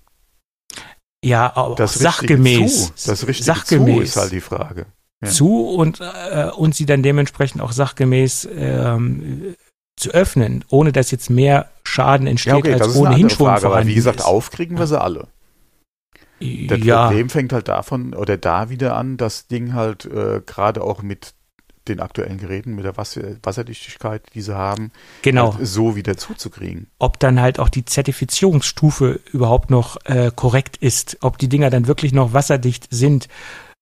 [1.23, 2.95] Ja, auch das sachgemäß.
[2.95, 3.97] Zu, das richtige sachgemäß.
[3.97, 4.87] zu ist halt die Frage.
[5.23, 5.31] Ja.
[5.31, 9.57] Zu und, äh, und sie dann dementsprechend auch sachgemäß ähm,
[9.97, 13.87] zu öffnen, ohne dass jetzt mehr Schaden entsteht, ja, okay, als ohnehin schon Frage, Aber
[13.87, 14.27] wie gesagt, ist.
[14.27, 15.29] aufkriegen wir sie alle.
[16.39, 17.07] Das ja.
[17.07, 21.33] Problem fängt halt davon oder da wieder an, das Ding halt äh, gerade auch mit
[21.89, 24.91] den aktuellen Geräten mit der Wasser Wasserdichtigkeit, die sie haben,
[25.23, 25.55] genau.
[25.55, 26.89] Halt so wieder zuzukriegen.
[26.99, 31.87] Ob dann halt auch die Zertifizierungsstufe überhaupt noch äh, korrekt ist, ob die Dinger dann
[31.87, 33.29] wirklich noch wasserdicht sind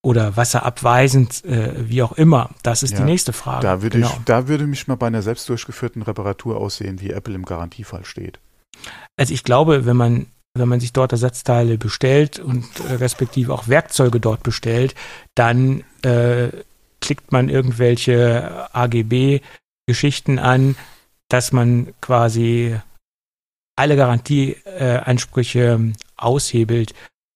[0.05, 3.63] oder wasserabweisend, äh, wie auch immer, das ist ja, die nächste Frage.
[3.63, 4.09] Da würde, genau.
[4.09, 8.05] ich, da würde mich mal bei einer selbst durchgeführten Reparatur aussehen, wie Apple im Garantiefall
[8.05, 8.39] steht.
[9.17, 10.27] Also ich glaube, wenn man
[10.57, 14.95] wenn man sich dort Ersatzteile bestellt und äh, respektive auch Werkzeuge dort bestellt,
[15.33, 16.47] dann äh,
[17.01, 20.77] klickt man irgendwelche AGB-Geschichten an,
[21.27, 22.79] dass man quasi
[23.75, 26.93] alle Garantieansprüche aushebelt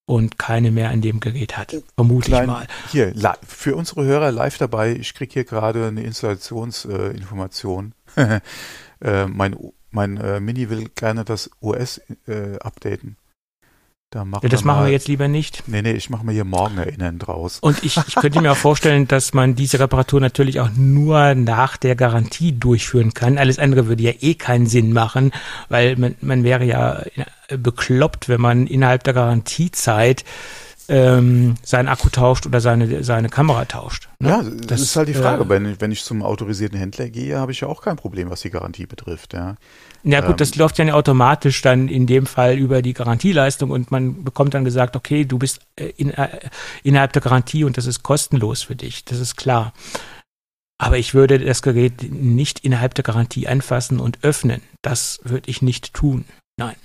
[0.09, 1.75] und keine mehr an dem Gerät hat.
[1.95, 2.67] Vermute Klein, ich mal.
[2.91, 3.13] Hier,
[3.47, 7.93] für unsere Hörer live dabei, ich kriege hier gerade eine Installationsinformation.
[9.01, 9.55] Äh, mein
[9.91, 13.15] mein äh, Mini will gerne das OS äh, updaten.
[14.11, 15.63] Da machen ja, das machen wir jetzt lieber nicht.
[15.67, 17.59] Nee, nee, ich mache mir hier morgen erinnern draus.
[17.59, 21.77] Und ich, ich könnte mir auch vorstellen, dass man diese Reparatur natürlich auch nur nach
[21.77, 23.37] der Garantie durchführen kann.
[23.37, 25.31] Alles andere würde ja eh keinen Sinn machen,
[25.69, 27.03] weil man, man wäre ja
[27.49, 30.25] bekloppt, wenn man innerhalb der Garantiezeit
[30.89, 34.09] ähm, seinen Akku tauscht oder seine, seine Kamera tauscht.
[34.19, 34.29] Ne?
[34.29, 35.43] Ja, das, das, ist halt die Frage.
[35.43, 38.29] Äh, wenn, ich, wenn ich zum autorisierten Händler gehe, habe ich ja auch kein Problem,
[38.29, 39.33] was die Garantie betrifft.
[39.33, 39.55] Ja,
[40.03, 43.91] ja gut, ähm, das läuft ja automatisch dann in dem Fall über die Garantieleistung und
[43.91, 46.39] man bekommt dann gesagt, okay, du bist äh, in, äh,
[46.83, 49.05] innerhalb der Garantie und das ist kostenlos für dich.
[49.05, 49.73] Das ist klar.
[50.81, 54.61] Aber ich würde das Gerät nicht innerhalb der Garantie anfassen und öffnen.
[54.81, 56.25] Das würde ich nicht tun.
[56.57, 56.75] Nein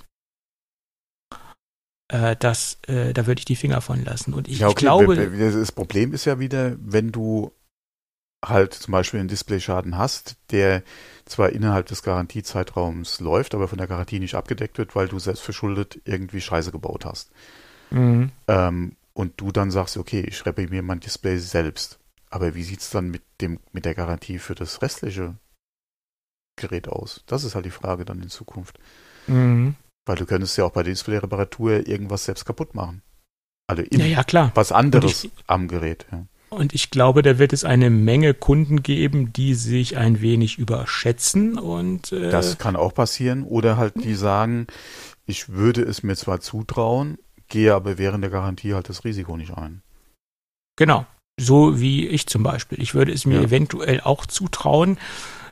[2.15, 4.33] äh, das, äh, da würde ich die Finger von lassen.
[4.33, 4.73] Und ich, ja, okay.
[4.73, 5.15] ich glaube.
[5.17, 7.51] Das Problem ist ja wieder, wenn du
[8.43, 10.83] halt zum Beispiel einen Displayschaden hast, der
[11.25, 15.41] zwar innerhalb des Garantiezeitraums läuft, aber von der Garantie nicht abgedeckt wird, weil du selbst
[15.41, 17.31] verschuldet irgendwie Scheiße gebaut hast.
[17.89, 18.31] Mhm.
[18.47, 21.99] Ähm, und du dann sagst, okay, ich repariere mein Display selbst.
[22.29, 25.35] Aber wie sieht es dann mit dem, mit der Garantie für das restliche
[26.57, 27.23] Gerät aus?
[27.25, 28.77] Das ist halt die Frage dann in Zukunft.
[29.27, 29.75] Mhm.
[30.05, 33.01] Weil du könntest ja auch bei der Display-Reparatur irgendwas selbst kaputt machen.
[33.67, 34.51] Also ja, ja, klar.
[34.53, 36.05] was anderes ich, am Gerät.
[36.11, 36.25] Ja.
[36.49, 41.57] Und ich glaube, da wird es eine Menge Kunden geben, die sich ein wenig überschätzen
[41.57, 43.43] und äh, das kann auch passieren.
[43.43, 44.67] Oder halt die sagen,
[45.25, 47.17] ich würde es mir zwar zutrauen,
[47.47, 49.81] gehe aber während der Garantie halt das Risiko nicht ein.
[50.77, 51.05] Genau.
[51.37, 52.81] So wie ich zum Beispiel.
[52.81, 53.43] Ich würde es mir ja.
[53.43, 54.97] eventuell auch zutrauen,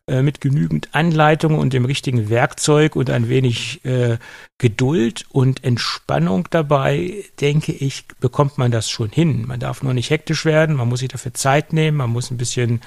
[0.09, 4.17] äh, mit genügend Anleitung und dem richtigen Werkzeug und ein wenig äh,
[4.57, 9.45] Geduld und Entspannung dabei, denke ich, bekommt man das schon hin.
[9.47, 12.37] Man darf nur nicht hektisch werden, man muss sich dafür Zeit nehmen, man muss ein
[12.37, 12.81] bisschen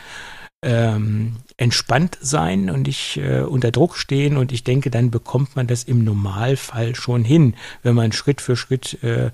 [0.62, 4.36] ähm, entspannt sein und nicht äh, unter Druck stehen.
[4.36, 8.56] Und ich denke, dann bekommt man das im Normalfall schon hin, wenn man Schritt für
[8.56, 9.30] Schritt äh,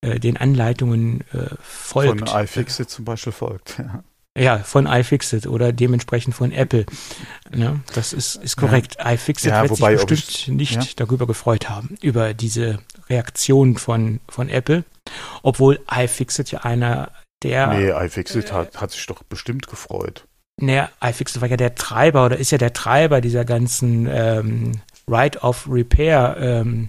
[0.00, 2.28] äh, den Anleitungen äh, folgt.
[2.28, 3.78] Von iFixit zum Beispiel folgt.
[3.78, 4.04] Ja.
[4.38, 6.86] Ja, von iFixit oder dementsprechend von Apple.
[7.54, 8.96] Ja, das ist, ist korrekt.
[8.98, 9.12] Ja.
[9.12, 11.04] iFixit ja, wird wobei, sich bestimmt ich, nicht ja.
[11.04, 12.78] darüber gefreut haben, über diese
[13.08, 14.84] Reaktion von, von Apple.
[15.42, 17.10] Obwohl iFixit ja einer
[17.42, 17.68] der.
[17.68, 20.26] Nee, iFixit äh, hat, hat sich doch bestimmt gefreut.
[20.60, 25.42] Naja, iFixit war ja der Treiber oder ist ja der Treiber dieser ganzen ähm, Right
[25.42, 26.88] of Repair ähm,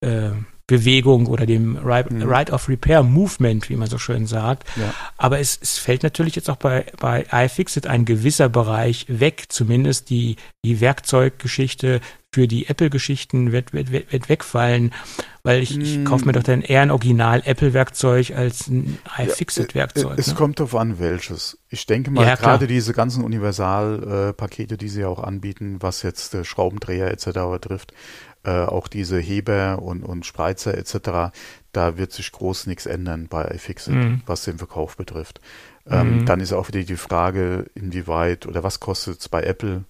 [0.00, 0.30] äh,
[0.66, 2.22] Bewegung oder dem Right, mhm.
[2.22, 4.64] right of Repair Movement, wie man so schön sagt.
[4.76, 4.92] Ja.
[5.16, 10.10] Aber es, es fällt natürlich jetzt auch bei, bei iFixit ein gewisser Bereich weg, zumindest
[10.10, 12.00] die, die Werkzeuggeschichte
[12.36, 14.92] für die Apple-Geschichten wird, wird, wird, wird wegfallen,
[15.42, 20.10] weil ich, ich kaufe mir doch dann eher ein Original-Apple-Werkzeug als ein iFixit-Werkzeug.
[20.10, 20.34] Ja, es ne?
[20.34, 21.58] kommt darauf an, welches.
[21.70, 26.44] Ich denke mal, ja, gerade diese ganzen Universal-Pakete, die sie auch anbieten, was jetzt äh,
[26.44, 27.26] Schraubendreher etc.
[27.52, 27.94] betrifft,
[28.46, 31.34] äh, auch diese Heber und, und Spreizer etc.,
[31.72, 34.22] da wird sich groß nichts ändern bei iFixit, mhm.
[34.24, 35.40] was den Verkauf betrifft.
[35.84, 36.26] Ähm, mhm.
[36.26, 39.84] Dann ist auch wieder die Frage, inwieweit oder was kostet es bei Apple,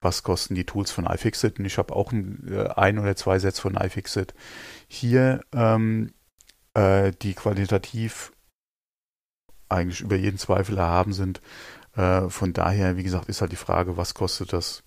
[0.00, 1.58] was kosten die Tools von iFixit?
[1.58, 4.34] Und ich habe auch ein, äh, ein, oder zwei Sets von iFixit
[4.88, 6.12] hier, ähm,
[6.74, 8.32] äh, die qualitativ
[9.68, 11.40] eigentlich über jeden Zweifel erhaben sind.
[11.94, 14.82] Äh, von daher, wie gesagt, ist halt die Frage, was kostet das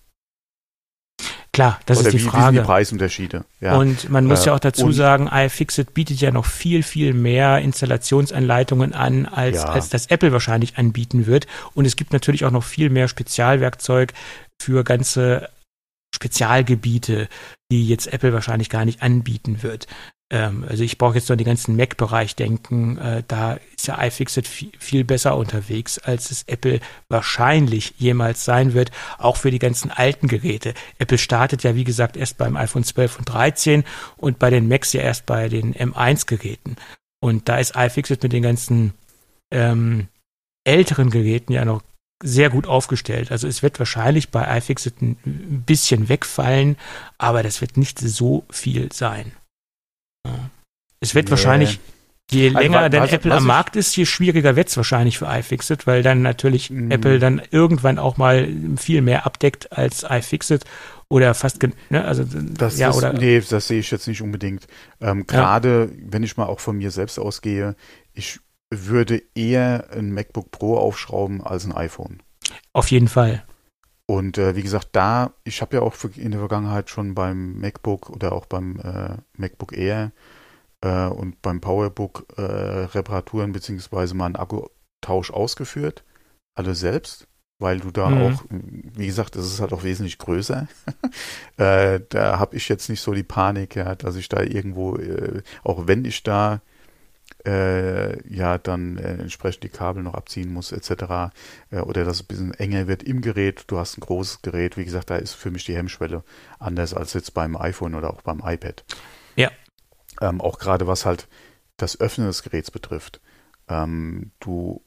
[1.54, 2.42] Klar, das Oder ist die wie, Frage.
[2.42, 3.44] Wie sind die Preisunterschiede?
[3.60, 3.76] Ja.
[3.76, 7.60] Und man muss äh, ja auch dazu sagen, iFixit bietet ja noch viel, viel mehr
[7.60, 9.68] Installationsanleitungen an, als, ja.
[9.68, 11.46] als das Apple wahrscheinlich anbieten wird.
[11.74, 14.12] Und es gibt natürlich auch noch viel mehr Spezialwerkzeug
[14.60, 15.48] für ganze
[16.12, 17.28] Spezialgebiete,
[17.70, 19.86] die jetzt Apple wahrscheinlich gar nicht anbieten wird.
[20.34, 22.98] Ähm, also ich brauche jetzt nur an den ganzen Mac-Bereich denken.
[22.98, 28.74] Äh, da ist ja iFixit viel, viel besser unterwegs, als es Apple wahrscheinlich jemals sein
[28.74, 30.74] wird, auch für die ganzen alten Geräte.
[30.98, 33.84] Apple startet ja, wie gesagt, erst beim iPhone 12 und 13
[34.16, 36.76] und bei den Macs ja erst bei den M1-Geräten.
[37.20, 38.92] Und da ist iFixit mit den ganzen
[39.52, 40.08] ähm,
[40.64, 41.82] älteren Geräten ja noch
[42.24, 43.30] sehr gut aufgestellt.
[43.30, 46.76] Also es wird wahrscheinlich bei iFixit ein bisschen wegfallen,
[47.18, 49.32] aber das wird nicht so viel sein.
[51.04, 51.32] Es wird nee.
[51.32, 51.80] wahrscheinlich,
[52.30, 55.26] je also länger also, denn Apple am Markt ist, je schwieriger wird es wahrscheinlich für
[55.26, 56.90] iFixit, weil dann natürlich mm.
[56.90, 58.48] Apple dann irgendwann auch mal
[58.78, 60.64] viel mehr abdeckt als iFixit
[61.08, 64.66] oder fast, ne, also das ja, ist, oder nee, das sehe ich jetzt nicht unbedingt.
[65.02, 66.02] Ähm, Gerade ja.
[66.10, 67.76] wenn ich mal auch von mir selbst ausgehe,
[68.14, 68.40] ich
[68.70, 72.22] würde eher ein MacBook Pro aufschrauben als ein iPhone.
[72.72, 73.44] Auf jeden Fall.
[74.06, 78.10] Und äh, wie gesagt, da, ich habe ja auch in der Vergangenheit schon beim MacBook
[78.10, 80.12] oder auch beim äh, MacBook Air
[80.84, 86.04] äh, und beim PowerBook äh, Reparaturen beziehungsweise mal einen Akkutausch ausgeführt,
[86.54, 87.26] alle selbst,
[87.58, 88.22] weil du da mhm.
[88.22, 90.68] auch, wie gesagt, das ist halt auch wesentlich größer.
[91.56, 95.40] Äh, da habe ich jetzt nicht so die Panik, ja, dass ich da irgendwo, äh,
[95.62, 96.62] auch wenn ich da
[97.46, 101.30] äh, ja dann äh, entsprechend die Kabel noch abziehen muss etc.
[101.70, 103.66] Oder dass es ein bisschen enger wird im Gerät.
[103.68, 106.24] Du hast ein großes Gerät, wie gesagt, da ist für mich die Hemmschwelle
[106.58, 108.84] anders als jetzt beim iPhone oder auch beim iPad.
[110.20, 111.28] Ähm, auch gerade was halt
[111.76, 113.20] das Öffnen des Geräts betrifft.
[113.68, 114.82] Ähm, du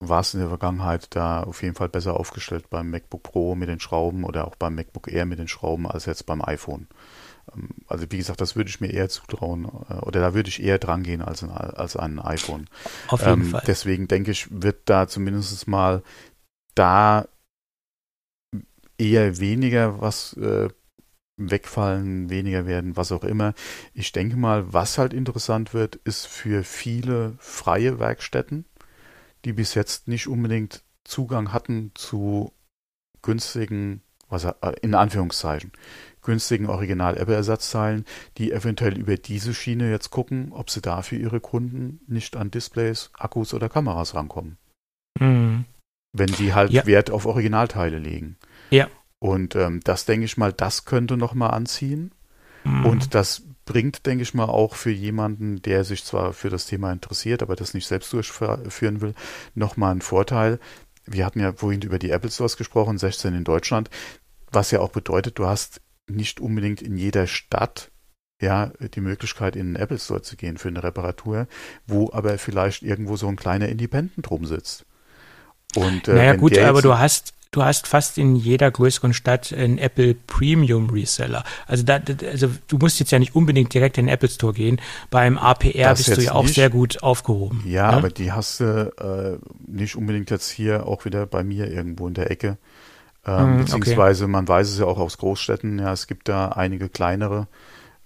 [0.00, 3.80] warst in der Vergangenheit da auf jeden Fall besser aufgestellt beim MacBook Pro mit den
[3.80, 6.88] Schrauben oder auch beim MacBook Air mit den Schrauben als jetzt beim iPhone.
[7.54, 10.62] Ähm, also wie gesagt, das würde ich mir eher zutrauen äh, oder da würde ich
[10.62, 12.68] eher dran gehen als ein, als ein iPhone.
[13.08, 13.62] Auf jeden ähm, Fall.
[13.66, 16.02] Deswegen denke ich, wird da zumindest mal
[16.74, 17.26] da
[18.98, 20.68] eher weniger was äh,
[21.36, 23.54] wegfallen, weniger werden, was auch immer.
[23.92, 28.64] Ich denke mal, was halt interessant wird, ist für viele freie Werkstätten,
[29.44, 32.52] die bis jetzt nicht unbedingt Zugang hatten zu
[33.22, 34.52] günstigen, was äh,
[34.82, 35.72] in Anführungszeichen,
[36.22, 38.04] günstigen Original-Apple-Ersatzteilen,
[38.38, 42.50] die eventuell über diese Schiene jetzt gucken, ob sie da für ihre Kunden nicht an
[42.50, 44.56] Displays, Akkus oder Kameras rankommen.
[45.18, 45.64] Mhm.
[46.12, 46.86] Wenn sie halt ja.
[46.86, 48.36] Wert auf Originalteile legen.
[48.70, 48.88] Ja.
[49.24, 52.12] Und ähm, das denke ich mal, das könnte nochmal anziehen.
[52.62, 52.84] Mhm.
[52.84, 56.92] Und das bringt, denke ich mal, auch für jemanden, der sich zwar für das Thema
[56.92, 59.14] interessiert, aber das nicht selbst durchführen will,
[59.54, 60.58] nochmal einen Vorteil.
[61.06, 63.88] Wir hatten ja vorhin über die Apple Stores gesprochen, 16 in Deutschland,
[64.52, 67.90] was ja auch bedeutet, du hast nicht unbedingt in jeder Stadt
[68.42, 71.46] ja, die Möglichkeit, in den Apple Store zu gehen für eine Reparatur,
[71.86, 74.84] wo aber vielleicht irgendwo so ein kleiner Independent drum sitzt.
[75.76, 79.78] Und, äh, naja, gut, aber du hast, du hast fast in jeder größeren Stadt einen
[79.78, 81.44] Apple Premium Reseller.
[81.66, 82.00] Also da,
[82.30, 84.80] also du musst jetzt ja nicht unbedingt direkt in den Apple Store gehen.
[85.10, 87.62] Beim APR das bist du ja auch sehr gut aufgehoben.
[87.66, 87.96] Ja, ne?
[87.98, 92.14] aber die hast du äh, nicht unbedingt jetzt hier auch wieder bei mir irgendwo in
[92.14, 92.58] der Ecke.
[93.24, 94.32] Ähm, mm, beziehungsweise okay.
[94.32, 97.46] man weiß es ja auch aus Großstädten, ja, es gibt da einige kleinere,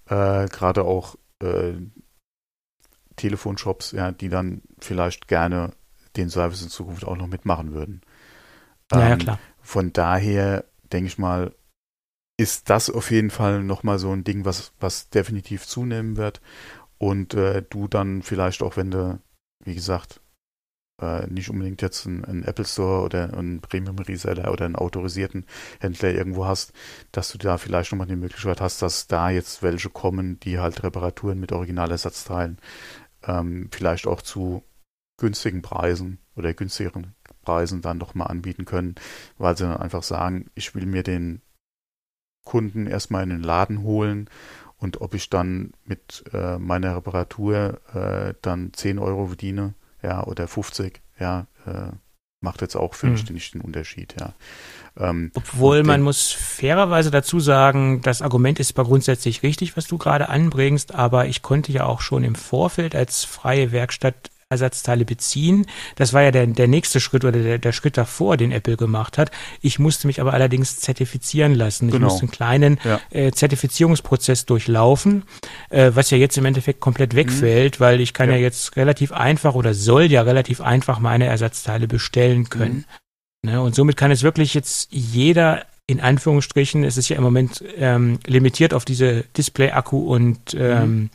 [0.07, 1.73] äh, gerade auch äh,
[3.17, 5.73] Telefonshops, ja, die dann vielleicht gerne
[6.17, 8.03] den Service in Zukunft auch noch mitmachen würden.
[8.93, 9.39] Ähm, ja, ja, klar.
[9.61, 11.55] Von daher denke ich mal,
[12.39, 16.41] ist das auf jeden Fall nochmal so ein Ding, was, was definitiv zunehmen wird.
[16.99, 19.21] Und äh, du dann vielleicht auch, wenn du,
[19.65, 20.21] wie gesagt,
[21.01, 25.47] äh, nicht unbedingt jetzt einen, Apple Store oder einen Premium Reseller oder einen autorisierten
[25.81, 26.73] Händler irgendwo hast,
[27.13, 30.83] dass du da vielleicht nochmal die Möglichkeit hast, dass da jetzt welche kommen, die halt
[30.83, 32.59] Reparaturen mit Originalersatzteilen
[33.25, 34.65] ähm, vielleicht auch zu
[35.19, 37.15] günstigen Preisen oder günstigeren
[37.49, 38.97] Preisen dann nochmal anbieten können,
[39.39, 41.41] weil sie dann einfach sagen, ich will mir den
[42.45, 44.29] Kunden erstmal in den Laden holen
[44.77, 49.73] und ob ich dann mit äh, meiner Reparatur äh, dann 10 Euro verdiene,
[50.03, 51.93] ja, oder 50, ja, äh,
[52.43, 53.35] macht jetzt auch für mich mhm.
[53.35, 54.35] nicht den Unterschied, ja.
[54.99, 59.97] Ähm, Obwohl man muss fairerweise dazu sagen, das Argument ist zwar grundsätzlich richtig, was du
[59.97, 65.67] gerade anbringst, aber ich konnte ja auch schon im Vorfeld als freie Werkstatt Ersatzteile beziehen.
[65.97, 69.19] Das war ja der, der nächste Schritt oder der, der Schritt davor, den Apple gemacht
[69.19, 69.31] hat.
[69.61, 71.89] Ich musste mich aber allerdings zertifizieren lassen.
[71.89, 72.07] Ich genau.
[72.07, 73.01] musste einen kleinen ja.
[73.11, 75.25] äh, Zertifizierungsprozess durchlaufen,
[75.69, 77.85] äh, was ja jetzt im Endeffekt komplett wegfällt, mhm.
[77.85, 78.37] weil ich kann ja.
[78.37, 78.43] ja.
[78.43, 82.87] jetzt relativ einfach oder soll ja relativ einfach meine Ersatzteile bestellen können.
[83.43, 83.51] Mhm.
[83.51, 83.61] Ne?
[83.61, 88.19] Und somit kann es wirklich jetzt jeder in Anführungsstrichen, es ist ja im Moment ähm,
[88.27, 91.11] limitiert auf diese Display-Akku und ähm, mhm.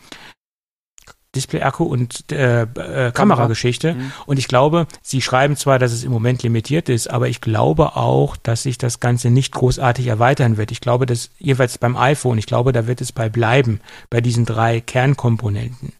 [1.36, 3.96] Display-Akku und äh, äh, Kamerageschichte.
[3.96, 4.12] Mhm.
[4.26, 7.96] Und ich glaube, sie schreiben zwar, dass es im Moment limitiert ist, aber ich glaube
[7.96, 10.72] auch, dass sich das Ganze nicht großartig erweitern wird.
[10.72, 13.80] Ich glaube, dass jeweils beim iPhone, ich glaube, da wird es bei bleiben,
[14.10, 15.94] bei diesen drei Kernkomponenten.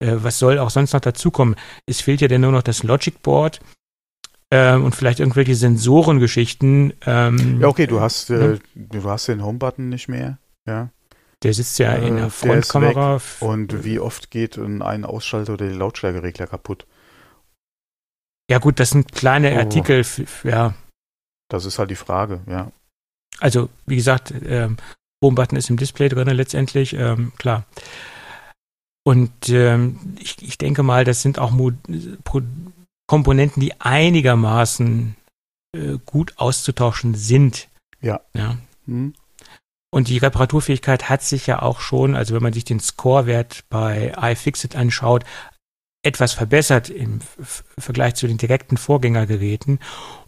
[0.00, 1.56] Äh, was soll auch sonst noch dazukommen?
[1.86, 3.60] Es fehlt ja dann nur noch das Logic Board
[4.50, 6.94] äh, und vielleicht irgendwelche Sensorengeschichten.
[7.06, 8.58] Ähm, ja, okay, du hast, äh, ne?
[8.74, 10.38] du hast den Home-Button nicht mehr.
[10.66, 10.90] Ja.
[11.44, 13.20] Der sitzt ja in der äh, Frontkamera.
[13.40, 16.86] Und wie oft geht ein Ausschalter oder die Lautstärkeregler kaputt?
[18.50, 19.58] Ja gut, das sind kleine oh.
[19.58, 20.04] Artikel,
[20.42, 20.74] ja.
[21.48, 22.72] Das ist halt die Frage, ja.
[23.40, 24.76] Also, wie gesagt, ähm,
[25.22, 27.64] Home-Button ist im Display drin letztendlich, ähm, klar.
[29.06, 31.72] Und ähm, ich, ich denke mal, das sind auch Mo
[33.06, 35.14] Komponenten, die einigermaßen
[35.76, 37.68] äh, gut auszutauschen sind.
[38.00, 38.22] Ja.
[38.32, 38.56] ja.
[38.86, 39.12] Hm.
[39.94, 44.12] Und die Reparaturfähigkeit hat sich ja auch schon, also wenn man sich den Scorewert bei
[44.20, 45.22] iFixit anschaut,
[46.02, 47.20] etwas verbessert im
[47.78, 49.78] Vergleich zu den direkten Vorgängergeräten.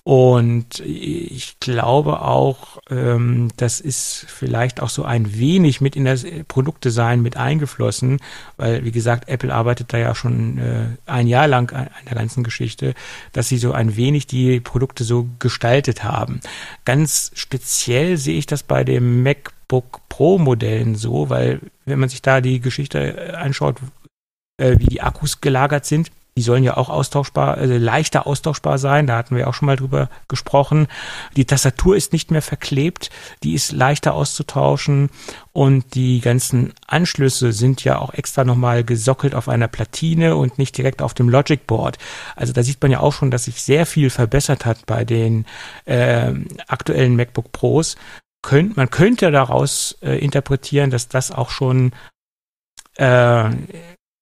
[0.04, 6.24] Und ich glaube auch, ähm, das ist vielleicht auch so ein wenig mit in das
[6.46, 8.20] Produktdesign mit eingeflossen,
[8.56, 12.44] weil, wie gesagt, Apple arbeitet da ja schon äh, ein Jahr lang an der ganzen
[12.44, 12.94] Geschichte,
[13.32, 16.40] dass sie so ein wenig die Produkte so gestaltet haben.
[16.84, 19.24] Ganz speziell sehe ich das bei dem
[19.66, 23.76] MacBook Pro Modellen so, weil wenn man sich da die Geschichte äh, anschaut,
[24.58, 29.06] äh, wie die Akkus gelagert sind, die sollen ja auch austauschbar, also leichter austauschbar sein.
[29.06, 30.86] Da hatten wir auch schon mal drüber gesprochen.
[31.34, 33.08] Die Tastatur ist nicht mehr verklebt.
[33.42, 35.08] Die ist leichter auszutauschen.
[35.54, 40.76] Und die ganzen Anschlüsse sind ja auch extra nochmal gesockelt auf einer Platine und nicht
[40.76, 41.96] direkt auf dem Logic Board.
[42.34, 45.46] Also da sieht man ja auch schon, dass sich sehr viel verbessert hat bei den
[45.86, 46.34] äh,
[46.68, 47.96] aktuellen MacBook Pros.
[48.46, 51.92] Könnt, man könnte daraus äh, interpretieren, dass das auch schon
[52.94, 53.50] äh,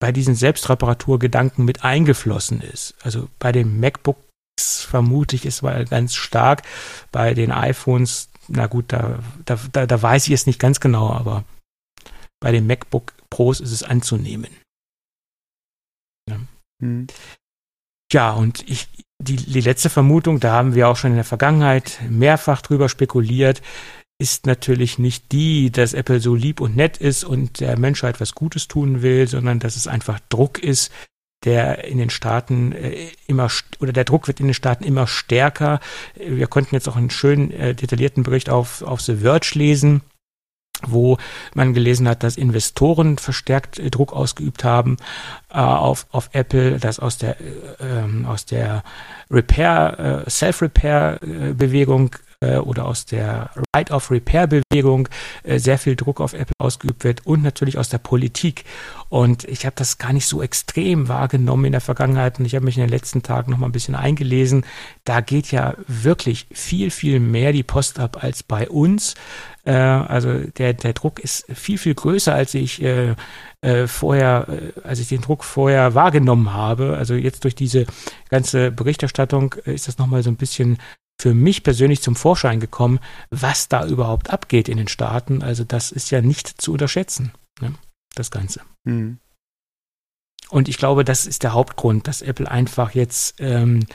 [0.01, 2.95] bei diesen Selbstreparaturgedanken mit eingeflossen ist.
[3.03, 6.63] Also bei den MacBooks vermute ich es war ganz stark,
[7.13, 11.11] bei den iPhones, na gut, da, da, da, da weiß ich es nicht ganz genau,
[11.11, 11.45] aber
[12.41, 14.57] bei den MacBook Pros ist es anzunehmen.
[16.31, 16.41] Ja,
[16.81, 17.09] hm.
[18.11, 18.89] ja und ich,
[19.23, 23.61] die, die letzte Vermutung, da haben wir auch schon in der Vergangenheit mehrfach drüber spekuliert,
[24.19, 28.35] ist natürlich nicht die, dass Apple so lieb und nett ist und der Menschheit was
[28.35, 30.93] Gutes tun will, sondern dass es einfach Druck ist,
[31.45, 33.51] der in den Staaten äh, immer
[33.81, 35.81] oder der Druck wird in den Staaten immer stärker.
[36.16, 40.03] Wir konnten jetzt auch einen schönen äh, detaillierten Bericht auf auf The Verge lesen,
[40.86, 41.19] wo
[41.55, 44.97] man gelesen hat, dass Investoren verstärkt äh, Druck ausgeübt haben
[45.51, 47.45] äh, auf auf Apple, dass aus der äh,
[47.81, 48.82] ähm, aus der
[49.31, 52.15] Repair äh, Self Repair Bewegung
[52.45, 55.09] äh, oder aus der Right-of-Repair-Bewegung
[55.43, 58.65] äh, sehr viel Druck auf Apple ausgeübt wird und natürlich aus der Politik.
[59.09, 62.65] Und ich habe das gar nicht so extrem wahrgenommen in der Vergangenheit und ich habe
[62.65, 64.66] mich in den letzten Tagen noch mal ein bisschen eingelesen.
[65.05, 69.15] Da geht ja wirklich viel, viel mehr die Post ab als bei uns.
[69.65, 72.83] Äh, also der, der Druck ist viel, viel größer, als ich
[73.87, 74.47] vorher,
[74.83, 76.99] als ich den Druck vorher wahrgenommen habe.
[76.99, 77.87] Also jetzt durch diese
[78.29, 80.77] ganze Berichterstattung ist das nochmal so ein bisschen
[81.20, 82.99] für mich persönlich zum Vorschein gekommen,
[83.31, 85.43] was da überhaupt abgeht in den Staaten.
[85.43, 87.74] Also das ist ja nicht zu unterschätzen, ne,
[88.15, 88.61] das Ganze.
[88.85, 89.19] Mhm.
[90.51, 93.86] Und ich glaube, das ist der Hauptgrund, dass Apple einfach jetzt ähm,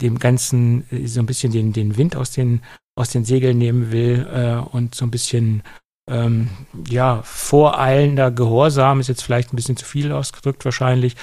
[0.00, 2.62] dem Ganzen äh, so ein bisschen den, den Wind aus den,
[2.96, 5.62] aus den Segeln nehmen will äh, und so ein bisschen
[6.08, 6.48] ähm,
[6.88, 11.16] ja, voreilender Gehorsam ist jetzt vielleicht ein bisschen zu viel ausgedrückt wahrscheinlich,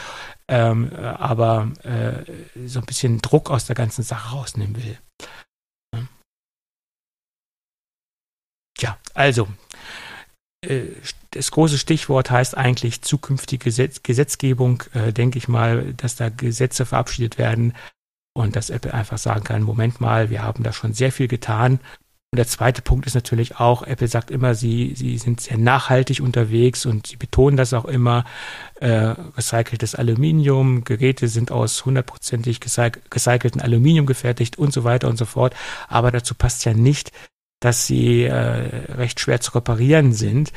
[0.47, 4.97] ähm, aber äh, so ein bisschen Druck aus der ganzen Sache rausnehmen will.
[8.79, 9.47] Ja, also
[10.61, 10.87] äh,
[11.31, 16.85] das große Stichwort heißt eigentlich zukünftige Gesetz Gesetzgebung, äh, denke ich mal, dass da Gesetze
[16.85, 17.73] verabschiedet werden
[18.33, 21.79] und dass Apple einfach sagen kann, Moment mal, wir haben da schon sehr viel getan
[22.35, 26.19] und der zweite Punkt ist natürlich auch, Apple sagt immer, sie, sie sind sehr nachhaltig
[26.19, 28.25] unterwegs und sie betonen das auch immer.
[28.81, 35.23] Äh, recyceltes Aluminium, Geräte sind aus hundertprozentig recycelten Aluminium gefertigt und so weiter und so
[35.23, 35.55] fort.
[35.87, 37.13] Aber dazu passt ja nicht,
[37.61, 38.33] dass sie äh,
[38.91, 40.51] recht schwer zu reparieren sind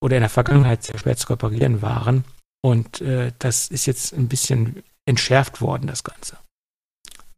[0.00, 2.22] oder in der Vergangenheit sehr schwer zu reparieren waren.
[2.62, 6.38] Und äh, das ist jetzt ein bisschen entschärft worden, das Ganze.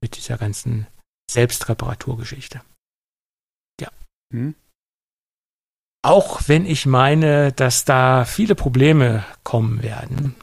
[0.02, 0.86] Mit dieser ganzen
[1.31, 2.60] Selbstreparaturgeschichte.
[4.32, 4.55] Hm?
[6.03, 10.36] Auch wenn ich meine, dass da viele Probleme kommen werden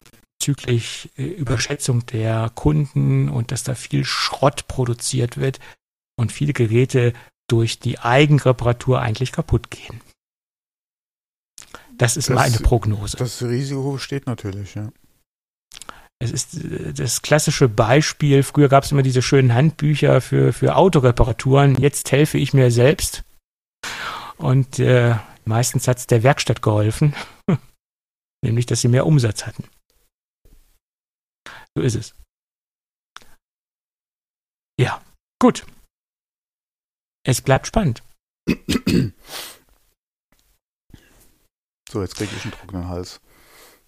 [0.44, 5.62] bezüglich äh, Überschätzung der Kunden und dass da viel Schrott produziert wird
[6.18, 7.14] und viele Geräte
[7.50, 10.02] durch die Eigenreparatur eigentlich kaputt gehen.
[11.98, 13.16] Das ist das, meine Prognose.
[13.16, 14.92] Das Risiko besteht natürlich, ja.
[16.20, 18.44] Es ist äh, das klassische Beispiel.
[18.44, 21.76] Früher gab es immer diese schönen Handbücher für, für Autoreparaturen.
[21.76, 23.24] Jetzt helfe ich mir selbst.
[24.38, 25.16] Und äh,
[25.46, 27.16] meistens hat es der Werkstatt geholfen,
[28.44, 29.64] nämlich dass sie mehr Umsatz hatten.
[31.76, 32.16] So ist es.
[34.80, 35.02] Ja,
[35.40, 35.66] gut.
[37.26, 38.04] Es bleibt spannend.
[41.90, 43.22] So, jetzt kriege ich einen trockenen Hals.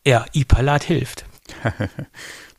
[0.06, 1.26] Ja, Ipalat hilft.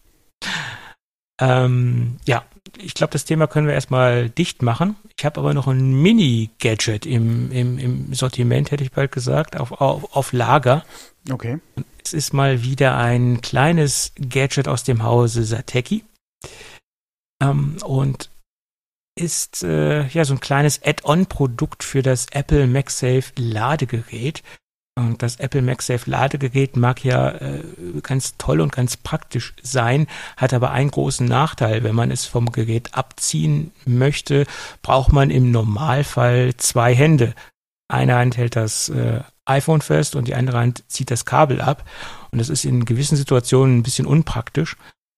[1.40, 2.44] ähm, ja,
[2.78, 4.96] ich glaube, das Thema können wir erstmal dicht machen.
[5.16, 9.72] Ich habe aber noch ein Mini-Gadget im, im, im Sortiment, hätte ich bald gesagt, auf,
[9.72, 10.84] auf, auf Lager.
[11.30, 11.58] Okay.
[12.04, 16.04] Es ist mal wieder ein kleines Gadget aus dem Hause Sateki.
[17.42, 18.30] Ähm, und
[19.18, 24.42] ist äh, ja so ein kleines Add-on-Produkt für das Apple MagSafe Ladegerät.
[24.98, 27.62] Und das Apple MagSafe Ladegerät mag ja äh,
[28.02, 30.06] ganz toll und ganz praktisch sein,
[30.39, 31.85] hat aber einen großen Nachteil.
[31.85, 34.47] Wenn man es vom Gerät abziehen möchte,
[34.81, 37.35] braucht man im Normalfall zwei Hände.
[37.89, 41.85] Eine Hand hält das äh, iPhone fest und die andere Hand zieht das Kabel ab.
[42.31, 44.77] Und das ist in gewissen Situationen ein bisschen unpraktisch.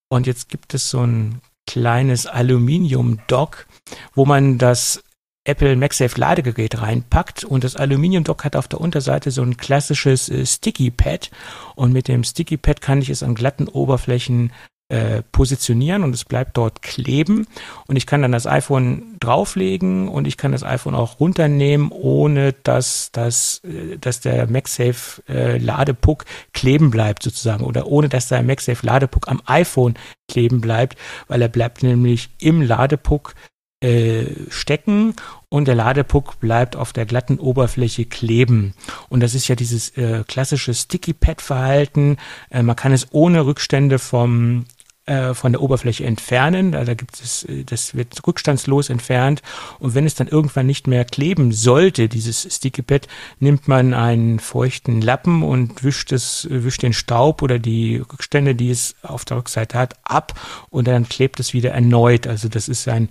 [0.08, 3.66] Und jetzt gibt es so ein kleines Aluminium-Dock,
[4.14, 5.04] wo man das
[5.44, 10.44] Apple MagSafe Ladegerät reinpackt und das Aluminium-Dock hat auf der Unterseite so ein klassisches äh,
[10.44, 11.30] Sticky Pad.
[11.74, 14.52] Und mit dem Sticky Pad kann ich es an glatten Oberflächen
[14.90, 17.46] äh, positionieren und es bleibt dort kleben.
[17.86, 22.54] Und ich kann dann das iPhone drauflegen und ich kann das iPhone auch runternehmen, ohne
[22.62, 28.42] dass, dass, äh, dass der MagSafe äh, Ladepuck kleben bleibt sozusagen oder ohne dass der
[28.42, 29.92] MagSafe Ladepuck am iPhone
[30.26, 33.34] kleben bleibt, weil er bleibt nämlich im Ladepuck
[33.80, 35.14] äh, stecken
[35.48, 38.74] und der Ladepuck bleibt auf der glatten Oberfläche kleben.
[39.08, 42.16] Und das ist ja dieses äh, klassische Sticky-Pad-Verhalten.
[42.50, 44.64] Äh, man kann es ohne Rückstände vom
[45.08, 46.72] äh, von der Oberfläche entfernen.
[46.72, 49.40] Da, gibt es, äh, das wird rückstandslos entfernt.
[49.78, 53.08] Und wenn es dann irgendwann nicht mehr kleben sollte, dieses Sticky Pad,
[53.38, 58.70] nimmt man einen feuchten Lappen und wischt es, wischt den Staub oder die Rückstände, die
[58.70, 62.26] es auf der Rückseite hat, ab und dann klebt es wieder erneut.
[62.26, 63.08] Also das ist ein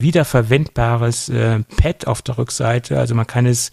[0.00, 2.98] wiederverwendbares äh, Pad auf der Rückseite.
[2.98, 3.72] Also man kann es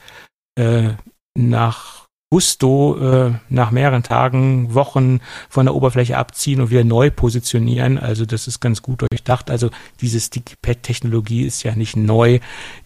[0.55, 0.93] äh,
[1.37, 7.97] nach Gusto äh, nach mehreren Tagen, Wochen von der Oberfläche abziehen und wieder neu positionieren.
[7.97, 9.49] Also das ist ganz gut durchdacht.
[9.49, 9.69] Also
[10.01, 12.39] diese Sticky-Pad-Technologie ist ja nicht neu.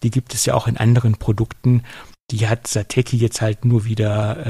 [0.04, 1.82] Die gibt es ja auch in anderen Produkten.
[2.30, 4.46] Die hat Sateki jetzt halt nur wieder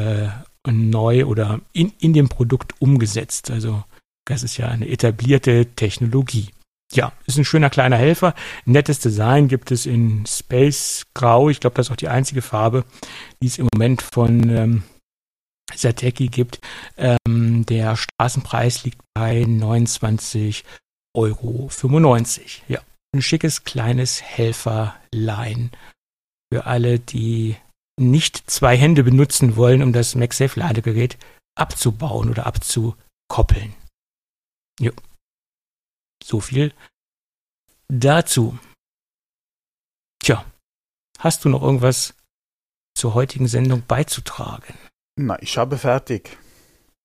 [0.66, 3.50] äh, neu oder in, in dem Produkt umgesetzt.
[3.50, 3.82] Also
[4.26, 6.50] das ist ja eine etablierte Technologie.
[6.94, 8.34] Ja, ist ein schöner kleiner Helfer.
[8.64, 11.48] Nettes Design gibt es in Space Grau.
[11.48, 12.84] Ich glaube, das ist auch die einzige Farbe,
[13.42, 14.82] die es im Moment von ähm,
[15.74, 16.60] Zateki gibt.
[16.96, 20.64] Ähm, der Straßenpreis liegt bei 29,95
[21.14, 21.70] Euro.
[22.68, 22.80] Ja,
[23.14, 25.70] ein schickes kleines Helferlein
[26.52, 27.56] für alle, die
[27.98, 31.16] nicht zwei Hände benutzen wollen, um das MagSafe-Ladegerät
[31.54, 33.74] abzubauen oder abzukoppeln.
[34.80, 34.92] Jo.
[36.22, 36.72] So viel
[37.88, 38.58] dazu.
[40.22, 40.44] Tja,
[41.18, 42.14] hast du noch irgendwas
[42.94, 44.74] zur heutigen Sendung beizutragen?
[45.16, 46.38] Na, ich habe fertig.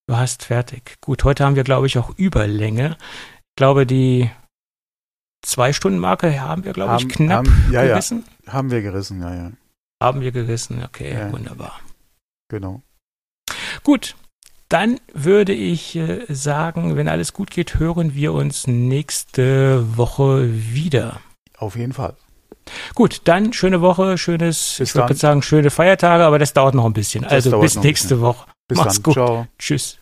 [0.07, 0.95] Du hast fertig.
[1.01, 2.97] Gut, heute haben wir, glaube ich, auch Überlänge.
[3.49, 4.29] Ich glaube, die
[5.45, 8.25] Zwei-Stunden-Marke haben wir, glaube haben, ich, knapp haben, ja, gerissen.
[8.45, 9.51] Ja, haben wir gerissen, ja, ja.
[10.01, 11.31] Haben wir gerissen, okay, ja.
[11.31, 11.79] wunderbar.
[12.49, 12.81] Genau.
[13.83, 14.15] Gut,
[14.69, 21.19] dann würde ich äh, sagen, wenn alles gut geht, hören wir uns nächste Woche wieder.
[21.57, 22.15] Auf jeden Fall.
[22.95, 26.85] Gut, dann schöne Woche, schönes, bis ich würde sagen, schöne Feiertage, aber das dauert noch
[26.85, 27.23] ein bisschen.
[27.23, 28.19] Das also bis nächste.
[28.19, 28.45] Woche.
[28.67, 29.03] Bis Mach's dann.
[29.03, 29.13] gut.
[29.13, 29.47] Ciao.
[29.57, 29.97] Tschüss.